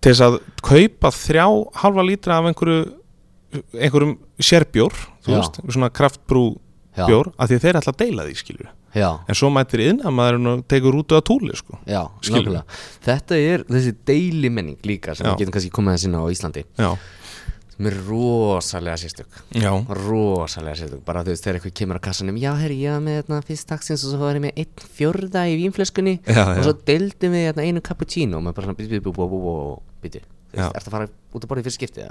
[0.00, 1.46] til þess að kaupa þrjá
[1.84, 2.82] halva lítra af einhverju
[3.74, 4.94] einhverjum sérbjór
[5.26, 6.52] veist, svona kraftbrú
[7.00, 10.00] bjór af því að þeir ætla að deila því skilur Já, en svo mætir inn
[10.02, 11.78] að maður nú tekur út að túli sko.
[13.06, 15.32] Þetta er þessi deili menning líka sem Já.
[15.34, 16.64] við getum kannski komið að sinna á Íslandi.
[16.80, 16.90] Já,
[17.76, 19.38] sem er rosalega sérstök.
[20.00, 23.16] Rosalega sérstök, bara þú veist þegar eitthvað kemur að kassanum já, herri, ég var með
[23.20, 26.16] hérna, fyrst dagsins og svo var ég með einn fjórða í vínflöskunni.
[26.58, 28.74] Og svo deildum við hérna, einu cappuccino og maður bara
[30.02, 30.20] býtu
[30.50, 30.66] þú Já.
[30.66, 31.06] veist, ertu að fara
[31.38, 32.02] út að borða í fyrst skiptið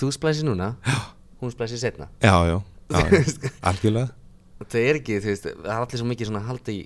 [0.00, 0.70] þú splæsir núna
[1.42, 2.06] hún splæsir setna
[3.68, 4.08] algjörlega
[4.62, 6.80] það er ekki, þú veist, það er allir svo mikið svona að halda í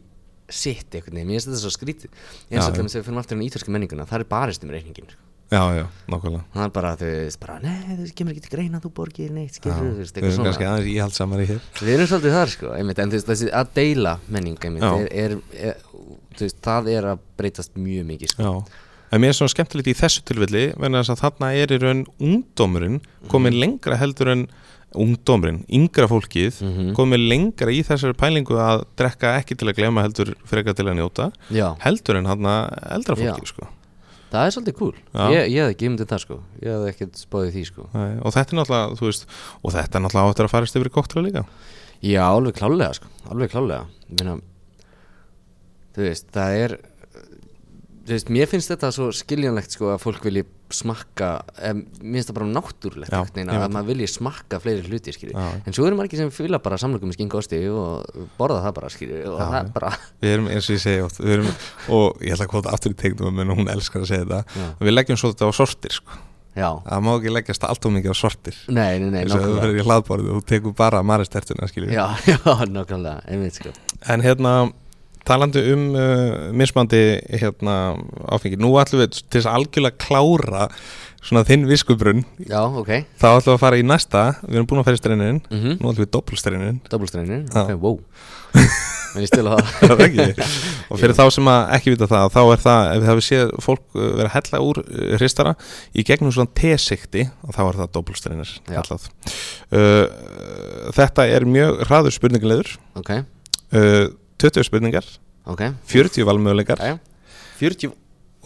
[0.49, 2.13] sitt veginn, mér finnst þetta svo skrítið.
[2.49, 2.77] Eins og já.
[2.79, 5.25] þegar við fyrir aftur í ítölsku menninguna, það er barist um reikningin sko.
[5.53, 6.45] já, já, nákvæmlega.
[6.55, 9.61] Það er bara, þú veist, bara, nei, þú kemur ekki til greina þú borgir neitt,
[9.61, 11.63] skilur, þú veist, við eitthvað erum kannski svona aðeins íhaldsamari hér.
[11.81, 15.09] Við erum svolítið þar, sko, einmitt, en þú veist, þessi að deila menning, einmitt, er,
[15.25, 15.81] er, er,
[16.37, 19.89] þú veist, það er að breytast mjög mikið, sko, já, en mér er svona skemmtilegt
[19.89, 22.99] í þessu tilfelli vegna þess að þarna er í raun ungdómurinn
[23.33, 24.43] komin lengra heldur en
[25.05, 26.93] ungdómurinn, yngra fólkið Mhm.
[26.97, 30.99] komin lengra í þessari pælingu að drekka ekki til að glema heldur frekar til að
[31.01, 33.33] njóta já, heldur en hann eldra Já.
[33.35, 33.69] fólki sko.
[34.31, 34.93] það er svolítið cool.
[35.15, 37.87] Ég, ég hef ekki myndið það, sko, ég hef ekkert spáðið því, sko.
[37.95, 39.25] Nei, og þetta er náttúrulega, þú veist
[39.65, 41.45] og þetta er náttúrulega áttur að farast yfir koktra líka.
[42.03, 43.87] Já, alveg klálega sko, alveg klálega
[44.21, 44.41] meina,
[45.97, 46.79] Þú veist, það er
[48.09, 51.29] Þú veist, mér finnst þetta svo skiljanlegt sko að fólk vilji smakka
[51.65, 55.47] em, Mér finnst það bara náttúrulegt Já, ég að maður vilji smakka fleiri hluti Já.
[55.65, 58.93] En svo eru margir sem fylga bara samlokum með skinga osti og borða það bara
[58.93, 61.51] skilji og Já, það bara við erum eins og ég segi oft erum,
[61.97, 64.59] og ég ætla að kvota aftur í tegnum en hún elskar að segja þetta.
[64.59, 64.67] Já.
[64.85, 66.19] við leggjum svo þetta á sortir sko.
[66.89, 68.57] Það má ekki leggjast allt og mikið á sortir.
[68.67, 71.69] Nei, nei, nei, þess að þú verður í hlaðborðu og þú tekur bara maristertuna
[73.55, 73.75] sko.
[74.11, 74.55] En hérna
[75.29, 77.03] talandi um uh, mismandi
[77.39, 77.77] hérna
[78.33, 78.59] áfengi.
[78.61, 80.69] Nú ætlum við til þess að algjörlega klára
[81.29, 82.23] svona þinn viskubrunn.
[82.49, 82.93] Já, ok.
[83.21, 84.27] Þá ætlum við að fara í næsta.
[84.47, 85.79] Við erum búin að í strennin Mhm.
[85.83, 87.65] nú ætlum við doppelstrennin Doublestreinin, Já.
[87.67, 87.99] ok, wow.
[89.17, 90.43] En ég stila það.
[90.93, 93.53] Og fyrir þá sem að ekki vita það þá er það, ef þið hafið séð
[93.65, 95.55] fólk uh, vera hella úr uh, hristara
[95.97, 97.93] í gegnum svona T-sikti og þá er það
[98.69, 99.09] kallað.
[99.73, 103.11] Uh, þetta er mjög hraður spurningulegur Ok,
[103.73, 104.07] uh,
[104.39, 105.05] 20 spurningar.
[105.47, 105.63] Ok.
[105.91, 106.79] 40 valmöguleikar.
[106.79, 106.99] Jæja
[107.59, 107.93] 40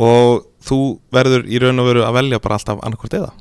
[0.03, 0.79] og þú
[1.13, 3.33] verður í raun og veru að velja bara alltaf annarkvort eða.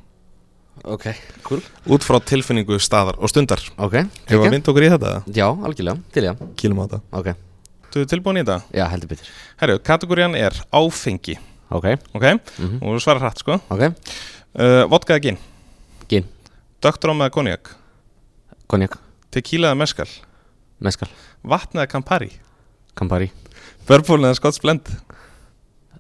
[0.84, 1.06] Ok,
[1.46, 1.62] cool.
[1.94, 3.62] Út frá tilfinningu staðar og stundar.
[3.78, 3.94] Ok,
[4.28, 4.52] hefur ok.
[4.56, 7.02] vinda okkur í þetta Já, algjörlega, til já kýlum á þetta.
[7.20, 7.32] Ok,
[7.92, 8.58] Þú er tilbúin í þetta?
[8.74, 9.28] já, heldur betur.
[9.60, 11.38] Herru, kategórian er áfengi.
[11.72, 12.26] Ok, ok,
[12.60, 12.78] Mhm.
[12.82, 13.60] og þú svarar hratt sko.
[13.70, 13.82] Ok.
[14.56, 15.38] Uh, vodka eða gin,
[16.10, 16.26] Gin,
[16.82, 17.76] dögtróm eða konjak?
[18.68, 18.98] Konjak,
[19.32, 20.08] tequila eða meskal,
[20.82, 21.08] meskal,
[21.44, 22.32] vatn eða campari?
[22.98, 23.32] Campari.
[23.88, 24.88] Bourbon eða Scotch blend?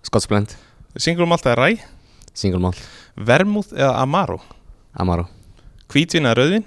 [0.05, 0.55] Scottsblend,
[0.97, 1.75] single malt eða ræ,
[2.33, 2.79] single malt.
[3.15, 4.39] Vermúð eða amaro?
[4.97, 5.27] Amaro.
[5.91, 6.65] Hvítvin eða rauðvin,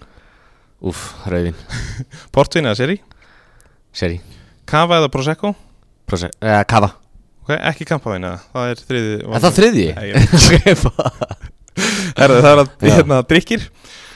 [0.85, 1.57] Úf, rauðin,
[2.35, 2.99] portvin eða seri
[3.95, 4.19] sherry.
[4.69, 5.55] Kava eða prosecco?
[6.09, 6.91] Prose eh, Kava.
[7.45, 9.89] Ok, ekki kampavin eða, það er þriði Er það þriðji?
[9.97, 10.09] Nei.
[12.15, 13.63] Herru, það er að, hérna, drikkir.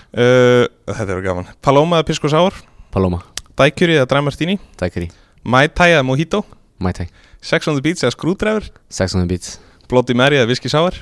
[0.09, 1.48] Uh, þetta er gaman.
[1.64, 2.55] Paloma eða Pisco Sour,
[2.94, 3.18] Paloma,
[3.59, 5.09] Daiquiri eða Dry Martini Daiquiri,
[5.43, 6.44] Mai Tai eða Mojito?
[6.78, 7.09] Mai Tai
[7.43, 8.66] Sex on the Beach eða Screwdriver?
[8.90, 9.56] Sex on the Beach.
[9.90, 10.94] Bloody Mary eða Whisky Sour?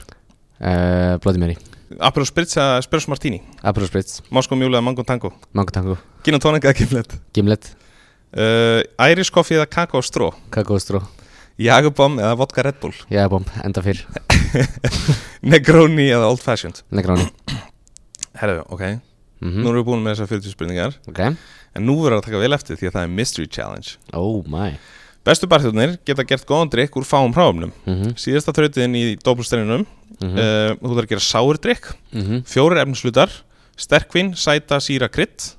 [0.60, 1.56] Uh, Bloody Mary.
[2.00, 3.40] Aperol Spritz eða Spurs Martini?
[3.64, 4.20] Aperol Spritz.
[4.32, 5.32] Moskó Mjúli eða Mango Tango?
[5.56, 5.96] Mango Tango.
[6.24, 7.16] Gin og tónik eða Gimlet?
[7.36, 7.70] Gimlet.
[8.36, 8.80] Uh,
[9.10, 11.00] Irish Coffee eða Kakao Stró Kakao Stró
[11.62, 12.92] Jagubom eða Vodka Red Bull?
[13.08, 14.02] Jægabomb Enda fyrr.
[15.52, 16.82] Negroni eða Old Fashioned?
[16.92, 17.28] Negráni
[18.36, 18.82] Herðu, ok,
[19.40, 20.94] mm nú erum við búin með þessar 40 spurningar.
[21.08, 21.20] Ok
[21.77, 23.97] En nú verður að taka vel eftir því að það er Mystery Challenge.
[24.15, 24.70] Oh my.
[25.27, 28.15] Bestu barþjóðnir geta gert góðan drikk úr fáum hráumnum Mhm.
[28.15, 29.85] Síðasta þrautiðin í doppelsteininum
[30.23, 30.39] Mhm.
[30.39, 32.44] uh, Þú þarf að gera sáur drikk Mhm.
[32.47, 33.31] Fjórir efnislutar
[33.77, 35.55] Sterkvin, sæta, síra, krydd.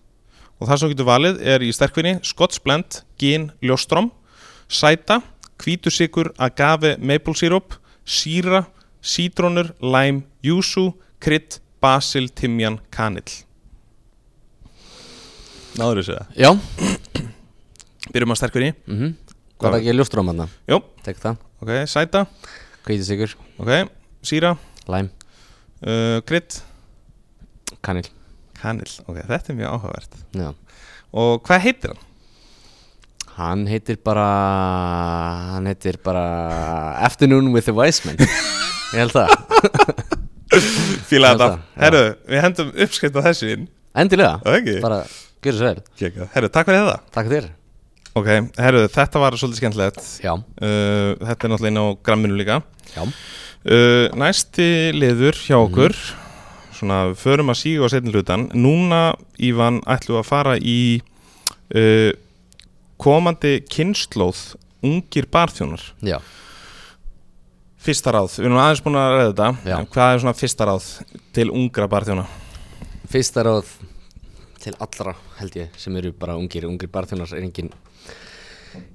[0.59, 4.09] Og það sem getur valið er í sterkvinni Scotch blend, gin, ljóstróm
[4.69, 5.21] Sæta,
[5.59, 7.75] hvítusikur, agave, maple syrup.
[8.05, 8.65] Síra,
[9.03, 13.43] sítrónur, lime, júsú Krydd, basil, timjan, kanill
[15.77, 16.51] Náður þessu það Já.
[18.13, 19.15] Byrjum að sterkvinni Mhm.
[19.57, 20.45] Hvað er ekki ljóstróma þarna?
[20.69, 21.37] Jó, Tek það.
[21.63, 22.25] Ok, sæta.
[22.85, 23.89] Hvíti sigur Ok,
[24.23, 24.51] síra,
[24.87, 25.09] Lime
[25.81, 26.59] uh, krydd,
[27.81, 28.05] Kanil.
[28.61, 30.19] Kanill Ok, þetta er mjög áhugavert.
[30.37, 30.51] Já.
[31.17, 32.03] Og hvað heitir hann?
[33.37, 34.27] Hann heitir bara
[35.55, 36.23] Hann heitir bara
[37.05, 38.17] Afternoon with the Wise Men.
[38.93, 39.33] Ég held það.
[41.09, 41.49] Fíla Já, þetta.
[41.81, 43.65] Herru, við hendum uppskrift á þessu inn.
[43.97, 44.37] Endilega.
[44.45, 44.75] Það ekki?
[44.85, 45.01] Bara
[45.45, 46.27] Gjörðu svo vel.
[46.33, 46.99] Herru, takk fyrir þetta.
[47.17, 47.47] Takk þér.
[48.17, 49.99] Ok, herru, þetta var svolítið skemmtilegt.
[50.23, 50.31] Já.
[50.33, 52.61] Uh, Þetta er náttúrulega inn á gramminu líka.
[52.95, 53.03] Já.
[53.67, 55.95] Uh, Næsti liður hjá okkur
[56.77, 58.99] Svona, við förum að síga á setni hlutan Núna,
[59.43, 60.77] Ívan, ætlum við að fara í
[61.75, 62.11] uh,
[63.01, 64.39] Komandi kynnslóð
[64.87, 65.81] Ungir barþjónar.
[66.05, 66.19] Já.
[67.81, 69.81] Fyrsta ráð, við erum aðeins búin að ræða þetta.
[69.93, 70.87] Hvað er svona fyrsta ráð
[71.35, 72.25] til ungra barþjóna?
[73.09, 73.73] Fyrsta ráð
[74.67, 76.67] til allra held ég sem eru bara ungir.
[76.67, 77.71] Ungir barþjónar er engin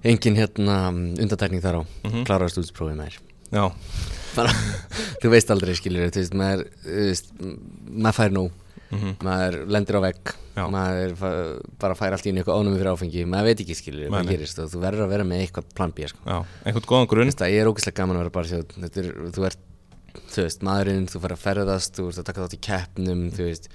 [0.07, 1.83] engin hérna undantekning þar á.
[2.05, 2.25] Mm Mhm.
[2.29, 3.21] kláraðast útsprófið með þér
[5.23, 7.33] þú veist aldrei skilur þú veist, maður, veist,
[7.93, 8.51] maður fær nóg.
[8.93, 9.13] Mhm.
[9.25, 10.33] maður lendir á vegg.
[10.53, 10.67] Já.
[10.69, 11.13] maður
[11.81, 13.23] bara fær allt í einu eitthvað ánum fyrir áfengi.
[13.25, 15.93] Maður veit ekki skilur Nei, hvað gerist og þú verður að vera með eitthvað plan
[15.97, 16.19] B sko.
[16.67, 17.31] einhvern góðan grunn.
[17.33, 19.63] Veist það, ég er ógeðslega gaman að vera bara þjóð þetta er, þú ert,
[20.29, 23.43] þú veist, maðurinn þú fer að ferðast, þú ert að taka þátt í keppnum þú
[23.49, 23.69] veist,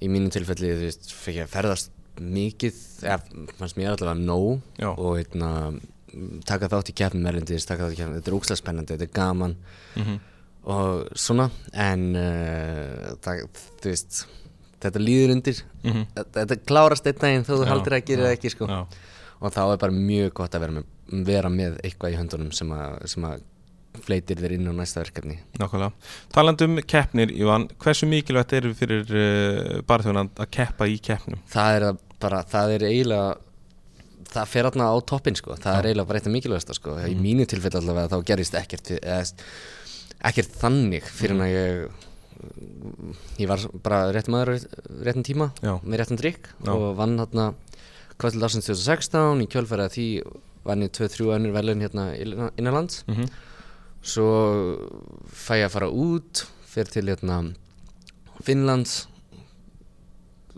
[0.00, 1.90] í mínu tilfelli veist, fekk ég að ferðast
[2.20, 3.18] mikið, eða
[3.58, 4.90] fannst mér allavega nóg Já.
[4.92, 5.50] og hérna
[6.44, 9.14] taka þátt í keppnum erlendis, taka þátt í keppnum þetta er ógeðslega spennandi, þetta er
[9.14, 9.56] gaman
[9.96, 10.18] Mhm.
[10.64, 13.44] og svona en uh, það,
[13.84, 14.24] veist
[14.80, 16.06] þetta líður undir Mhm.
[16.16, 18.68] þetta, þetta klárast einn daginn þó þú Já, haldir að gera það ekki sko
[19.40, 20.84] og þá er bara mjög gott að vera með,
[21.24, 22.70] vera með eitthvað í höndunum sem
[23.24, 23.40] að
[24.06, 25.38] fleitir þér inn á næsta verkefni.
[25.58, 25.92] Nákvæmlega.
[26.32, 31.40] Talandi um keppnir, Ívan, hversu mikilvægt eru fyrir uh, barþjóðan að keppa í keppnum?
[31.50, 31.86] það er
[32.20, 33.36] bara, það er eiginlega
[34.30, 35.56] það fer aðna á toppin sko.
[35.58, 36.94] Það er eiginlega bara eitt af mikilvægasta sko.
[37.10, 39.24] Í mínu tilfelli allavega þá gerist ekkert eða,
[40.30, 42.06] ekkert þannig fyrir en að ég
[43.40, 44.56] ég var bara rétt maður á
[45.04, 45.74] réttum tíma Já.
[45.84, 47.50] með réttum drikk og vann hérna
[48.20, 50.06] hvað til dagsins 2016 í kjölfæri að því
[50.64, 53.28] vann ég 2-3 önnur velun hérna innan- innanlands Mm -hmm.
[54.02, 54.28] Svo
[55.28, 57.40] fæ ég að fara út fyrir til hérna
[58.44, 59.06] Finnlands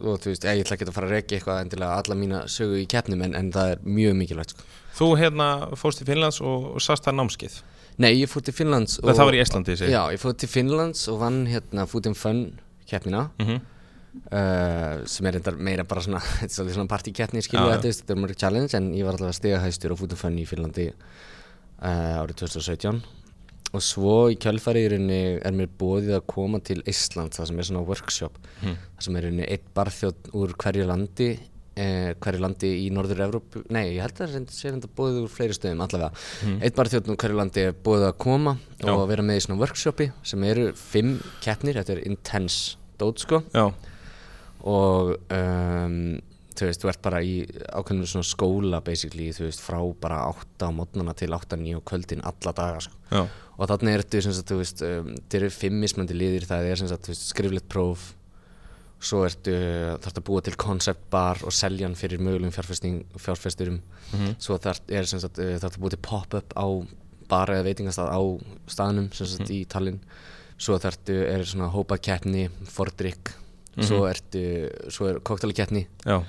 [0.02, 2.78] og þú veist, ég ætla ekki að fara að rekja eitthvað endilega alla mína sögu
[2.80, 4.64] í keppnum en, en það er mjög mikilvægt sko.
[4.98, 5.48] Þú hérna
[5.78, 7.60] fórst til Finnlands og, og sast það námskeið
[8.00, 10.48] Nei, ég fór til Finnlands og, Það var í Íslandi, segi Já, ég fór til
[10.48, 12.42] Finnlands og vann hérna Food and Fun
[12.88, 13.60] keppnina mm -hmm.
[14.32, 17.76] uh, sem er reyndar meira bara svona, þetta er svolítið svona partykeppni skilju ja.
[17.76, 20.46] þetta, þetta er mörg challenge en ég var alltaf stegahæstur á Food and Fun í
[20.46, 20.92] Finnlandi
[21.82, 23.02] uh, árið 2017
[23.72, 27.86] og svo í kjálfæriðurinni er mér bóðið að koma til Ísland það sem er svona
[27.88, 28.76] workshop hmm.
[28.96, 33.62] það sem er einni eitt barþjótt úr hverju landi eh, hverju landi í norður Evrópu,
[33.72, 36.12] nei ég held að það sé enda bóðið úr fleiri stöðum allavega
[36.42, 36.58] hmm.
[36.60, 38.90] eitt barþjótt úr hverju landi er bóðið að koma Já.
[38.92, 43.40] og vera með í svona workshopi sem eru fimm keppnir, þetta er intense dót sko
[43.54, 43.70] Já.
[44.68, 46.20] og um,
[46.62, 47.34] þú veist, þú ert bara í
[47.72, 52.24] ákveðinu svona skóla basically, þú veist, frá bara 8 á mótnana til 8-9 og kvöldin
[52.28, 53.26] alla daga sko.
[53.58, 57.08] og þannig er þetta þú veist, um, þetta eru fimm mismöndi liðir það er sagt,
[57.12, 58.12] veist, skriflegt próf
[59.02, 59.54] svo ertu
[60.02, 64.34] þarf að búa til konceptbar og selja hann fyrir mögulegum fjárfesturum mm -hmm.
[64.38, 66.66] svo þarf að búa til pop-up á
[67.28, 68.20] bara eða veitingastað á
[68.66, 69.54] staðnum sagt, mm -hmm.
[69.54, 70.00] í Tallinn
[70.58, 73.86] svo þarftu, er svona hópa keppni fordrykk, mm -hmm.
[73.86, 76.22] svo ertu svo er koktálakeppni já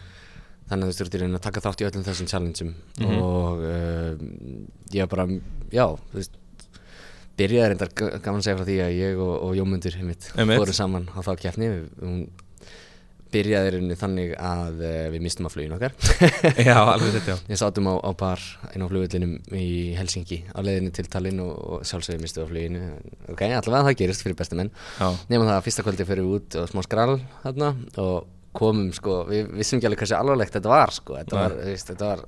[0.73, 2.71] þannig að þú þurftir að taka þátt í öllum þessum challengeum.
[2.99, 3.21] Mm -hmm.
[3.23, 5.27] og uh, ég bara,
[5.71, 6.39] já, þú veist
[7.39, 9.99] byrjaði reyndar gaman að segja frá því að ég og, og Jómundur
[10.37, 11.69] fórum saman á þá keppni.
[12.01, 12.25] Hún
[13.33, 15.95] byrjaði reyndar þannig að uh, við mistum að flugin okkar.
[16.67, 17.37] Já, alveg þetta, já.
[17.49, 21.55] Ég sátum á, á bar einn á flugullinum í Helsingi á leðinni til Tallinn og,
[21.57, 22.83] og sjálfsögði mistum að fluginu.
[23.33, 24.69] Ok, allavega það gerist fyrir bestu menn.
[25.33, 27.73] Nema það að fyrsta kvöldi fyrir við út og smá skrall þarna
[28.05, 31.55] og komum sko, við vissum ekki alveg hvað sé alvarlegt þetta var sko, þetta var,
[31.65, 32.23] veist, þetta var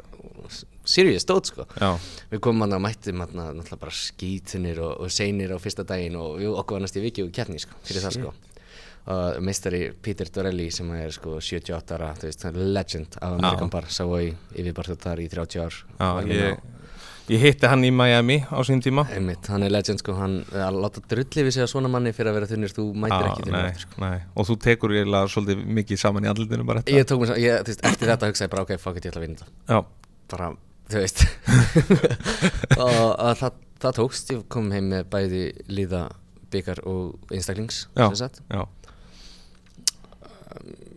[0.86, 1.68] serious stót sko.
[1.82, 1.94] Já.
[2.32, 6.18] við komum hann að mættum hann náttúrulega bara skítunir og, og seinir á fyrsta daginn
[6.22, 8.36] og við okkur var næst í viki og kjarni sko, fyrir það sko.
[9.06, 13.86] Og meistari Peter Dorelli sem er sko 78 ára, þú veist, legend af Amerikan Bar,
[13.94, 15.78] sá ég yfirbarþjótt þar í 30 ár.
[16.00, 16.64] Já, ég
[17.26, 19.08] Ég hitti hann í Miami á sín tíma.
[19.10, 22.30] Einmitt, hann er legend sko, hann að láta drulli við sig að svona manni fyrir
[22.30, 24.10] að vera þunnir þú mætir ekki þunnir sko.
[24.36, 27.34] Og þú tekur ég laga svolítið mikið saman í andlutinu bara Ég tók mér
[27.66, 29.82] veist, eftir þetta hugsaði bara ok, fuck it, ég ætla að vinna þetta.
[30.36, 30.52] Bara,
[30.94, 31.26] þú veist.
[32.86, 35.44] Og það, það tókst, ég kom heim með bæði
[35.74, 36.06] líða
[36.54, 38.12] byggar og einstaklings Já,
[38.54, 38.66] já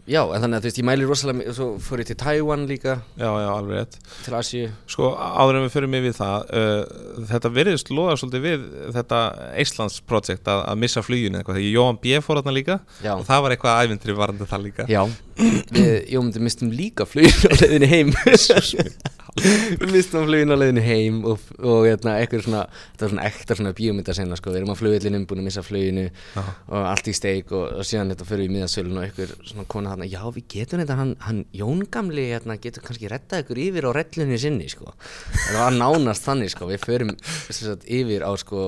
[0.08, 2.94] Já, en þannig að þú veist, ég mæli rosalega, svo ég til Taiwan líka.
[3.20, 3.98] Já, já, alveg rétt.
[4.24, 4.70] Til Asíu.
[4.88, 8.64] Sko, áður en við fyrir mig við það uh, Þetta veriðist loða svolítið við
[8.96, 9.20] þetta
[9.60, 11.60] Íslands projekt að, að missa fluginu eitthvað.
[11.60, 12.20] Þegar Jóhann B.
[12.24, 13.12] fór þarna líka já.
[13.18, 14.88] og það var eitthvað ævindri varandi það líka.
[14.88, 15.02] Já,
[15.38, 18.12] við Jóhann mistum líka fluginu á leðinu heim
[19.78, 22.62] við mistum flugin á leiðinu heim og, og hérna, eitthvað svona
[22.98, 24.52] svona ektar svona bíómyndasena sko.
[24.52, 26.08] við erum á flugvillinum búin að missa fluginu
[26.40, 26.54] Aha.
[26.72, 29.68] og allt í steik og, og síðan þetta fyrir við í miðasölun og eitthvað svona
[29.70, 33.62] kona þarna já við getum þetta, hann, hann Jón Gamli hérna, getur kannski rettað ykkur
[33.68, 34.94] yfir á rellunni sinni sko.
[35.36, 36.70] það var nánast þannig sko.
[36.72, 38.64] við förum sagt, yfir á sko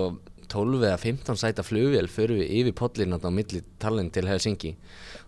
[0.51, 4.75] 12 eða 15 sæta flugvél fyrir við yfir podlinn á milli talin til Helsingi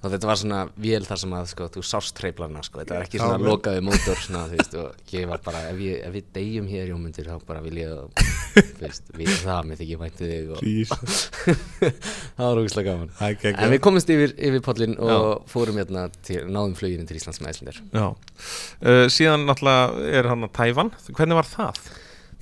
[0.02, 3.06] og þetta var svona vél þar sem að sko, þú sást treiflarna sko, þetta var
[3.06, 6.28] ekki svona lokaði mótor svona, þú veist, og ég var bara ef, ég, ef við
[6.34, 7.94] deyjum hér í ómyndir þá bara vil ég
[8.56, 10.62] þú veist, við það með því ekki væntu þig og
[12.36, 13.14] það var ógustlega gaman.
[13.30, 15.26] Okay, en við komumst yfir, yfir podlinn og Já.
[15.54, 20.56] fórum hérna til, náðum fluginu til Íslands með æslindir uh, síðan náttúrulega er hann að
[20.58, 21.84] Tæfan, hvernig var það?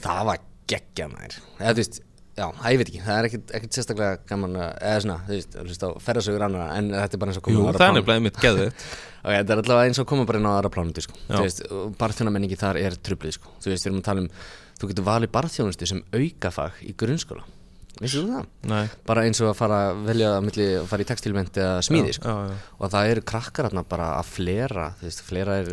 [0.01, 2.01] það var geggja mær eða þú veist
[2.41, 5.57] Já, ég veit ekki, það er ekkert, ekkert sérstaklega gaman að, eða svona, þú veist,
[5.57, 7.73] þú veist á ferðasögur annara, en þetta er bara eins og koma á aðra.
[7.75, 8.71] Jú, það er nefnilega mitt geðið.
[9.25, 11.19] ok, þetta er alltaf eins og koma bara inn á aðra plánundi, sko.
[11.21, 11.35] Já.
[11.35, 11.63] Þú veist,
[12.01, 13.53] barþjónamenningi þar er trublið, sko.
[13.61, 14.31] Þú veist, við erum að tala um,
[14.81, 17.45] þú getur valið barþjónustu sem aukafag í grunnskóla.
[17.99, 18.45] Vissu þú það?
[18.71, 18.85] Nei.
[19.09, 22.31] Bara eins og að fara að velja að fara í textilment eða smíði, sko.
[22.33, 22.71] Já, já.
[22.79, 25.71] Og það eru krakkar hérna bara að flera, veist, flera er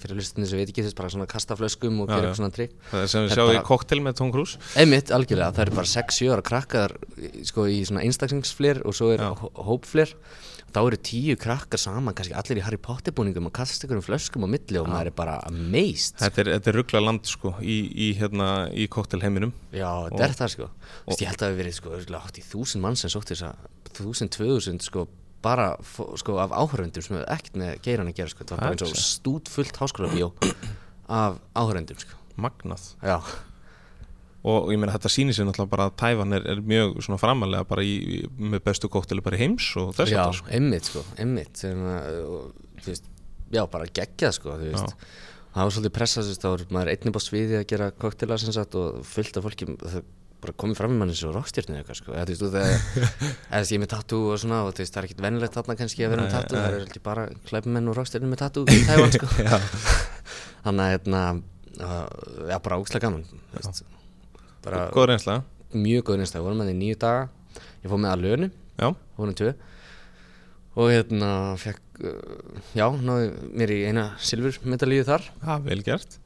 [0.00, 2.76] fyrir lustinni sem veit ekki, veist, bara svona kasta flöskum og gera svona trikk.
[2.92, 4.62] Það er sem við sjáum í koktel með Tom Cruise.
[4.78, 6.96] Einmitt, algjörlega, það eru bara 6-7 ára krakkar,
[7.50, 9.26] sko, í svona einstaklingsfler og svo er
[9.66, 10.16] hópfler
[10.76, 14.04] þá eru tíu krakkar saman kannski allir í Harry Potter búningum og kasta ykkur um
[14.04, 16.18] flöskum á milli og maður er bara amazed.
[16.20, 20.52] Þetta er, er ruggla land sko í, í, hérna, í koktelheiminum Já, þetta er það
[20.52, 20.68] sko.
[21.06, 23.46] Vist, Ég held að það hefur verið sko átt í þúsund mann sem sótt þess
[23.48, 23.64] að
[23.96, 25.06] þúsund, tvöðusund sko
[25.46, 25.72] bara
[26.20, 28.44] sko af áhöröndum sem hefur ekkert með geiran að gera sko.
[28.44, 30.32] Það var bara eins og stút fullt háskóla bíó
[31.08, 32.20] af áhöröndum sko.
[32.36, 32.90] Magnað.
[33.00, 33.16] Já
[34.46, 37.66] og ég meina þetta sýnir sér náttúrulega bara að Tæfan er, er mjög svona framalega
[37.66, 40.50] bara í, með bestu kókteli bara í heims og þess að það sko.
[40.50, 41.62] Já, emmitt sko, emmitt
[43.54, 45.08] já, bara geggjað sko þú veist,
[45.54, 47.90] það var svolítið pressað þú veist, þá er maður einnig bá sviði að gera
[48.46, 49.68] sagt og fullt af fólki
[50.46, 52.74] bara komið fram í manni svo rockstjörnu eitthvað sko, eða þú veist, þú þegar
[53.56, 55.76] veist, ég er með tattoo og svona og þú veist, það er ekkit venilegt þarna
[55.80, 56.48] kannski að vera með nei.
[56.52, 59.30] það er heldur bara klæpumenn og rockstjörnu með tattoo í Tævan sko.
[59.40, 59.56] Já,
[60.66, 61.22] þannig að, hérna,
[61.80, 62.02] uh,
[62.52, 63.24] já, bara ógslag gaman
[63.56, 63.82] veist,
[64.64, 65.42] góð reynsla.
[65.76, 67.28] mjög góð einstæð, vorum með því nýju daga.
[67.82, 69.54] Ég fór með að lönu, Já, vorum tvö.
[70.76, 75.24] Og hérna fekk, uh, já, náði mér í eina silfur medalíu þar.
[75.40, 76.18] Það vel gert.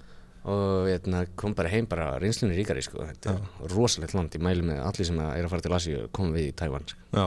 [0.49, 3.05] Og hérna, kom bara heim bara reynslunni ríkari sko.
[3.05, 6.33] þetta er rosalegt land, ég mæli með allir sem er að fara til Asíu koma
[6.33, 6.97] við í Tævan sko.
[7.13, 7.27] Já,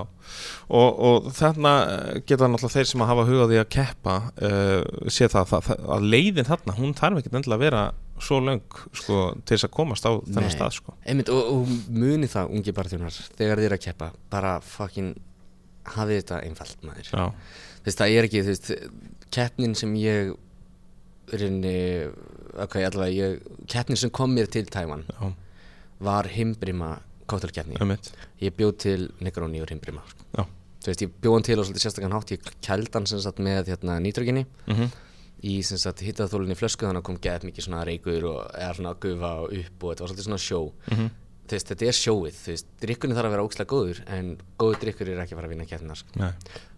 [0.80, 4.82] og, og þarna eh, geta náttúrulega þeir sem að hafa hugað því að keppa uh,
[5.14, 7.84] sé það, það, það að leiðin þarna, hún þarf ekkert endilega að vera
[8.22, 8.62] svo löng
[8.94, 10.54] sko, til þess að komast á þennan Nei.
[10.54, 10.96] stað sko.
[11.06, 15.14] Einmitt, og, og muni það, ungi barþjónar þegar þið er að keppa, bara fucking
[15.96, 17.12] hafið þetta einfalt maður.
[17.12, 18.74] Þú veist, það er ekki, þú veist
[19.34, 20.34] keppnin sem ég
[21.34, 21.78] rinni,
[22.64, 25.32] ok, allavega ég, keppnin sem kom mér til Tævan já,
[26.04, 26.98] var himbrima
[27.32, 28.12] kóttelkeppni mitt
[28.44, 30.46] ég bjóð til Negroni og himbrima sko.
[30.84, 33.40] Þú veist, ég bjóð hann til og svolítið sérstakann hátt ég kældi hann sem sagt
[33.44, 34.92] með hérna, nýtröginni mm
[35.44, 39.54] í hittaþólinni flösku þannig að kom gett mikið svona reykur og eða svona gufa og
[39.60, 40.62] upp og þetta var svolítið svona sjó
[40.92, 41.10] Mhm.
[41.44, 44.80] þú veist, þetta er sjóið, þú veist, drikkunni þarf að vera ókslega góður en góður
[44.80, 46.32] drikkur er ekki að fara að vinna keppnina sko.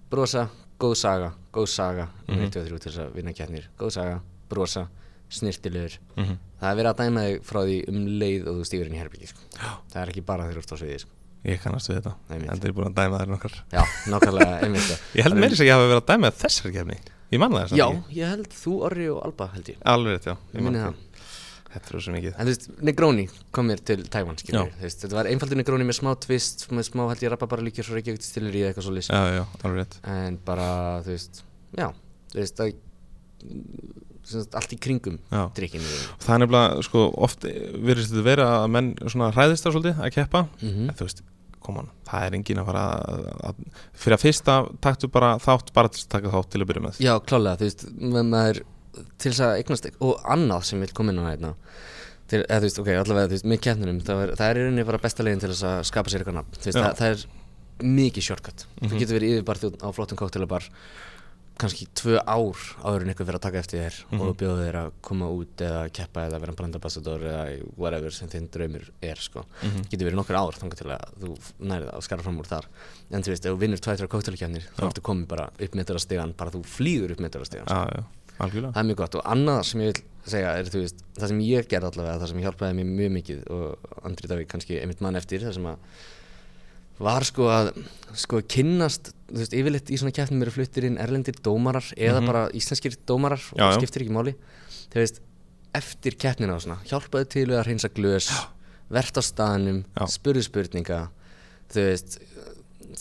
[0.09, 3.91] Brosa, góð saga, góð saga mm 1, 2, 3 til þess að vinna keppnir góð
[3.91, 4.87] saga, brosa,
[5.29, 6.37] snirtilegur Mhm.
[6.61, 9.01] það er verið að dæma þig frá því um leið og þú stígur inn í
[9.01, 9.39] herbyggi sko.
[9.91, 11.09] það er ekki bara þegar þú ert á sviði sko.
[11.45, 12.13] ég kannast við þetta.
[12.29, 14.99] En þeir eru búin að dæma þær nokkar já, nákvæmlega, einmitt.
[15.15, 16.97] Ég held meiri sem ég hafi verið að dæma þessar kefni
[17.35, 19.81] Ég man það já, ég held þú, Orri og Alba held ég.
[19.93, 20.35] Alveg rétt, já.
[20.55, 21.01] Ég minni man það.
[21.75, 22.35] Þetta er svo mikið.
[22.39, 23.23] En þú veist, Negroni
[23.55, 27.01] kom mér til Tævan, skilur veist, þetta var einfaldur Negroni með smá twist, með smá
[27.09, 29.81] held ég rappa bara líkjur svo Reykjavík stilir í eitthvað svo lýs Já, já, alveg
[29.81, 29.97] rétt.
[30.07, 30.69] En bara,
[31.03, 31.41] þú veist,
[31.75, 31.89] já,
[32.31, 35.19] þú veist, það, allt í kringum
[35.57, 35.91] drikkinu
[36.23, 40.15] Það er nefnilega, sko, oft virðist þetta vera að menn svona hræðist það svolítið að
[40.15, 40.45] keppa.
[40.61, 40.87] Mhm.
[40.87, 41.23] En þú veist,
[41.65, 43.59] koma hann, það er engin að fara að, að
[44.03, 44.55] Fyrir að fyrsta
[44.85, 47.01] taktu bara þátt bara til að taka þátt til að byrja með.
[47.03, 47.85] Já, klálega, þú veist,
[48.15, 48.61] með maður
[48.95, 51.53] til þess að eignast og annað sem vil koma inn á hérna
[52.31, 54.63] til, eða þú veist, ok, allavega, þú veist, með keppnunum það er, það er í
[54.65, 57.15] rauninni bara besta leiðin til þess að skapa sér eitthvað nafn, þú veist, það, það
[57.15, 60.69] er mikið shortcut, þú getur verið yfirbarþjóð á flottum koktelabar
[61.61, 64.89] kannski tvö ár áður en eitthvað fyrir að taka eftir þér og bjóða þér að
[65.07, 67.45] koma út eða keppa eða vera brandambassador eða
[67.79, 69.45] whatever sem þinn draumur er sko.
[69.91, 71.31] getur verið nokkur ár þangar til að þú
[71.71, 72.67] nærið að skara fram úr þar.
[73.11, 76.51] En þú veist, ef þú vinnur tvættra koktelkjarnir þá ertu komið bara upp metrarastegan bara
[76.55, 78.03] þú flýgur upp metrarastegan Já, já,
[78.43, 78.73] algjörlega.
[78.75, 79.15] Það er mjög gott.
[79.15, 82.43] Og annað sem ég vil segja er veist, það sem ég gerði allavega það sem
[82.43, 85.77] hjálpaði mér mjög mikið og Andri Davík kannski einmitt mann eftir það sem að
[86.99, 87.71] var sko að
[88.15, 92.43] sko kynnast, þú veist, yfirleitt í svona keppnum eru fluttir inn erlendir dómarar eða bara
[92.55, 93.71] íslenskir dómarar og Mhm.
[93.73, 94.35] Já, skiptir ekki máli.
[94.93, 95.19] Þú veist,
[95.73, 98.29] eftir keppnina og svona hjálpaði til að hreinsa glös
[98.89, 101.09] verðt á staðnum, spurðu spurninga.
[101.69, 102.19] Þú veist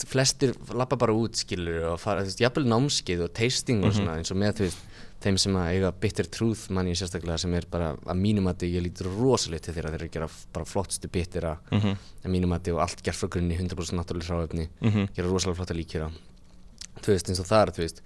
[0.09, 3.87] flestir lappa bara út skilur og fara, þú veist, jafnvel námskeið og tasting Mhm.
[3.87, 4.77] og svona eins og með, þú veist
[5.25, 8.83] þeim sem að eiga bitter truth manni sérstaklega sem er bara að mínum að ég
[8.85, 9.91] lítur rosalega til þeirra.
[9.95, 11.97] Þeir eru að gera bara flottstu bittera Mhm.
[12.23, 15.09] að mínum að og allt gert frá grunni 100% náttúrulega hráöfni Mhm.
[15.15, 16.11] gera rosalega flotta líkjura
[17.01, 18.01] þú veist eins og það er þú veist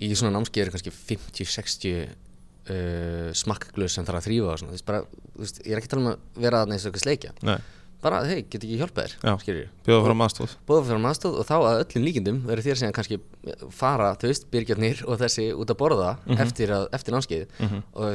[0.00, 2.08] í svona námskeið eru kannski 50-60
[2.70, 5.00] uh, smakkglös sem þarf að þrýfa og svona, þú veist bara,
[5.34, 7.32] þú veist, ég er ekki að tala um að vera þarna eins og eitthvað sleikja.
[7.42, 7.56] Nei,
[8.02, 9.12] bara, hei, get ekki hjálpað þér,
[9.86, 13.16] bjóða fram aðstóð bóða fyrir aðstóð og þá að öllum líkindum verður þér síðan kannski
[13.74, 16.10] fara, þú veist, byrgjarnir og þessi út að borða
[16.42, 17.44] eftir, að, eftir námskeið
[17.94, 18.08] og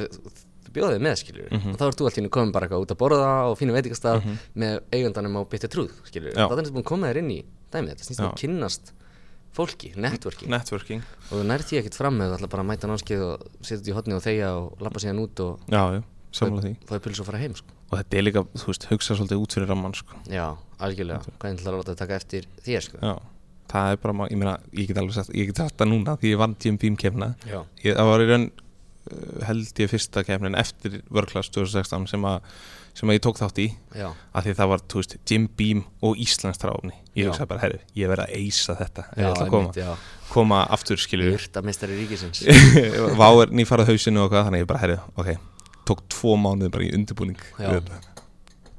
[0.67, 3.01] þú bjóða þig með, skilur og þá ert þú alltaf komin bara eitthvað út að
[3.01, 4.19] borða og fínu veitingastaf
[4.53, 6.45] með eigandanum á bitter trúð, skilur Já.
[6.45, 7.39] það er búin að koma þér inn í
[7.71, 8.85] dæmið, þetta snýst um að kynnast
[9.57, 10.51] fólki, networking.
[10.53, 11.01] Networking.
[11.31, 12.35] Og þú því ekkert fram með
[16.27, 16.73] að þetta sammála því.
[16.89, 17.73] fáið puls og fara heim, sko.
[17.87, 20.21] Og þetta er líka, þú veist, hugsa svolítið út fyrir ramman sko.
[20.27, 20.45] já,
[20.83, 23.01] algjörlega, hvernig ætlar að láta þetta taka eftir þér, sko?
[23.01, 23.13] Já,
[23.71, 26.41] það er bara, ég meina, ég get alveg sagt Ég get það núna því ég
[26.41, 30.59] vann tím bím kemna já, ég, Það var í raun uh, held ég fyrsta kemnin
[30.59, 32.51] eftir World-Class 2016 sem að
[32.97, 33.67] sem að ég tók þátt í.
[33.93, 37.61] Já, að því það var, þú veist, Jim Beam og Íslands tráfni ég hugsaði bara,
[37.61, 39.03] herri, ég verð að eisa þetta.
[39.11, 39.91] Já, ég ætla að koma, já.
[40.31, 40.97] koma aftur
[42.01, 42.41] ríkisins.
[43.21, 45.29] Vá er nýfarað hausinu og hvað þannig ég bara, herri, ok
[45.87, 47.39] tók tvo mánuði bara í undirbúning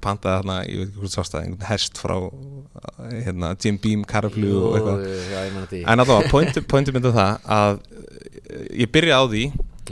[0.05, 2.14] pantaði þarna, ég veit ekki hvort sást það einhvern hest frá
[3.26, 5.01] hérna, Jim Beam, Karaflu og eitthvað.
[5.82, 9.43] en allavega, pointi, pointi myndi það að eh, ég byrja á því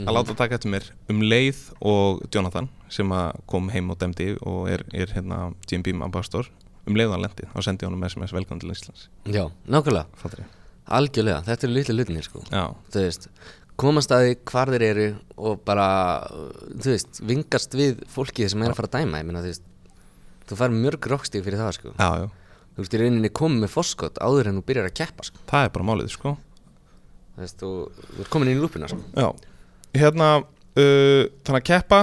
[0.05, 1.59] að láta taka eftir mér um leið
[1.91, 6.47] og Jonathan sem að kom heim og demdi og er, er hérna Jim Beam ambassador.
[6.87, 9.09] Um leið og hann lendi og sendi honum SMS velkominn til Íslands.
[9.27, 10.05] Já, nákvæmlega,
[10.87, 12.43] algjörlega, þetta eru litlu hlutinir sko
[13.77, 15.87] komast að því hvar þeir eru og bara,
[16.73, 19.65] þú veist, vingast við fólkið sem er að fara að dæma Ég meina, þú veist,
[20.49, 21.93] þú fær mörg rockstík fyrir það sko.
[21.97, 25.27] Já, já, þú veist í rauninni komið með foskot áður en þú byrjar að keppa
[25.29, 25.43] sko.
[25.51, 26.33] Það er bara málið sko.
[27.35, 27.73] Þú veist, þú,
[28.15, 29.01] þú ert komin inn í lúpina sko.
[29.13, 29.29] Já,
[29.97, 32.01] hérna uh, þannig að keppa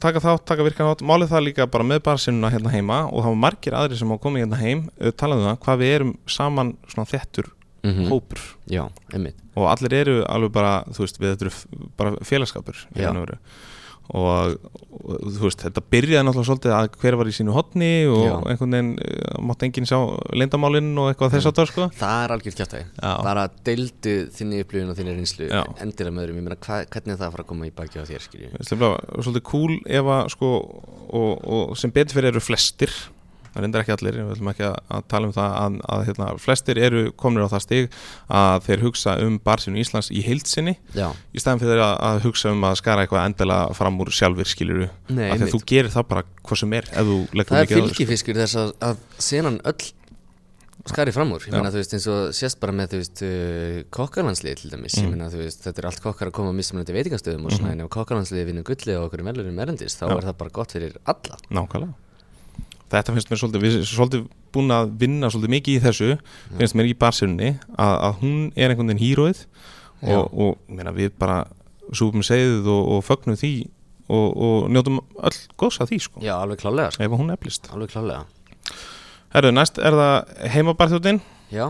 [0.00, 3.34] taka þátt, taka virkan þátt, málið það líka bara með barsinnuna hérna heima og var
[3.36, 7.10] margir aðri sem á komið hérna heim, uh, talaðu það hvað við erum saman svona
[7.10, 7.50] þettur
[7.82, 8.40] mm hópur.
[8.70, 8.84] Já,
[9.56, 13.36] og allir eru alveg bara, þú veist, við þetta eru bara félagskapur og
[14.10, 14.56] og,
[15.36, 18.32] þú veist, þetta byrjaði náttúrulega svolítið að hver var í sínu hotni og Já.
[18.50, 19.98] einhvern veginn uh, mátti enginn sjá
[20.36, 21.86] leyndamálinn og eitthvað þess að það sko.
[22.00, 23.12] Það er algjör kjáttæði Já.
[23.28, 27.28] bara deildu þinni upplifun og þinni reynslu endilega með öðrum, ég meina hvernig er það
[27.28, 31.32] að fara að koma í baki á þér skilju svolítið cool ef að sko og,
[31.40, 32.94] og sem betur fyrir eru flestir
[33.54, 36.28] það reyndar ekki allir, við ætlum ekki að, að tala um það að, að hérna,
[36.38, 37.90] flestir eru komnir á það stig
[38.40, 42.52] að þeir hugsa um barsinu Íslands í heilsinni já, í staðan fyrir að, að hugsa
[42.54, 46.08] um að skara eitthvað endilega fram úr sjálfur skiluru af því að þú gerir það
[46.14, 47.80] bara hvað sem er það er þig, sko.
[47.80, 49.80] fylgifiskur þess að, að senan öll
[50.90, 53.80] skari fram úr, ég meina þú veist eins og sést bara með þú veist uh,
[53.92, 55.04] kokkarlandslið til dæmis, Mm.
[55.04, 57.74] ég meina þú veist þetta er allt kokkar að koma á mismunandi veitingastöðum og svona
[57.74, 60.14] en ef kokkarlandsliði vinnur gulli og okkur meðlurum erendis þá Mhm.
[60.14, 60.16] Já.
[60.16, 61.94] er það bara gott fyrir alla Nákvæmlega
[62.90, 64.22] Þetta finnst mér svolítið, við erum svolítið
[64.54, 66.08] búin að vinna svolítið mikið í þessu
[66.58, 69.44] finnst mér í barsinunni að, að hún er einhvern veginn hýróið
[70.00, 70.16] Já.
[70.16, 71.44] og, og meina, við bara
[71.94, 73.52] súpum segðið og, og fögnum því
[74.10, 77.06] og, og njótum öll góðs að því sko, já, alveg klálega, sko.
[77.06, 77.70] ef hún eflist.
[77.70, 78.24] Alveg klálega
[79.30, 81.20] Herru, næst er það heimabarþjóðin
[81.54, 81.68] já,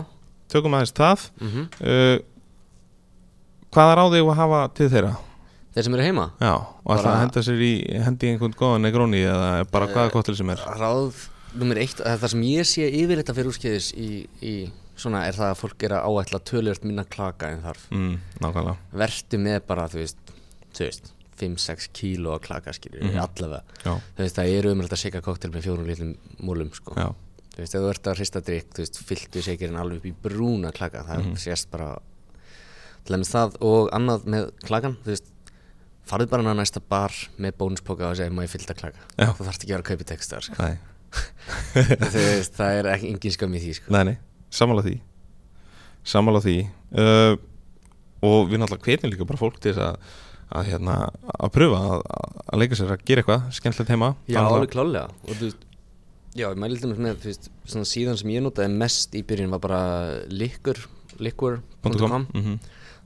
[0.49, 1.29] tökum aðeins það.
[1.41, 2.17] Mm uh,
[3.71, 5.11] hvaða ráði að hafa til þeirra?
[5.75, 6.25] Þeir sem eru heima?
[6.41, 7.73] Já, og Bara- að henda sér í
[8.03, 10.57] hendi einhvern góðan negróni eða bara hvaða kottil sem er.
[10.57, 15.33] Ráð nummer eitt, það sem ég sé yfir þetta fyrir úrskeiðis í, í svona er
[15.33, 17.87] það að fólk er að áætla tölvört minna klaka en þarf.
[17.91, 18.19] Mm,
[18.93, 20.17] vertu með bara, þú veist,
[20.77, 21.11] veist
[21.41, 23.17] 5-6 kíló að klaka skilur Mhm.
[23.17, 26.93] allavega, Já, þú veist, það er umrætt að shaka koktel með fjórum litlum múlum sko.
[26.95, 27.07] já,
[27.55, 30.13] þú veist, ef þú ert að hrista drikk þú veist, fylltu shakerinn alveg upp í
[30.21, 31.35] brúna klaka það Mhm.
[31.37, 31.97] sést bara
[33.07, 35.30] það og annað með klakan þú veist,
[36.11, 39.05] farðu bara inn á næsta bar með bónuspoka og segja, má ég fyllta klaka?
[39.17, 40.71] Þú þarft ekki að vera að kaupa textar sko.
[42.15, 43.93] veist, það er ekki engin skam í því sko.
[43.95, 44.17] nei, nei.
[44.51, 44.97] Sammála því.
[46.11, 46.57] Sammála því.
[46.91, 47.33] Uh,
[48.25, 50.19] og við náttúrulega hvetjum líka bara fólk til þess að
[50.51, 50.95] að, hérna,
[51.39, 52.01] að pröfa að,
[52.51, 54.09] að leika sér að gera eitthvað skemmtilegt heima.
[54.27, 55.61] Já, alveg klálega og þú veist,
[56.35, 57.27] já, ég mæli dæmis með,
[57.71, 59.79] svona síðan sem ég notaði mest í byrjun var bara
[60.27, 60.81] likur,
[61.23, 62.57] likur.com Mhm.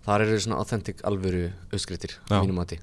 [0.08, 2.42] þar eru svona authentic alvöru uppskriftir, Já.
[2.42, 2.80] mínum mati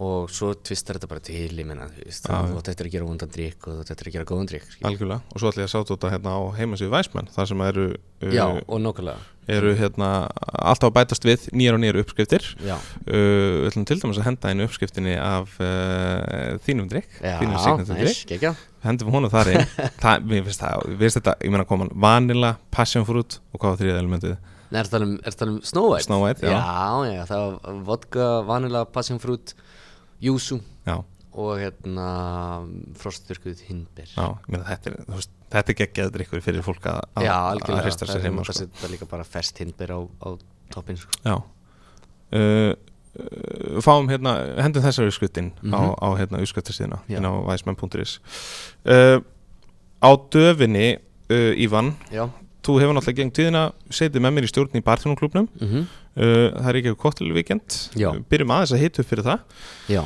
[0.00, 3.08] og svo tvistar þetta bara til, ég menna, þú veist, þú átt eftir að gera
[3.08, 5.20] vondan drikk og þú átt eftir að gera góðan drikk algjörlega.
[5.34, 8.32] Og svo ætla ég að sátt þetta hérna á heimasíðu Væsmenn þar sem eru uh,
[8.32, 10.10] Já, og nákvæmlega, eru hérna
[10.48, 12.48] alltaf að bætast við nýjar og nýjar uppskriftir.
[12.64, 17.60] Uh, við ætlum til dæmis að henda einu uppskriftinni af uh, þínum drikk já, þínum
[17.60, 18.54] signatur drikk næs, gekkja
[18.86, 19.66] hendum honum þar inn.
[20.02, 23.74] Það, mér finnst það, við finnst þetta, ég meina koman vanilla, passion fruit og hvað
[23.74, 24.38] var þriða elementið?
[24.70, 26.06] Er það um, er um Snow White?
[26.06, 26.54] Snow White, já.
[26.54, 29.54] Já, já, það var vodka, vanilla, passion fruit,
[30.22, 30.60] júsú.
[31.30, 32.06] Og hérna
[32.98, 34.08] frostþurkuð hindber.
[34.16, 34.96] Já, ég meina þetta er
[35.70, 36.98] er geggjaður drikkur fyrir fólk að,
[37.86, 38.64] hrista það sér er heima þetta sko.
[38.66, 40.28] setja líka bara fest hindber á, á
[40.74, 41.10] toppin sko.
[41.22, 41.36] já.
[42.34, 42.74] Uh,
[43.14, 45.94] uh, fáum hérna hendum þessari uppskriftin á, Mhm.
[46.02, 47.16] á hérna uppskriftastíðina Já.
[47.18, 48.18] inn á væsmenn.is
[48.86, 49.18] uh,
[50.02, 50.98] á döfinni
[51.30, 52.26] uh, Ívan, Já.
[52.62, 56.68] þú hefur náttúrulega gegn tíðina setið með mér í stjórn í barþjónumklubnum mm uh, það
[56.70, 58.10] er ekki koktelvíkend Já.
[58.30, 59.62] byrjum aðeins að hita upp fyrir það.
[59.90, 60.02] Já.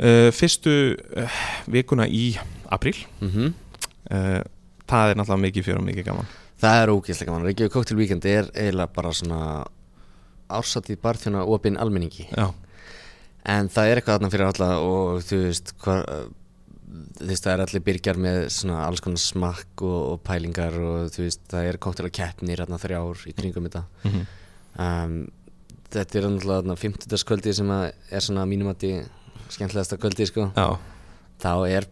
[0.00, 2.32] Uh, fyrstu uh, vikuna í
[2.72, 2.96] apríl.
[3.20, 3.50] Mm
[4.10, 4.40] uh,
[4.90, 6.30] það er náttúrulega mikið fyrir og mikið gaman.
[6.60, 7.44] Það er ógeðslega gaman.
[7.46, 9.42] Reykjavík Cocktail Weekend er eiginlega bara svona
[10.50, 12.26] ársatið barþjóna opinn almenningi.
[12.32, 12.48] Já,
[13.54, 16.02] en það er eitthvað þarna fyrir alla og þú veist hvar,
[17.20, 21.14] þú veist það er allir byrgjar með svona alls konar smakk og, og pælingar og
[21.14, 23.86] þú veist það er cocktail keppnir þarna þrjár í kringum þetta.
[24.08, 24.26] Mm
[24.78, 25.20] um,
[25.94, 27.24] þetta er náttúrulega þarna 50.
[27.28, 28.84] kvöldi sem er svona mínum að
[29.50, 30.50] skemmtilegasta kvöldi sko.
[30.54, 30.78] Já,
[31.42, 31.88] þá er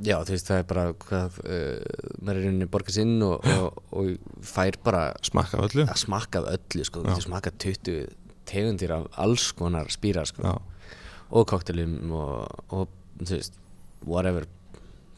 [0.00, 3.44] já þú veist það er bara hvað uh, maður er í rauninni borgað sinn og,
[3.60, 5.86] og, og fær bara smakka af öllu.
[6.04, 7.12] smakka af öllu sko, þú Já.
[7.18, 8.06] getur smakka 20
[8.50, 10.46] tegundir af alls konar spýra sko.
[10.46, 10.96] Já,
[11.30, 12.88] og koktelum og, og
[13.20, 13.60] þú veist
[14.08, 14.48] whatever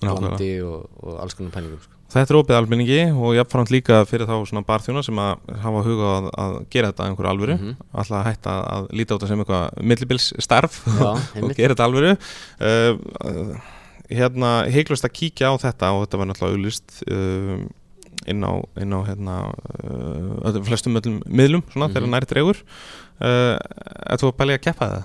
[0.02, 2.01] blandi og, og alls konar pælingum sko.
[2.12, 6.08] Þetta er opið almenningi og jafnframt líka fyrir þá svona barþjóna sem að hafa huga
[6.18, 7.54] að, að gera þetta einhverju alvöru.
[7.56, 7.76] Mhm.
[7.92, 11.86] alltaf að hætta að líta á þetta sem eitthvað millibils starf Já, og gera þetta
[11.88, 12.12] alvöru.
[12.60, 13.54] Uh,
[14.12, 17.62] hérna heiklust að kíkja á þetta og þetta var náttúrulega auðlist uh,
[18.28, 18.52] inn á,
[18.84, 19.38] inn á hérna,
[19.88, 21.96] uh, flestum miðlum svona Mhm.
[21.96, 22.60] þegar nær dregur.
[23.22, 25.02] Þú að pæli að keppa það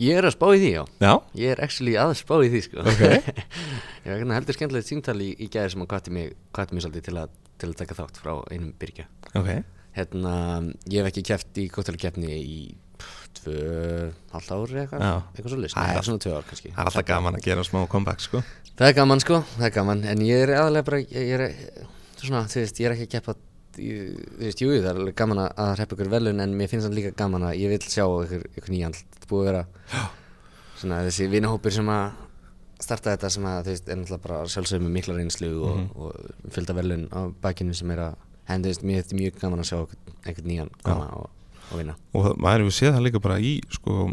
[0.00, 0.82] ég er að spá í því já.
[1.04, 2.84] Já, ég er actually að spá í því sko.
[2.84, 3.02] Ok.
[4.06, 7.16] Ég var heldur skemmtilegt símtal í, í gæðir sem að kvatti mig, mig svolítið til
[7.20, 9.04] að, til að taka þátt frá einum byrja
[9.36, 9.50] Ok,
[9.98, 10.32] Hérna,
[10.88, 12.56] ég hef ekki keft í kóttalikeppni í
[13.40, 13.56] tvö,
[14.32, 15.04] halvt ári eitthvað.
[15.34, 16.72] Eitthvað svo list, Það er- svona tvö ár kannski.
[16.72, 18.42] Það er alltaf gaman að gera smá comeback sko.
[18.78, 20.04] Það er gaman sko, það er gaman.
[20.08, 21.88] En ég er aðalega bara, ég, ég er
[22.20, 23.34] Svona, þú veist, ég er ekki að keppa
[23.80, 26.86] ég- Þú veist, jú, það er alveg gaman að- hreppa ykkur velun En mér finnst
[26.88, 29.64] það líka gaman að ég vil sjá ykkur, ykkur nýjan Þetta búið að vera
[30.80, 32.12] Svona þessi vinahópur sem að
[32.80, 35.90] starta þetta sem að þú veist er náttúrulega bara sjálfsögum með mikla reynslu og, Mhm.
[36.00, 38.14] og fylgda velun á bakinu sem er að
[38.48, 41.28] en þú veist, mér finnst mjög gaman að sjá einhvern, einhvern nýjan koma og,
[41.72, 41.94] og vinna.
[42.14, 44.12] Og maður hefur séð það líka bara í sko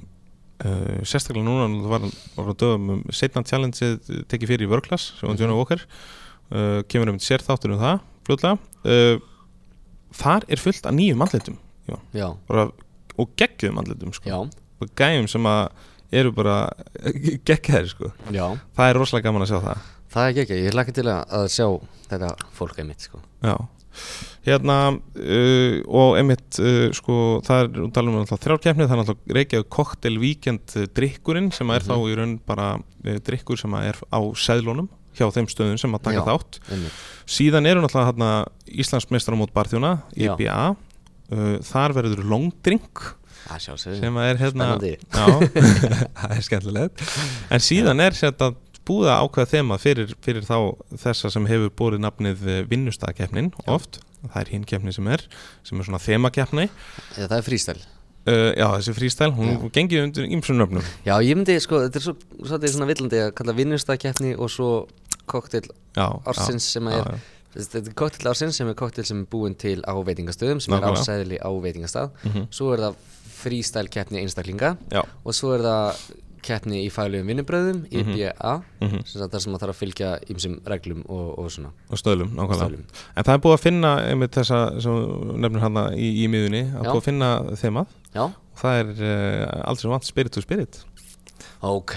[0.58, 2.00] Uh, sérstaklega núna var,
[2.36, 5.30] var að dögum um setna challengeið tekið fyrir í Workclass sem.
[5.38, 5.78] Johnny Walker.
[6.52, 8.58] Uh, kemur um sér þáttur um það fljótlega.
[8.84, 9.20] Uh,
[10.18, 11.58] þar er fullt af nýjum andlitum
[13.18, 14.48] og geggjum andlitum sko.
[14.82, 15.46] og gæjum sem
[16.12, 16.58] eru bara
[17.48, 18.12] geggjaðir sko.
[18.30, 19.88] það er rosalega gaman að sjá það.
[20.14, 21.66] Það er ekki, ég hlakka til að, sjá
[22.12, 23.20] þetta fólk einmitt sko.
[23.44, 23.56] Já,
[24.48, 27.18] hérna uh, og einmitt uh, sko
[27.48, 31.82] það er út alveg um þrjárkeppni það er Reykjavík Cocktail Weekend uh, drikkurinn sem er
[31.84, 31.90] Mhm.
[31.90, 34.88] þá í raun bara uh, drikkur sem er á seðlunum
[35.18, 36.26] hjá þeim stöðum sem að taka Já.
[36.30, 37.00] þátt einmitt.
[37.38, 38.32] síðan eru náttúrulega hérna
[38.84, 40.34] Íslandsmeistaramót barþjóna, Já.
[40.36, 43.06] IBA uh, þar verður longdrink
[43.48, 44.66] sem að er hérna.
[44.84, 45.26] Já,
[46.20, 47.04] það er skemmtilegt
[47.54, 48.52] En síðan er þetta
[48.88, 50.58] búið að ákveða þema fyrir, fyrir þá
[51.04, 55.24] þessa sem hefur búið nafnið vinnustæðakeppnin oft, það er hinn keppni sem er
[55.68, 59.66] sem er svona þemakeppni Já, það er frístæl uh, Já, þessi frístæl, hún Já.
[59.80, 63.34] gengið undir ýmsum nöfnum Já, ég myndi, sko, þetta er svo, svolítið svona villandi að
[63.42, 64.72] kalla vinnustæðkeppni og svo
[65.28, 65.68] koktel
[65.98, 67.18] ársins sem er.
[67.58, 70.84] Þetta er koktel ársins sem er koktel sem er búin til á veitingastöðum sem er
[70.92, 72.48] ásæðli á veitingastað Mhm.
[72.54, 72.96] Svo er það
[73.38, 76.00] frístæl keppni einstaklinga Já, og svo er það
[76.48, 79.02] keppni í fælegum vinnubröðum, IBA Mhm.
[79.06, 82.30] sem sagt þar sem maður þarf að fylgja ýmsum reglum og, og svona og stöðlum,
[82.38, 82.84] nákvæmlega.
[83.18, 84.94] En það er búið að finna einmitt þessa sem
[85.42, 86.92] nefnir hana í, í miðunni að Já.
[86.94, 87.32] búið að finna
[87.64, 90.80] þemað og það er uh, aldrei sem vant spirit to spirit
[91.68, 91.96] ok,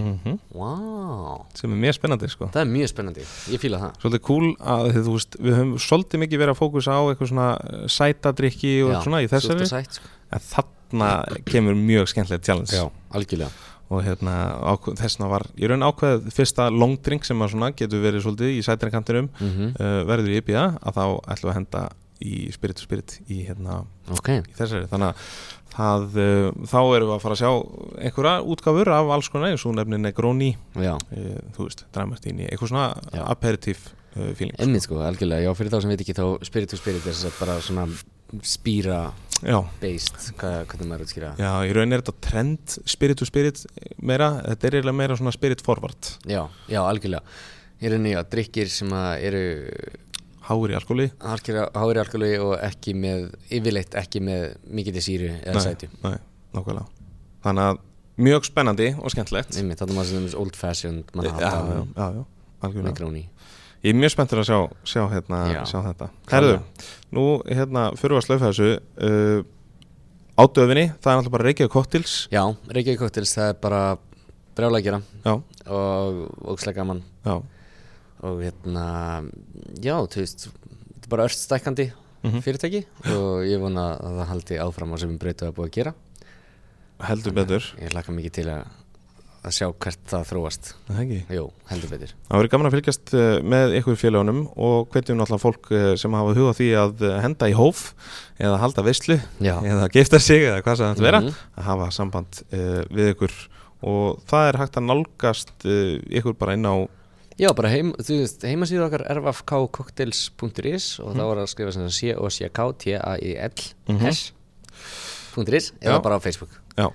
[0.00, 1.44] mm wow.
[1.56, 2.48] Sem er mjög spennandi sko.
[2.54, 4.00] Það er mjög spennandi, ég fíla það.
[4.02, 7.32] Svolítið cool að þið, þú veist, við höfum svolítið mikið verið að fókusa á eitthvað
[7.32, 9.70] svona eh, sætadrykki og eitthvað svona í þessari.
[9.70, 10.12] sætt, sko.
[10.36, 11.10] en þarna
[11.50, 12.76] kemur mjög skemmtilegt challenge.
[12.76, 12.86] Já,
[13.16, 13.52] algjörlega.
[13.86, 14.32] Og hérna
[14.98, 18.64] þessna var í raun ákveð fyrsta long drink sem að svona getur verið svolítið í
[18.66, 21.84] sætarikantinum mm uh, verður í IPA að þá ætlum við að henda
[22.24, 23.82] í Spirit to Spirit í, hérna,
[24.14, 24.86] Ok, í þessari.
[24.90, 25.30] Þannig að
[25.76, 27.52] það, uh, þá erum við að fara að sjá
[28.08, 30.50] einhverja útgáfur af alls konar eins og nefnir Negroni.
[30.74, 33.22] Já, uh, þú veist, Dramartini, eitthvað svona Já.
[33.28, 33.86] aperitif
[34.16, 35.46] uh, feeling einmitt sko, algjörlega.
[35.46, 37.88] Já, fyrir þá sem veit ekki þá Spirit to Spirit er að bara svona
[38.42, 39.00] spýra
[39.44, 41.42] Já, based hvað, hvernig maður útskýra það?
[41.44, 43.60] Já, í raun er þetta trend spirit to spirit
[44.00, 46.08] meira, þetta er eiginlega meira svona spirit forward.
[46.24, 47.36] Já, já, algjörlega.
[47.76, 49.42] Ég er nýja drikkir sem að eru
[50.46, 54.46] alkohóli harkir háir alkoholi og ekki með yfirleitt ekki með
[54.78, 55.64] mikið síru eða
[56.56, 56.86] nákvæmlega.
[57.46, 57.80] Þannig að
[58.26, 59.56] mjög spennandi og skemmtilegt.
[59.60, 61.50] Einmitt, þannig maður sem old fashioned mann já,
[62.64, 62.90] algjörlega.
[62.90, 63.24] Negroni
[63.84, 64.56] Ég er mjög spenntur að sjá,
[64.88, 65.58] sjá, hérna, Já.
[65.68, 66.06] sjá þetta.
[66.32, 66.54] Herðu,
[67.14, 69.44] nú hérna fyrir að slaufa þessu uh,
[70.34, 72.14] á döfinni, það er alltaf bara Reykjavík Cocktails.
[72.32, 72.42] Já,
[72.72, 75.34] Reykjavík Cocktails, það er bara að Já,
[75.68, 76.18] og
[76.54, 77.04] ógslega gaman.
[77.22, 77.36] Já,
[78.26, 78.86] og hérna,
[79.82, 81.88] já, þú veist þetta er bara ört stækkandi
[82.26, 82.40] Mhm.
[82.42, 82.80] fyrirtæki
[83.14, 85.92] og ég vona að það haldi áfram á sem breytu að búið að gera.
[87.06, 87.62] Heldur betur.
[87.78, 88.64] Ég hlakka mikið til að,
[89.46, 90.70] að sjá hvert það þróast.
[91.36, 92.14] Jú, heldur betur.
[92.26, 96.16] Það verður gaman að fylgjast eh, með ykkur félagunum og hvetjum náttúrulega fólk eh, sem
[96.18, 97.84] hafa huga því að eh, henda í hóf
[98.40, 101.34] eða halda veistlu Já, eða gifta sig eða hvað sem þetta vera Mhm.
[101.60, 103.36] að hafa samband við ykkur.
[103.86, 105.52] Og það er hægt að nálgast
[106.10, 106.74] ykkur bara inn á
[107.36, 111.18] Já, bara heim, heimasíðu okkar rfkcocktails.is og Mhm.
[111.20, 113.52] þá er að skrifa sem C-O-C-K T-A-I-L
[113.88, 113.98] Mhm.
[115.82, 115.90] Já.
[115.90, 116.90] eða bara á Facebook Já,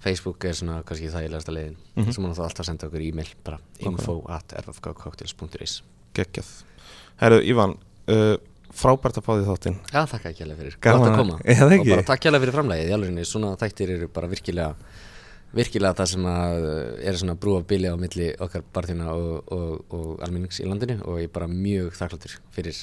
[0.00, 2.12] Facebook er svona kannski þægilegasta leiðin Mhm.
[2.12, 5.82] sem hann þá alltaf senda okkur e-mail bara info at rfkcocktails.is
[6.14, 6.62] geggjað
[7.16, 7.78] Herru, Ívan,
[8.08, 8.36] uh,
[8.70, 11.62] frábært að fá því þáttinn Já, þakka ekki alveg fyrir, gott að- að koma það
[11.64, 11.88] og ekki?
[11.90, 14.74] bara takk alveg fyrir framlægið í alveg svona þættir eru bara virkilega
[15.56, 19.54] virkilega það sem að uh, er svona brú af bili á milli okkar barþjóna og,
[19.56, 22.82] og, og almennings í landinu og ég er bara mjög þakkláttur fyrir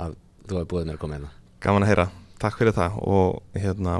[0.00, 0.16] að
[0.46, 1.32] þú hefur búið mér að koma hérna.
[1.64, 2.06] Gaman að heyra,
[2.42, 2.98] takk fyrir það.
[3.10, 3.98] Og hérna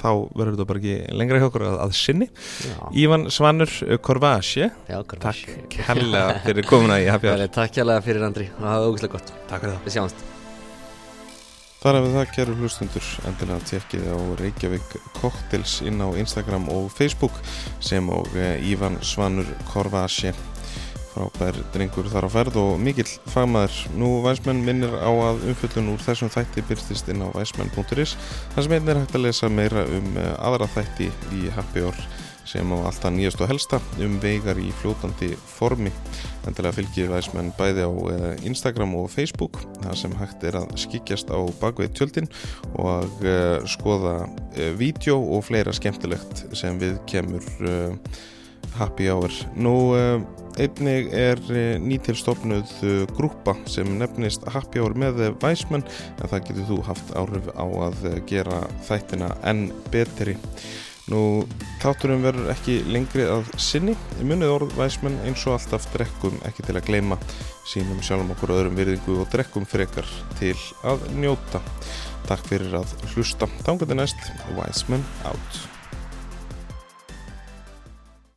[0.00, 2.28] þá verður þetta bara ekki lengra hjá okkur að, að sinni.
[2.64, 4.70] Já, Ívan Svanur Korvasje.
[4.88, 7.46] Já hver Takk kærlega fyrir komuna í Hour.
[7.52, 8.50] Takk hérlega fyrir Andri.
[8.56, 9.34] Og það var ógæslega gott.
[9.50, 9.82] Takk fyrir það.
[9.88, 10.28] Við sjáumst
[11.80, 17.38] Þar hefur það kæru hlustundur endilega tekkið á Reykjavík Cocktails inn á Instagram og Facebook
[17.80, 20.34] sem og eh, Ívan Svanur Korvasje
[21.14, 23.78] frábær drengur þar á ferð og mikill fagmaður.
[23.96, 28.12] Nú Væsmenn minnir á að umfjöldun úr þessum þætti byrstist inn á væsmenn.is
[28.54, 31.08] þar sem einn er hægt að lesa meira um eh, aðra þætti
[31.38, 31.96] í Happy Hour
[32.50, 35.92] sem á alltaf nýjast og helsta um veigar í fljótandi formi.
[36.48, 41.32] Endilega fylgir væsmenn bæði á eh, Instagram og Facebook þar sem hægt er að skikjast
[41.32, 42.30] á bakveit tjöldin
[42.80, 47.44] og uh, skoða uh, vídeo og fleira skemmtilegt sem við kemur
[48.76, 49.32] happy hour.
[49.58, 49.74] Nú
[50.60, 51.40] einnig er
[51.82, 52.74] nýtilstofnuð
[53.16, 58.06] grúpa sem nefnist happy hour með væsmenn en það getur þú haft áhrif á að
[58.30, 60.36] gera þættina enn betri.
[61.10, 61.42] Nú,
[61.82, 63.96] táturum verður ekki lengri að sinni.
[64.22, 67.18] Munið orð væsmenn eins og alltaf drekkum ekki til að gleima
[67.66, 70.06] sínum sjálfum okkur öðrum virðingu og drekkum frekar
[70.38, 70.54] til
[70.86, 71.62] að njóta.
[72.30, 73.50] Takk fyrir að hlusta.
[73.66, 75.69] Tángjandi næst, Væsmenn out.